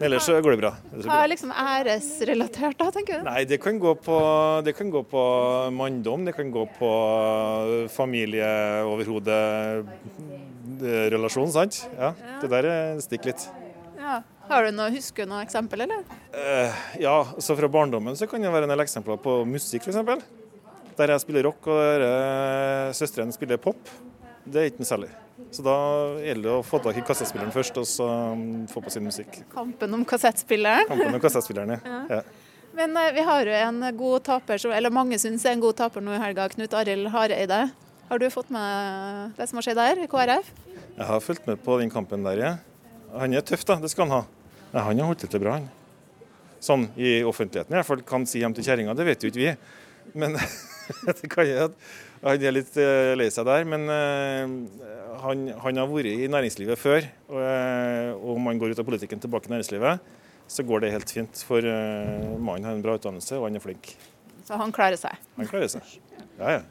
Ellers 0.00 0.24
så 0.24 0.38
går 0.40 0.54
det 0.54 0.60
bra. 0.62 0.70
Så 0.94 1.04
Hva 1.06 1.18
er 1.22 1.30
liksom 1.32 1.52
æresrelatert, 1.52 2.78
da, 2.78 2.88
tenker 2.94 3.20
du? 3.20 3.26
Nei, 3.26 3.42
det 3.48 3.58
kan 3.62 3.78
gå 3.82 3.92
på, 3.98 4.18
det 4.64 4.74
kan 4.78 4.90
gå 4.94 5.02
på 5.10 5.22
manndom, 5.74 6.24
det 6.26 6.34
kan 6.38 6.50
gå 6.54 6.64
på 6.78 6.90
familieoverhodet-relasjon, 10.78 11.52
sant? 11.52 11.78
Ja, 11.98 12.12
det 12.42 12.50
der 12.52 12.68
eh, 12.70 13.00
stikker 13.02 13.32
litt. 13.32 13.48
Ja. 13.98 14.20
Har 14.48 14.64
du 14.66 14.72
noe, 14.74 14.90
Husker 14.92 15.24
du 15.24 15.30
noe 15.30 15.42
eksempel, 15.44 15.80
eller? 15.84 16.02
Eh, 16.34 16.72
ja, 17.00 17.14
så 17.38 17.54
fra 17.56 17.68
barndommen 17.70 18.16
så 18.18 18.26
kan 18.28 18.42
det 18.42 18.50
være 18.52 18.66
en 18.66 18.72
del 18.74 18.82
eksempler 18.84 19.20
på 19.22 19.42
musikk, 19.48 19.86
f.eks. 19.86 20.24
Der 20.98 21.08
jeg 21.14 21.22
spiller 21.22 21.46
rock 21.46 21.66
og 21.72 21.78
der, 21.78 22.02
eh, 22.04 22.92
søsteren 22.96 23.32
spiller 23.32 23.56
pop. 23.62 23.78
Det 24.44 24.58
er 24.60 24.70
ikke 24.72 24.82
noe 24.82 24.90
særlig. 24.90 25.10
Så 25.54 25.62
da 25.64 25.74
gjelder 26.22 26.48
det 26.48 26.54
å 26.58 26.64
få 26.66 26.78
tak 26.82 26.98
i 26.98 27.04
kassettspilleren 27.06 27.52
først, 27.54 27.78
og 27.80 27.86
så 27.88 28.06
um, 28.34 28.64
få 28.70 28.82
på 28.84 28.90
sin 28.92 29.04
musikk. 29.06 29.40
Kampen 29.54 29.94
om 29.96 30.02
kassettspilleren? 30.06 30.86
Kampen 30.90 31.14
om 31.16 31.22
kassettspilleren, 31.22 31.78
ja. 31.86 32.00
ja. 32.10 32.20
Men 32.76 32.96
eh, 32.96 33.10
vi 33.16 33.24
har 33.26 33.46
jo 33.48 33.56
en 33.62 33.80
god 33.96 34.24
taper, 34.28 34.58
som- 34.60 34.72
eller 34.74 34.90
mange 34.92 35.18
syns 35.20 35.44
er 35.46 35.54
en 35.56 35.62
god 35.64 35.76
taper 35.78 36.04
nå 36.04 36.14
i 36.16 36.20
helga, 36.22 36.48
Knut 36.52 36.74
Arild 36.78 37.08
Hareide. 37.14 37.62
Har 38.12 38.18
du 38.20 38.26
fått 38.28 38.50
med 38.52 39.30
det 39.38 39.46
som 39.48 39.56
har 39.56 39.64
skjedd 39.64 39.78
der 39.80 40.02
i 40.04 40.06
KrF? 40.12 40.48
Jeg 40.98 41.04
har 41.08 41.20
fulgt 41.24 41.46
med 41.48 41.60
på 41.64 41.78
den 41.80 41.88
kampen 41.88 42.26
der, 42.26 42.36
ja. 42.36 42.50
Han 43.16 43.32
er 43.32 43.40
tøff, 43.40 43.62
da. 43.64 43.78
Det 43.80 43.88
skal 43.88 44.04
han 44.04 44.12
ha. 44.12 44.48
Ja, 44.74 44.82
han 44.84 44.98
har 45.00 45.06
holdt 45.08 45.22
det 45.24 45.30
til 45.32 45.40
bra, 45.40 45.54
han. 45.56 45.70
Sånn 46.60 46.84
i 47.00 47.22
offentligheten 47.24 47.72
i 47.72 47.78
hvert 47.78 47.88
fall. 47.88 48.02
Kan 48.04 48.26
si 48.28 48.42
hjem 48.42 48.52
til 48.58 48.66
kjerringa, 48.66 48.92
det 48.98 49.06
vet 49.08 49.24
jo 49.24 49.30
ikke 49.32 49.40
vi. 49.40 49.54
Men 50.12 50.36
det 51.08 51.30
kan 51.32 51.48
jeg 51.48 51.70
at 51.70 51.78
han 52.26 52.44
er 52.44 52.52
litt 52.52 52.76
eh, 52.84 53.14
lei 53.16 53.30
seg 53.32 53.48
der. 53.48 53.64
Men 53.72 53.88
eh, 53.96 54.52
han, 55.24 55.48
han 55.64 55.80
har 55.80 55.88
vært 55.94 56.10
i 56.12 56.28
næringslivet 56.36 56.82
før. 56.82 57.08
Og 57.32 57.40
eh, 57.40 58.12
om 58.34 58.52
han 58.52 58.60
går 58.60 58.76
ut 58.76 58.84
av 58.84 58.90
politikken 58.92 59.24
tilbake 59.24 59.48
i 59.48 59.54
næringslivet, 59.54 60.12
så 60.52 60.68
går 60.68 60.84
det 60.84 60.92
helt 60.98 61.16
fint. 61.16 61.46
For 61.48 61.64
mannen 61.64 62.68
har 62.68 62.76
en 62.76 62.84
bra 62.84 63.00
utdannelse, 63.00 63.40
og 63.40 63.48
han 63.48 63.56
er 63.56 63.64
flink. 63.64 63.94
Så 64.44 64.60
han 64.60 64.76
klarer 64.76 65.00
seg. 65.00 65.16
Han 65.40 65.48
klarer 65.48 65.72
seg. 65.78 65.96
Ja, 66.36 66.58
ja. 66.58 66.62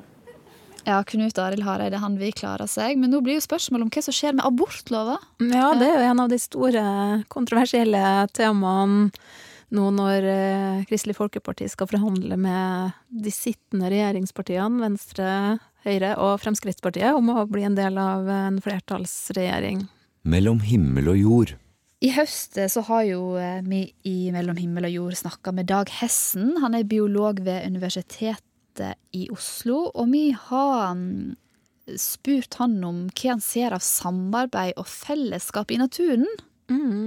Ja, 0.87 1.03
Knut 1.05 1.37
Arild 1.41 1.65
Hareide 1.65 2.01
han 2.01 2.17
vil 2.17 2.33
klare 2.33 2.65
seg, 2.69 2.97
men 2.97 3.13
nå 3.13 3.21
blir 3.25 3.37
jo 3.37 3.45
spørsmålet 3.45 3.85
om 3.85 3.93
hva 3.93 4.03
som 4.05 4.15
skjer 4.15 4.35
med 4.37 4.47
abortlova. 4.47 5.19
Ja, 5.43 5.71
det 5.77 5.87
er 5.87 5.99
jo 5.99 6.09
en 6.09 6.23
av 6.23 6.31
de 6.31 6.41
store 6.41 6.83
kontroversielle 7.31 8.03
temaene 8.35 9.11
nå 9.71 9.87
når 9.95 10.25
eh, 10.27 10.81
Kristelig 10.89 11.15
Folkeparti 11.15 11.69
skal 11.71 11.87
forhandle 11.87 12.35
med 12.39 12.97
de 13.07 13.31
sittende 13.31 13.87
regjeringspartiene, 13.91 14.81
Venstre, 14.83 15.29
Høyre 15.85 16.11
og 16.19 16.41
Fremskrittspartiet, 16.43 17.15
om 17.15 17.31
å 17.31 17.45
bli 17.49 17.63
en 17.65 17.77
del 17.77 17.95
av 18.01 18.27
en 18.29 18.59
flertallsregjering. 18.61 19.85
Mellom 20.27 20.59
himmel 20.65 21.13
og 21.13 21.21
jord. 21.21 21.55
I 22.03 22.11
høst 22.17 22.57
eh, 22.59 22.69
så 22.71 22.83
har 22.89 23.05
jo 23.07 23.35
eh, 23.39 23.61
vi 23.63 23.85
i 24.09 24.31
Mellom 24.33 24.59
himmel 24.59 24.89
og 24.89 24.95
jord 24.97 25.19
snakka 25.21 25.55
med 25.55 25.71
Dag 25.71 25.91
Hessen. 26.01 26.55
Han 26.59 26.75
er 26.75 26.87
biolog 26.89 27.39
ved 27.45 27.67
Universitetet 27.69 28.43
i 29.11 29.27
Oslo, 29.33 29.89
og 29.91 30.11
vi 30.13 30.31
har 30.47 30.93
mm, 30.95 31.35
spurt 31.99 32.55
han 32.61 32.79
om 32.87 33.03
hva 33.09 33.35
han 33.35 33.43
ser 33.43 33.75
av 33.75 33.83
samarbeid 33.83 34.77
og 34.79 34.87
fellesskap 34.87 35.71
i 35.71 35.81
naturen. 35.81 36.27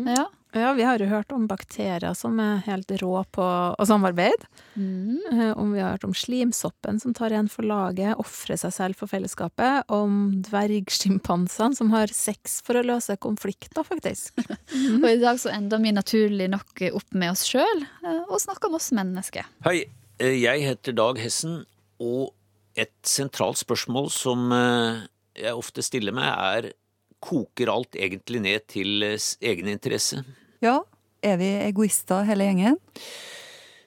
Ja. 0.07 0.27
ja, 0.53 0.73
vi 0.73 0.83
har 0.83 1.01
jo 1.01 1.07
hørt 1.09 1.33
om 1.33 1.47
bakterier 1.49 2.13
som 2.19 2.37
er 2.43 2.61
helt 2.67 2.91
rå 3.01 3.23
på 3.33 3.45
å 3.81 3.87
samarbeide. 3.89 4.45
Mm. 4.77 5.55
Om 5.57 5.73
vi 5.73 5.81
har 5.81 5.95
hørt 5.95 6.05
om 6.05 6.13
slimsoppen 6.13 7.01
som 7.01 7.15
tar 7.17 7.33
igjen 7.33 7.49
for 7.49 7.65
laget, 7.65 8.19
ofrer 8.21 8.61
seg 8.61 8.75
selv 8.77 9.01
for 9.01 9.09
fellesskapet. 9.09 9.89
Om 9.89 10.43
dvergsjimpansene 10.51 11.81
som 11.81 11.95
har 11.97 12.13
sex 12.13 12.61
for 12.67 12.77
å 12.77 12.85
løse 12.85 13.17
konflikter, 13.17 13.87
faktisk. 13.89 14.37
Og 15.01 15.09
i 15.09 15.19
dag 15.23 15.41
så 15.41 15.55
ender 15.55 15.81
vi 15.81 15.97
naturlig 15.97 16.51
nok 16.53 16.87
opp 16.93 17.17
med 17.17 17.33
oss 17.33 17.49
sjøl, 17.49 17.87
og 18.29 18.41
snakker 18.43 18.69
om 18.69 18.81
oss 18.83 18.93
mennesker. 18.95 19.49
Hei, 19.65 19.79
eh, 19.87 20.04
jeg 20.23 20.65
heter 20.67 20.95
Dag 20.97 21.19
Hessen, 21.19 21.63
og 22.03 22.35
et 22.79 22.95
sentralt 23.07 23.61
spørsmål 23.61 24.11
som 24.13 24.51
eh, 24.55 25.05
jeg 25.39 25.59
ofte 25.59 25.83
stiller 25.85 26.15
meg, 26.15 26.31
er 26.31 26.73
koker 27.25 27.71
alt 27.73 27.97
egentlig 27.97 28.43
ned 28.45 28.67
til 28.69 29.07
egen 29.07 29.71
interesse? 29.71 30.21
Ja, 30.65 30.81
er 31.25 31.39
vi 31.41 31.49
egoister 31.65 32.27
hele 32.29 32.51
gjengen? 32.51 32.77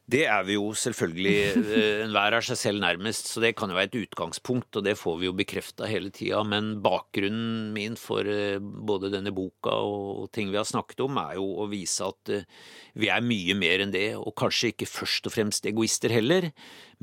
Det 0.07 0.21
er 0.23 0.45
vi 0.47 0.55
jo 0.55 0.69
selvfølgelig. 0.71 1.31
eh, 1.75 2.01
Enhver 2.05 2.37
er 2.37 2.45
seg 2.47 2.55
selv 2.61 2.79
nærmest, 2.79 3.27
så 3.27 3.41
det 3.43 3.49
kan 3.59 3.67
jo 3.67 3.75
være 3.75 3.89
et 3.89 3.97
utgangspunkt, 4.05 4.79
og 4.79 4.85
det 4.85 4.95
får 4.95 5.17
vi 5.19 5.27
jo 5.27 5.35
bekrefta 5.35 5.89
hele 5.91 6.13
tida. 6.15 6.39
Men 6.47 6.77
bakgrunnen 6.83 7.73
min 7.75 7.97
for 7.99 8.23
eh, 8.23 8.55
både 8.61 9.11
denne 9.11 9.33
boka 9.35 9.73
og 9.75 10.29
ting 10.31 10.53
vi 10.53 10.61
har 10.61 10.67
snakket 10.69 11.03
om, 11.03 11.19
er 11.19 11.35
jo 11.41 11.49
å 11.59 11.67
vise 11.67 12.07
at 12.07 12.31
eh, 12.31 12.47
vi 12.95 13.11
er 13.11 13.25
mye 13.25 13.57
mer 13.59 13.83
enn 13.83 13.91
det, 13.91 14.13
og 14.15 14.31
kanskje 14.39 14.71
ikke 14.71 14.87
først 14.87 15.27
og 15.27 15.35
fremst 15.35 15.67
egoister 15.67 16.15
heller, 16.15 16.53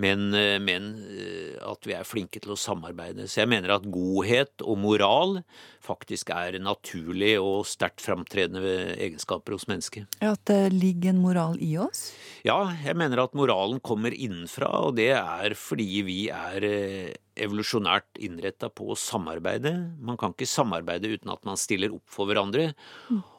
men, 0.01 0.35
eh, 0.35 0.59
men 0.59 0.89
eh, 1.07 1.55
at 1.63 1.87
vi 1.87 1.95
er 1.95 2.07
flinke 2.07 2.41
til 2.43 2.55
å 2.55 2.59
samarbeide. 2.59 3.29
Så 3.31 3.43
jeg 3.43 3.51
mener 3.51 3.77
at 3.77 3.87
godhet 3.87 4.65
og 4.65 4.79
moral 4.83 5.37
faktisk 5.85 6.33
er 6.35 6.59
naturlig 6.63 7.37
og 7.39 7.67
sterkt 7.69 8.03
framtredende 8.03 8.95
egenskaper 8.97 9.55
hos 9.55 9.69
mennesket. 9.71 10.09
At 10.25 10.43
det 10.51 10.73
ligger 10.75 11.13
en 11.13 11.23
moral 11.23 11.61
i 11.63 11.75
oss? 11.79 12.09
Ja, 12.47 12.59
jeg 12.83 12.99
mener 12.99 13.23
at 13.23 13.37
moralen 13.39 13.79
kommer 13.85 14.15
innenfra, 14.15 14.71
og 14.89 14.97
det 14.99 15.13
er 15.15 15.55
fordi 15.59 16.03
vi 16.07 16.19
er 16.35 16.67
eh, 16.67 17.13
evolusjonært 17.45 18.19
innretta 18.25 18.71
på 18.75 18.91
å 18.91 18.99
samarbeide. 18.99 19.77
Man 20.03 20.19
kan 20.19 20.35
ikke 20.35 20.51
samarbeide 20.51 21.15
uten 21.15 21.31
at 21.35 21.47
man 21.47 21.61
stiller 21.61 21.95
opp 21.95 22.07
for 22.11 22.31
hverandre. 22.31 22.73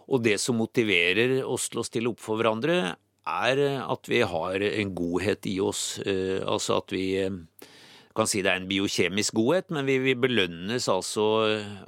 Og 0.05 0.21
det 0.21 0.37
som 0.41 0.59
motiverer 0.59 1.39
oss 1.43 1.67
til 1.71 1.81
å 1.81 1.87
stille 1.87 2.11
opp 2.11 2.21
for 2.21 2.37
hverandre, 2.37 2.95
er 3.25 3.61
at 3.81 4.09
vi 4.09 4.21
har 4.25 4.65
en 4.67 4.93
godhet 4.97 5.47
i 5.49 5.57
oss. 5.63 5.97
Eh, 6.05 6.41
altså 6.45 6.79
at 6.81 6.93
vi 6.93 7.05
eh, 7.23 7.39
kan 8.15 8.29
si 8.29 8.43
det 8.45 8.53
er 8.53 8.61
en 8.61 8.69
biokjemisk 8.69 9.35
godhet, 9.35 9.73
men 9.75 9.89
vi 9.89 10.13
belønnes 10.15 10.87
altså 10.91 11.25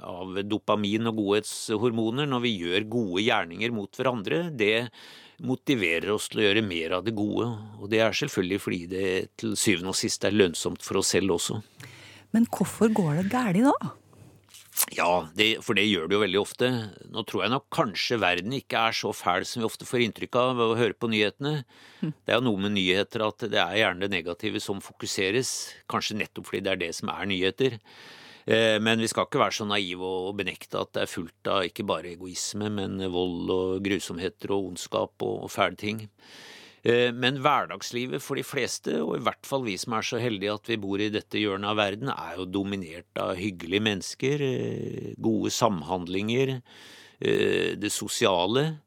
av 0.04 0.36
dopamin 0.44 1.08
og 1.08 1.22
godhetshormoner 1.22 2.28
når 2.28 2.44
vi 2.44 2.52
gjør 2.64 2.90
gode 2.92 3.24
gjerninger 3.24 3.72
mot 3.72 3.96
hverandre. 3.96 4.42
Det 4.52 4.90
motiverer 5.46 6.10
oss 6.12 6.28
til 6.28 6.42
å 6.42 6.48
gjøre 6.48 6.66
mer 6.66 6.98
av 6.98 7.06
det 7.06 7.14
gode, 7.16 7.46
og 7.78 7.88
det 7.92 8.02
er 8.02 8.16
selvfølgelig 8.16 8.60
fordi 8.60 8.82
det 8.90 9.06
til 9.38 9.54
syvende 9.56 9.94
og 9.94 9.98
sist 9.98 10.26
er 10.26 10.36
lønnsomt 10.36 10.84
for 10.84 11.00
oss 11.00 11.14
selv 11.14 11.38
også. 11.38 11.62
Men 12.36 12.44
hvorfor 12.52 12.92
går 12.92 13.22
det 13.22 13.30
galt 13.32 13.62
da? 13.64 13.92
Ja, 14.94 15.28
det, 15.36 15.46
for 15.66 15.76
det 15.78 15.86
gjør 15.88 16.06
det 16.08 16.16
jo 16.16 16.22
veldig 16.22 16.40
ofte. 16.40 16.68
Nå 17.12 17.24
tror 17.28 17.44
jeg 17.44 17.52
nok 17.52 17.66
kanskje 17.74 18.20
verden 18.22 18.54
ikke 18.56 18.80
er 18.88 18.96
så 18.96 19.10
fæl 19.16 19.46
som 19.48 19.62
vi 19.62 19.68
ofte 19.68 19.88
får 19.88 20.04
inntrykk 20.04 20.38
av 20.40 20.52
ved 20.58 20.72
å 20.72 20.78
høre 20.78 20.96
på 20.96 21.10
nyhetene. 21.12 21.54
Det 22.00 22.32
er 22.32 22.38
jo 22.38 22.46
noe 22.46 22.62
med 22.62 22.76
nyheter 22.76 23.24
at 23.26 23.46
det 23.50 23.60
er 23.62 23.80
gjerne 23.80 24.04
det 24.04 24.12
negative 24.14 24.62
som 24.62 24.82
fokuseres. 24.84 25.52
Kanskje 25.90 26.18
nettopp 26.20 26.50
fordi 26.50 26.62
det 26.66 26.74
er 26.74 26.82
det 26.84 26.92
som 26.98 27.10
er 27.12 27.28
nyheter. 27.30 27.78
Eh, 28.48 28.76
men 28.80 29.02
vi 29.02 29.08
skal 29.10 29.26
ikke 29.28 29.42
være 29.42 29.58
så 29.58 29.66
naive 29.68 30.12
og 30.28 30.36
benekte 30.38 30.80
at 30.80 30.94
det 30.96 31.04
er 31.04 31.10
fullt 31.12 31.50
av 31.52 31.66
ikke 31.68 31.86
bare 31.88 32.14
egoisme, 32.14 32.70
men 32.72 33.02
vold 33.12 33.50
og 33.52 33.82
grusomheter 33.84 34.54
og 34.56 34.70
ondskap 34.72 35.26
og 35.26 35.50
fæle 35.52 35.80
ting. 35.80 36.06
Eh, 36.86 37.10
men 37.14 37.40
hverdagslivet 37.42 38.22
for 38.22 38.38
de 38.38 38.44
fleste, 38.46 38.98
og 39.02 39.16
i 39.16 39.22
hvert 39.26 39.46
fall 39.46 39.64
vi 39.66 39.76
som 39.80 39.96
er 39.98 40.06
så 40.06 40.20
heldige 40.22 40.54
at 40.54 40.70
vi 40.70 40.78
bor 40.80 41.02
i 41.02 41.10
dette 41.12 41.40
hjørnet 41.40 41.72
av 41.72 41.80
verden, 41.80 42.12
er 42.12 42.38
jo 42.38 42.48
dominert 42.58 43.22
av 43.22 43.34
hyggelige 43.38 43.84
mennesker, 43.88 44.44
eh, 44.46 45.08
gode 45.18 45.50
samhandlinger, 45.54 46.60
eh, 47.20 47.74
det 47.74 47.92
sosiale. 47.92 48.78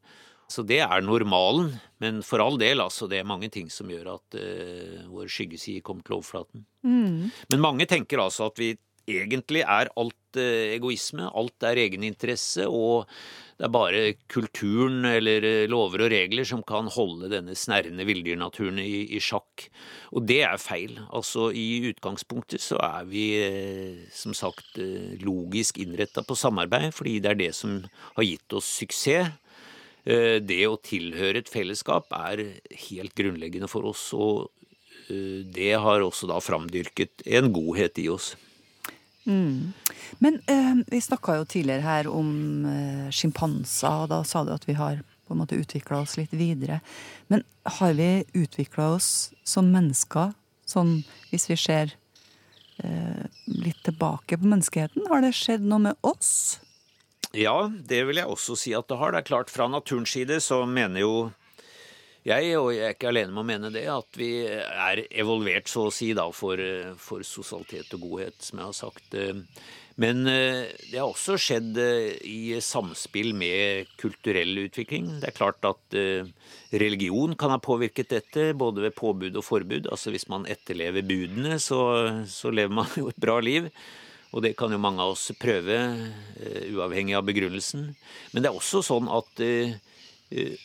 Så 0.52 0.64
det 0.68 0.82
er 0.84 1.00
normalen. 1.00 1.80
Men 1.98 2.20
for 2.22 2.42
all 2.44 2.58
del, 2.60 2.80
altså, 2.80 3.08
det 3.08 3.20
er 3.20 3.28
mange 3.28 3.48
ting 3.48 3.70
som 3.72 3.88
gjør 3.88 4.18
at 4.18 4.36
uh, 4.36 5.06
vår 5.08 5.30
skyggeside 5.32 5.80
kommer 5.80 6.04
til 6.04 6.18
overflaten. 6.18 6.66
Mm. 6.84 7.30
Men 7.48 7.62
mange 7.62 7.86
tenker 7.88 8.20
altså 8.20 8.50
at 8.50 8.60
vi 8.60 8.74
egentlig 9.08 9.62
er 9.64 9.88
alt 9.96 10.18
uh, 10.40 10.74
egoisme, 10.76 11.28
alt 11.28 11.68
er 11.68 11.80
egeninteresse, 11.86 12.68
og 12.68 13.10
det 13.62 13.68
er 13.68 13.74
bare 13.76 13.98
kulturen 14.26 15.04
eller 15.06 15.44
eh, 15.46 15.68
lover 15.70 16.02
og 16.02 16.08
regler 16.10 16.42
som 16.48 16.64
kan 16.66 16.88
holde 16.90 17.28
denne 17.30 17.54
snerrende 17.54 18.02
villdyrnaturen 18.08 18.80
i, 18.82 19.04
i, 19.14 19.20
sjakk. 19.22 19.68
Og 20.10 20.26
det 20.26 20.40
er 20.48 20.58
feil. 20.58 20.96
Altså 21.14 21.52
i 21.54 21.92
utgangspunktet 21.92 22.64
så 22.64 22.80
er 22.82 23.06
vi 23.06 23.22
eh, 23.38 24.02
som 24.10 24.34
sagt 24.34 24.80
eh, 24.82 25.14
logisk 25.22 25.78
innretta 25.78 26.26
på 26.26 26.34
samarbeid, 26.34 26.90
fordi 26.96 27.20
det 27.22 27.30
er 27.30 27.40
det 27.44 27.52
som 27.54 27.78
har 28.16 28.26
gitt 28.26 28.58
oss 28.58 28.74
suksess. 28.80 29.38
Det 30.02 30.64
å 30.66 30.80
tilhøre 30.82 31.38
et 31.38 31.46
fellesskap 31.52 32.08
er 32.16 32.40
helt 32.88 33.12
grunnleggende 33.14 33.68
for 33.70 33.86
oss, 33.86 34.08
og 34.18 34.48
det 35.06 35.76
har 35.78 36.02
også 36.02 36.26
da 36.26 36.40
framdyrket 36.42 37.22
en 37.38 37.52
godhet 37.54 38.00
i 38.02 38.08
oss. 38.10 38.32
Mm. 39.24 39.72
Men 40.18 40.40
eh, 40.46 40.74
vi 40.86 41.00
snakka 41.00 41.36
jo 41.38 41.44
tidligere 41.48 41.86
her 41.86 42.10
om 42.10 42.30
eh, 42.66 43.08
sjimpanser, 43.14 44.04
og 44.04 44.12
da 44.12 44.22
sa 44.26 44.44
du 44.44 44.52
at 44.54 44.66
vi 44.68 44.76
har 44.78 45.02
på 45.26 45.34
en 45.34 45.42
måte 45.42 45.58
utvikla 45.58 46.02
oss 46.02 46.16
litt 46.18 46.34
videre. 46.34 46.80
Men 47.30 47.44
har 47.78 47.94
vi 47.98 48.24
utvikla 48.34 48.92
oss 48.96 49.32
som 49.44 49.70
mennesker, 49.72 50.34
sånn 50.68 51.00
hvis 51.30 51.48
vi 51.50 51.58
ser 51.60 51.94
eh, 52.82 53.24
litt 53.46 53.82
tilbake 53.86 54.38
på 54.38 54.50
menneskeheten? 54.50 55.06
Har 55.10 55.24
det 55.24 55.34
skjedd 55.38 55.64
noe 55.66 55.86
med 55.90 55.98
oss? 56.06 56.60
Ja, 57.32 57.70
det 57.72 58.02
vil 58.08 58.20
jeg 58.20 58.28
også 58.28 58.58
si 58.58 58.74
at 58.76 58.90
det 58.90 58.98
har. 59.00 59.14
Det 59.14 59.22
er 59.22 59.30
klart, 59.30 59.52
fra 59.52 59.68
naturens 59.70 60.12
side 60.12 60.36
så 60.44 60.64
mener 60.68 61.06
jo 61.06 61.14
jeg, 62.26 62.56
og 62.58 62.70
jeg 62.74 62.86
er 62.86 62.96
ikke 62.96 63.10
alene 63.10 63.34
med 63.34 63.42
å 63.42 63.48
mene 63.48 63.70
det, 63.74 63.86
at 63.90 64.18
vi 64.18 64.32
er 64.46 65.04
evolvert, 65.10 65.70
så 65.70 65.88
å 65.88 65.94
si, 65.94 66.12
da, 66.14 66.28
for, 66.34 66.60
for 67.02 67.24
sosialitet 67.26 67.94
og 67.98 68.04
godhet, 68.06 68.36
som 68.42 68.60
jeg 68.60 68.68
har 68.68 68.76
sagt. 68.78 69.16
Men 70.00 70.26
eh, 70.26 70.70
det 70.88 70.96
har 71.00 71.10
også 71.10 71.36
skjedd 71.40 71.76
eh, 71.80 72.14
i 72.24 72.60
samspill 72.64 73.34
med 73.36 73.90
kulturell 74.00 74.64
utvikling. 74.64 75.18
Det 75.20 75.28
er 75.28 75.36
klart 75.36 75.66
at 75.68 75.96
eh, 75.98 76.30
religion 76.80 77.36
kan 77.38 77.52
ha 77.52 77.60
påvirket 77.62 78.14
dette, 78.14 78.46
både 78.56 78.86
ved 78.86 78.96
påbud 78.96 79.36
og 79.36 79.44
forbud. 79.44 79.90
Altså 79.92 80.14
hvis 80.14 80.28
man 80.32 80.48
etterlever 80.50 81.04
budene, 81.04 81.58
så, 81.60 81.82
så 82.24 82.54
lever 82.54 82.72
man 82.80 82.88
jo 83.00 83.10
et 83.12 83.20
bra 83.20 83.38
liv. 83.44 83.68
Og 84.32 84.46
det 84.46 84.54
kan 84.56 84.72
jo 84.72 84.80
mange 84.80 85.04
av 85.04 85.12
oss 85.12 85.26
prøve, 85.36 85.76
uavhengig 86.72 87.18
av 87.18 87.26
begrunnelsen. 87.28 87.90
Men 88.32 88.40
det 88.40 88.48
er 88.48 88.56
også 88.56 88.80
sånn 88.86 89.10
at 89.12 89.42
Eh, 89.44 89.74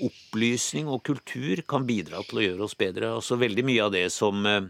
opplysning 0.03 0.89
og 0.91 1.03
kultur 1.07 1.61
kan 1.67 1.85
bidra 1.87 2.21
til 2.27 2.41
å 2.41 2.45
gjøre 2.45 2.67
oss 2.67 2.77
bedre. 2.79 3.11
Altså 3.17 3.39
Veldig 3.39 3.65
mye 3.67 3.85
av 3.85 3.93
det 3.95 4.05
som 4.13 4.45
eh, 4.47 4.67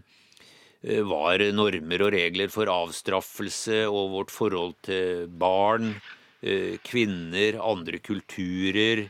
eh, 0.82 1.02
var 1.06 1.44
normer 1.54 2.06
og 2.06 2.12
regler 2.16 2.52
for 2.52 2.70
avstraffelse 2.72 3.84
og 3.88 4.14
vårt 4.16 4.34
forhold 4.34 4.78
til 4.88 5.26
barn, 5.28 5.96
kvinner, 6.86 7.56
andre 7.58 7.98
kulturer, 7.98 9.00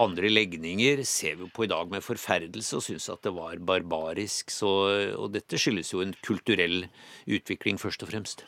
andre 0.00 0.30
legninger, 0.30 1.02
ser 1.04 1.34
vi 1.36 1.48
på 1.52 1.66
i 1.66 1.68
dag 1.68 1.90
med 1.92 2.00
forferdelse 2.00 2.78
og 2.78 2.86
syns 2.86 3.10
at 3.12 3.20
det 3.26 3.34
var 3.36 3.60
barbarisk. 3.60 4.48
Så, 4.48 4.70
og 5.12 5.34
dette 5.34 5.60
skyldes 5.60 5.92
jo 5.92 6.00
en 6.00 6.16
kulturell 6.24 6.86
utvikling, 7.28 7.76
først 7.76 8.06
og 8.06 8.14
fremst. 8.14 8.46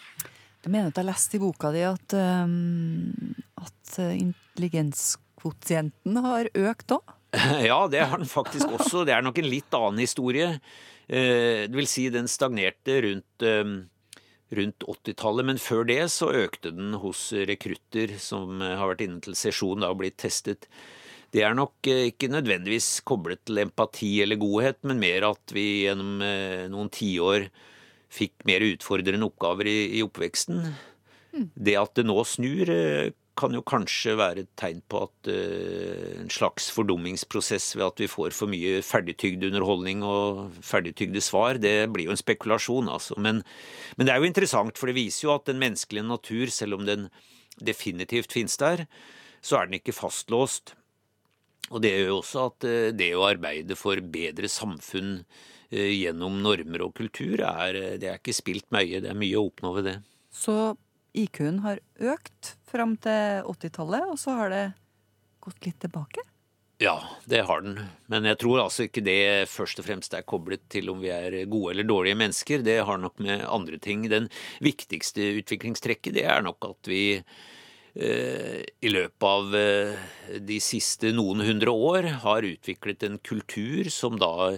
Jeg 0.65 0.73
mener 0.73 0.89
at 0.89 1.03
jeg 1.03 1.11
leste 1.11 1.37
i 1.37 1.43
boka 1.45 1.75
di 1.77 1.85
at, 1.85 2.17
um, 2.17 3.37
at 3.61 4.01
intelligens 4.17 5.19
kvotienten 5.39 6.19
har 6.25 6.51
økt 6.55 6.99
òg? 6.99 7.15
Ja, 7.69 7.83
det 7.91 8.05
har 8.09 8.21
den 8.21 8.29
faktisk 8.31 8.71
også. 8.79 9.05
Det 9.07 9.15
er 9.17 9.25
nok 9.25 9.39
en 9.41 9.51
litt 9.51 9.75
annen 9.77 10.01
historie. 10.03 10.55
Det 11.09 11.73
vil 11.77 11.89
si, 11.89 12.07
den 12.13 12.29
stagnerte 12.29 12.99
rundt, 13.05 13.45
rundt 14.59 14.87
80-tallet, 14.95 15.49
men 15.49 15.61
før 15.61 15.87
det 15.89 16.01
så 16.13 16.31
økte 16.37 16.73
den 16.77 16.97
hos 17.01 17.31
rekrutter 17.49 18.15
som 18.21 18.61
har 18.61 18.91
vært 18.91 19.05
inne 19.07 19.21
til 19.25 19.37
sesjon 19.39 19.85
og 19.89 20.01
blitt 20.01 20.19
testet. 20.21 20.69
Det 21.33 21.45
er 21.45 21.57
nok 21.57 21.85
ikke 21.85 22.31
nødvendigvis 22.33 23.03
koblet 23.09 23.43
til 23.45 23.61
empati 23.61 24.15
eller 24.25 24.41
godhet, 24.41 24.81
men 24.89 25.01
mer 25.01 25.29
at 25.29 25.53
vi 25.53 25.67
gjennom 25.85 26.21
noen 26.73 26.93
tiår 26.93 27.51
fikk 28.09 28.47
mer 28.49 28.65
utfordrende 28.65 29.29
oppgaver 29.29 29.69
i, 29.69 29.79
i 29.99 30.05
oppveksten. 30.05 30.65
Det 31.53 31.77
at 31.77 31.93
det 32.01 32.07
nå 32.09 32.17
snur, 32.25 32.73
kan 33.39 33.55
jo 33.55 33.63
kanskje 33.67 34.17
være 34.19 34.43
et 34.45 34.51
tegn 34.59 34.81
på 34.91 35.01
at 35.07 35.31
uh, 35.31 36.23
en 36.23 36.31
slags 36.33 36.69
fordummingsprosess 36.75 37.77
ved 37.77 37.87
at 37.87 38.03
vi 38.03 38.09
får 38.11 38.35
for 38.37 38.51
mye 38.51 38.81
ferdigtygd 38.85 39.47
underholdning 39.49 40.03
og 40.07 40.59
ferdigtygde 40.67 41.23
svar, 41.25 41.61
det 41.63 41.91
blir 41.95 42.09
jo 42.09 42.15
en 42.17 42.21
spekulasjon, 42.21 42.91
altså. 42.93 43.17
Men, 43.17 43.43
men, 43.97 44.09
det 44.09 44.15
er 44.15 44.23
jo 44.23 44.29
interessant, 44.29 44.79
for 44.79 44.91
det 44.91 44.99
viser 44.99 45.29
jo 45.29 45.35
at 45.37 45.47
den 45.49 45.61
menneskelige 45.63 46.09
natur, 46.09 46.53
selv 46.55 46.79
om 46.79 46.89
den 46.89 47.07
definitivt 47.59 48.35
finnes 48.35 48.59
der, 48.61 48.87
så 49.43 49.61
er 49.61 49.69
den 49.69 49.79
ikke 49.79 49.97
fastlåst. 49.97 50.75
Og 51.69 51.83
det 51.85 51.93
gjør 51.95 52.13
jo 52.13 52.19
også 52.23 52.49
at 52.51 52.69
uh, 52.69 52.91
det 52.97 53.13
å 53.15 53.29
arbeide 53.29 53.79
for 53.79 54.03
bedre 54.03 54.51
samfunn 54.51 55.21
uh, 55.23 55.91
gjennom 55.95 56.43
normer 56.43 56.89
og 56.89 56.97
kultur, 56.99 57.45
er, 57.47 57.99
det 58.03 58.11
er 58.11 58.21
ikke 58.21 58.37
spilt 58.37 58.69
mye. 58.75 59.03
Det 59.05 59.15
er 59.15 59.19
mye 59.19 59.39
å 59.39 59.49
oppnå 59.51 59.75
ved 59.79 59.91
det. 59.93 59.99
Så 60.35 60.59
IQ-en 61.17 61.63
har 61.65 61.81
økt 61.99 62.55
fram 62.69 62.97
til 63.01 63.47
80-tallet, 63.49 64.09
og 64.11 64.19
så 64.21 64.37
har 64.39 64.53
det 64.53 64.65
gått 65.45 65.69
litt 65.69 65.81
tilbake? 65.85 66.25
Ja, 66.79 67.01
det 67.27 67.41
har 67.49 67.63
den. 67.65 67.79
Men 68.07 68.27
jeg 68.29 68.39
tror 68.39 68.61
altså 68.63 68.85
ikke 68.87 69.03
det 69.03 69.49
først 69.51 69.81
og 69.83 69.89
fremst 69.89 70.13
er 70.15 70.27
koblet 70.29 70.63
til 70.71 70.93
om 70.93 71.01
vi 71.03 71.11
er 71.11 71.41
gode 71.51 71.73
eller 71.73 71.89
dårlige 71.89 72.19
mennesker. 72.21 72.63
Det 72.63 72.77
har 72.87 73.01
nok 73.03 73.19
med 73.25 73.43
andre 73.51 73.81
ting. 73.83 74.05
Den 74.07 74.29
viktigste 74.63 75.27
utviklingstrekket 75.41 76.15
det 76.15 76.29
er 76.31 76.45
nok 76.47 76.69
at 76.69 76.91
vi 76.91 77.03
eh, 77.19 78.61
i 78.63 78.93
løpet 78.95 79.27
av 79.27 79.59
eh, 79.59 80.07
de 80.39 80.61
siste 80.63 81.11
noen 81.17 81.43
hundre 81.49 81.75
år 81.75 82.13
har 82.23 82.47
utviklet 82.47 83.03
en 83.09 83.19
kultur 83.27 83.91
som 83.91 84.15
da 84.23 84.55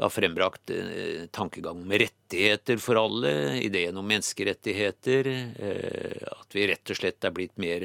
det 0.00 0.06
har 0.06 0.12
frembrakt 0.14 0.70
eh, 0.72 1.26
tankegang 1.28 1.82
med 1.84 2.00
rettigheter 2.00 2.78
for 2.80 2.96
alle, 2.96 3.60
ideen 3.60 3.98
om 4.00 4.06
menneskerettigheter. 4.08 5.28
Eh, 5.60 6.22
at 6.32 6.56
vi 6.56 6.64
rett 6.70 6.92
og 6.94 6.96
slett 6.96 7.26
er 7.28 7.34
blitt 7.36 7.60
mer 7.60 7.84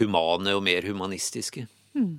humane 0.00 0.56
og 0.58 0.64
mer 0.66 0.82
humanistiske. 0.82 1.68
Mm. 1.94 2.16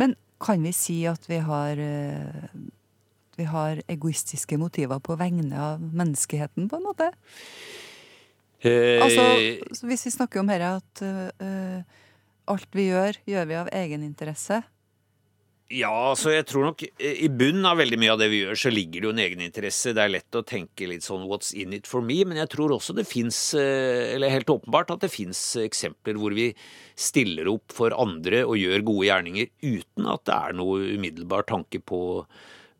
Men 0.00 0.16
kan 0.40 0.64
vi 0.64 0.72
si 0.72 0.96
at 1.04 1.28
vi 1.28 1.42
har 1.44 1.76
eh, 1.76 2.56
vi 3.36 3.50
har 3.52 3.84
egoistiske 3.84 4.56
motiver 4.56 5.04
på 5.04 5.20
vegne 5.20 5.52
av 5.60 5.84
menneskeheten, 5.84 6.72
på 6.72 6.80
en 6.80 6.88
måte? 6.88 7.12
Eh, 8.64 8.96
Altså, 9.04 9.84
hvis 9.84 10.08
vi 10.08 10.16
snakker 10.16 10.40
om 10.40 10.48
dette 10.48 10.72
at 10.80 11.04
øh, 11.04 11.82
alt 12.48 12.72
vi 12.72 12.88
gjør, 12.88 13.20
gjør 13.28 13.48
vi 13.52 13.60
av 13.60 13.68
egeninteresse. 13.76 14.62
Ja, 15.72 15.90
altså 16.10 16.34
jeg 16.34 16.44
tror 16.50 16.66
nok 16.66 16.82
eh, 16.84 17.22
i 17.24 17.28
bunnen 17.32 17.64
av 17.64 17.78
veldig 17.80 17.96
mye 18.00 18.12
av 18.12 18.20
det 18.20 18.28
vi 18.28 18.42
gjør, 18.42 18.58
så 18.60 18.72
ligger 18.72 19.00
det 19.00 19.08
jo 19.08 19.12
en 19.14 19.22
egeninteresse. 19.24 19.94
Det 19.96 20.02
er 20.04 20.12
lett 20.12 20.36
å 20.36 20.44
tenke 20.44 20.88
litt 20.90 21.06
sånn 21.06 21.24
'what's 21.24 21.54
in 21.56 21.72
it 21.72 21.88
for 21.88 22.04
me', 22.04 22.26
men 22.28 22.36
jeg 22.42 22.50
tror 22.52 22.74
også 22.76 22.92
det 22.96 23.06
fins, 23.08 23.54
eller 23.56 24.28
helt 24.28 24.52
åpenbart 24.52 24.92
at 24.92 25.06
det 25.06 25.12
fins 25.14 25.40
eksempler 25.56 26.20
hvor 26.20 26.36
vi 26.36 26.50
stiller 26.92 27.48
opp 27.48 27.72
for 27.72 27.96
andre 27.96 28.44
og 28.44 28.60
gjør 28.60 28.84
gode 28.84 29.08
gjerninger 29.08 29.48
uten 29.62 30.10
at 30.12 30.26
det 30.28 30.36
er 30.36 30.58
noe 30.60 30.92
umiddelbar 30.92 31.48
tanke 31.48 31.80
på, 31.80 32.26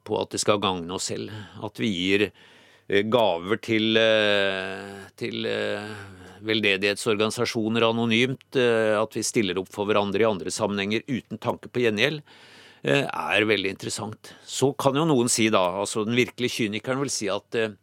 på 0.04 0.20
at 0.20 0.36
det 0.36 0.42
skal 0.44 0.60
gagne 0.60 0.92
oss 0.92 1.08
selv. 1.08 1.32
At 1.64 1.80
vi 1.80 1.88
gir 1.88 2.28
eh, 2.28 3.02
gaver 3.08 3.56
til, 3.56 3.96
eh, 3.96 5.08
til 5.16 5.48
eh, 5.48 5.96
veldedighetsorganisasjoner 6.44 7.88
anonymt, 7.88 8.50
eh, 8.56 9.00
at 9.00 9.16
vi 9.16 9.24
stiller 9.24 9.64
opp 9.64 9.72
for 9.72 9.88
hverandre 9.88 10.26
i 10.26 10.28
andre 10.28 10.52
sammenhenger 10.52 11.06
uten 11.08 11.40
tanke 11.40 11.72
på 11.72 11.86
gjengjeld, 11.86 12.20
eh, 12.20 12.48
er 12.84 13.46
veldig 13.46 13.70
interessant. 13.76 14.34
Så 14.46 14.72
kan 14.74 14.96
jo 14.98 15.06
noen 15.06 15.30
si 15.30 15.48
da, 15.54 15.62
altså 15.82 16.04
den 16.06 16.18
virkelige 16.18 16.56
kynikeren 16.62 16.98
vil 17.04 17.12
si 17.14 17.28
at 17.30 17.54
eh, 17.54 17.76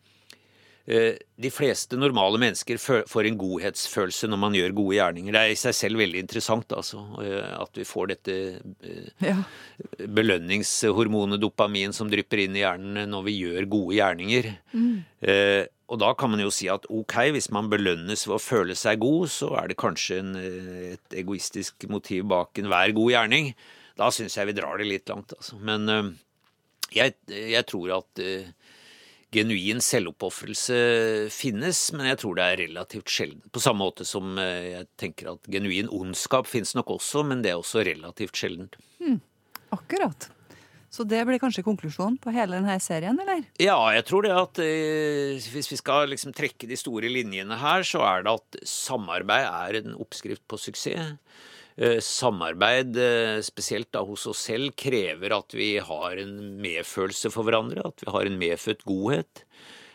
eh, 0.92 1.16
de 1.40 1.52
fleste 1.54 1.96
normale 1.96 2.40
mennesker 2.42 2.82
får 3.08 3.30
en 3.30 3.40
godhetsfølelse 3.40 4.28
når 4.28 4.42
man 4.42 4.58
gjør 4.58 4.76
gode 4.82 4.98
gjerninger. 4.98 5.32
Det 5.36 5.42
er 5.46 5.54
i 5.54 5.60
seg 5.62 5.78
selv 5.78 6.04
veldig 6.04 6.24
interessant, 6.26 6.76
altså, 6.76 7.06
eh, 7.24 7.48
at 7.62 7.80
vi 7.80 7.88
får 7.88 8.12
dette 8.12 8.38
eh, 8.84 9.10
Ja. 9.24 9.38
belønningshormonet 10.04 11.40
dopamin 11.42 11.96
som 11.96 12.12
drypper 12.12 12.44
inn 12.44 12.60
i 12.60 12.64
hjernen 12.66 13.10
når 13.10 13.28
vi 13.28 13.40
gjør 13.40 13.70
gode 13.72 13.98
gjerninger. 14.00 14.54
Mm. 14.74 14.96
Eh, 15.24 15.66
og 15.90 15.98
da 16.04 16.12
kan 16.14 16.30
man 16.30 16.44
jo 16.44 16.52
si 16.54 16.68
at 16.70 16.84
ok, 16.92 17.16
hvis 17.34 17.50
man 17.56 17.70
belønnes 17.72 18.28
ved 18.28 18.36
å 18.36 18.44
føle 18.44 18.76
seg 18.78 19.00
god, 19.02 19.32
så 19.34 19.56
er 19.58 19.72
det 19.72 19.80
kanskje 19.82 20.20
en, 20.22 20.36
eh, 20.38 20.94
et 21.00 21.20
egoistisk 21.24 21.88
motiv 21.90 22.28
bak 22.30 22.60
enhver 22.62 22.94
god 22.94 23.16
gjerning. 23.16 23.54
Da 24.00 24.10
syns 24.16 24.38
jeg 24.40 24.50
vi 24.50 24.58
drar 24.58 24.80
det 24.80 24.88
litt 24.88 25.12
langt, 25.12 25.36
altså. 25.36 25.60
Men 25.60 25.90
eh, 25.92 26.12
jeg, 26.96 27.16
jeg 27.28 27.66
tror 27.70 27.98
at 28.00 28.24
eh, 28.24 28.48
genuin 29.36 29.82
selvoppofrelse 29.84 30.80
finnes, 31.34 31.84
men 31.94 32.10
jeg 32.10 32.22
tror 32.24 32.40
det 32.40 32.48
er 32.48 32.62
relativt 32.64 33.14
sjelden. 33.14 33.44
På 33.54 33.62
samme 33.64 33.84
måte 33.86 34.08
som 34.08 34.40
eh, 34.42 34.72
jeg 34.74 34.90
tenker 35.00 35.34
at 35.36 35.52
genuin 35.52 35.92
ondskap 35.94 36.50
finnes 36.50 36.74
nok 36.78 36.96
også, 36.98 37.24
men 37.28 37.44
det 37.46 37.54
er 37.54 37.62
også 37.62 37.86
relativt 37.86 38.40
sjeldent. 38.40 38.80
Mm, 39.04 39.20
akkurat. 39.76 40.32
Så 40.90 41.06
det 41.06 41.22
blir 41.28 41.38
kanskje 41.38 41.62
konklusjonen 41.62 42.18
på 42.18 42.32
hele 42.34 42.58
denne 42.58 42.80
serien, 42.82 43.18
eller? 43.22 43.44
Ja, 43.62 43.78
jeg 43.94 44.08
tror 44.10 44.26
det 44.26 44.34
at 44.34 44.62
eh, 44.64 45.38
hvis 45.54 45.70
vi 45.70 45.78
skal 45.78 46.10
liksom 46.10 46.34
trekke 46.34 46.70
de 46.70 46.80
store 46.80 47.12
linjene 47.14 47.60
her, 47.62 47.86
så 47.86 48.02
er 48.08 48.26
det 48.26 48.34
at 48.40 48.60
samarbeid 48.66 49.46
er 49.46 49.84
en 49.84 50.00
oppskrift 50.02 50.42
på 50.50 50.58
suksess. 50.58 51.14
Eh, 51.80 52.02
samarbeid, 52.04 52.98
eh, 52.98 53.42
spesielt 53.42 53.88
da 53.96 54.02
hos 54.04 54.26
oss 54.28 54.42
selv, 54.50 54.74
krever 54.76 55.32
at 55.32 55.54
vi 55.56 55.78
har 55.80 56.18
en 56.20 56.34
medfølelse 56.60 57.30
for 57.32 57.48
hverandre, 57.48 57.86
at 57.88 58.02
vi 58.04 58.12
har 58.12 58.28
en 58.28 58.40
medfødt 58.42 58.84
godhet. 58.84 59.46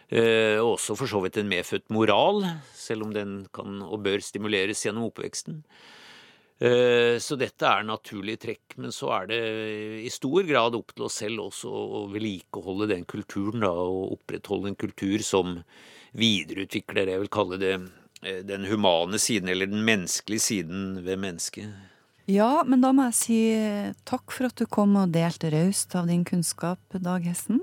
Eh, 0.08 0.56
og 0.62 0.78
også 0.78 0.96
for 0.96 1.10
så 1.10 1.20
vidt 1.20 1.36
en 1.36 1.50
medfødt 1.50 1.90
moral, 1.92 2.40
selv 2.72 3.04
om 3.04 3.12
den 3.12 3.34
kan 3.52 3.82
og 3.82 4.00
bør 4.00 4.24
stimuleres 4.24 4.80
gjennom 4.86 5.10
oppveksten. 5.10 5.60
Så 6.64 7.34
dette 7.36 7.66
er 7.66 7.82
naturlige 7.82 8.38
trekk, 8.40 8.76
men 8.78 8.92
så 8.94 9.10
er 9.12 9.26
det 9.26 9.40
i 10.06 10.08
stor 10.08 10.46
grad 10.46 10.76
opp 10.78 10.94
til 10.94 11.04
oss 11.04 11.18
selv 11.18 11.42
også 11.50 11.68
å 11.68 12.04
vedlikeholde 12.08 12.86
den 12.88 13.02
kulturen, 13.04 13.60
da, 13.60 13.72
og 13.74 14.14
opprettholde 14.14 14.70
en 14.70 14.78
kultur 14.78 15.20
som 15.26 15.58
videreutvikler 16.14 17.04
det 17.04 17.16
jeg 17.16 17.24
vil 17.24 17.32
kalle 17.34 17.58
det 17.60 17.74
den 18.48 18.64
humane 18.70 19.20
siden, 19.20 19.50
eller 19.52 19.68
den 19.70 19.84
menneskelige 19.84 20.40
siden 20.40 21.04
ved 21.04 21.20
mennesket. 21.20 21.74
Ja, 22.30 22.62
men 22.64 22.80
da 22.80 22.94
må 22.96 23.10
jeg 23.10 23.16
si 23.18 23.38
takk 24.08 24.32
for 24.32 24.48
at 24.48 24.56
du 24.56 24.64
kom 24.64 24.96
og 24.96 25.12
delte 25.12 25.50
raust 25.52 25.92
av 25.98 26.08
din 26.08 26.24
kunnskap, 26.24 26.80
Dag 26.96 27.26
Hesten. 27.28 27.60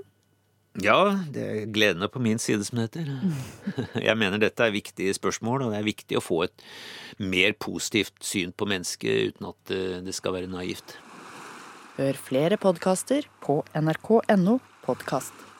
Ja, 0.80 1.18
det 1.28 1.42
er 1.42 1.66
gledende 1.68 2.08
på 2.08 2.22
min 2.22 2.38
side, 2.40 2.64
som 2.64 2.78
det 2.78 2.86
heter. 2.86 3.10
Jeg 4.08 4.16
mener 4.16 4.40
dette 4.40 4.64
er 4.64 4.72
viktige 4.72 5.12
spørsmål, 5.12 5.66
og 5.66 5.74
det 5.74 5.82
er 5.82 5.88
viktig 5.90 6.16
å 6.16 6.24
få 6.24 6.44
et 6.46 6.64
mer 7.20 7.52
positivt 7.60 8.16
syn 8.24 8.56
på 8.56 8.68
mennesket 8.70 9.34
uten 9.34 9.50
at 9.50 9.74
eh, 9.74 10.00
det 10.06 10.16
skal 10.16 10.38
være 10.38 10.48
naivt. 10.48 10.96
Hør 11.98 12.16
flere 12.16 12.56
podkaster 12.56 13.28
på 13.44 13.60
nrk.no 13.76 14.60
podkast. 14.86 15.51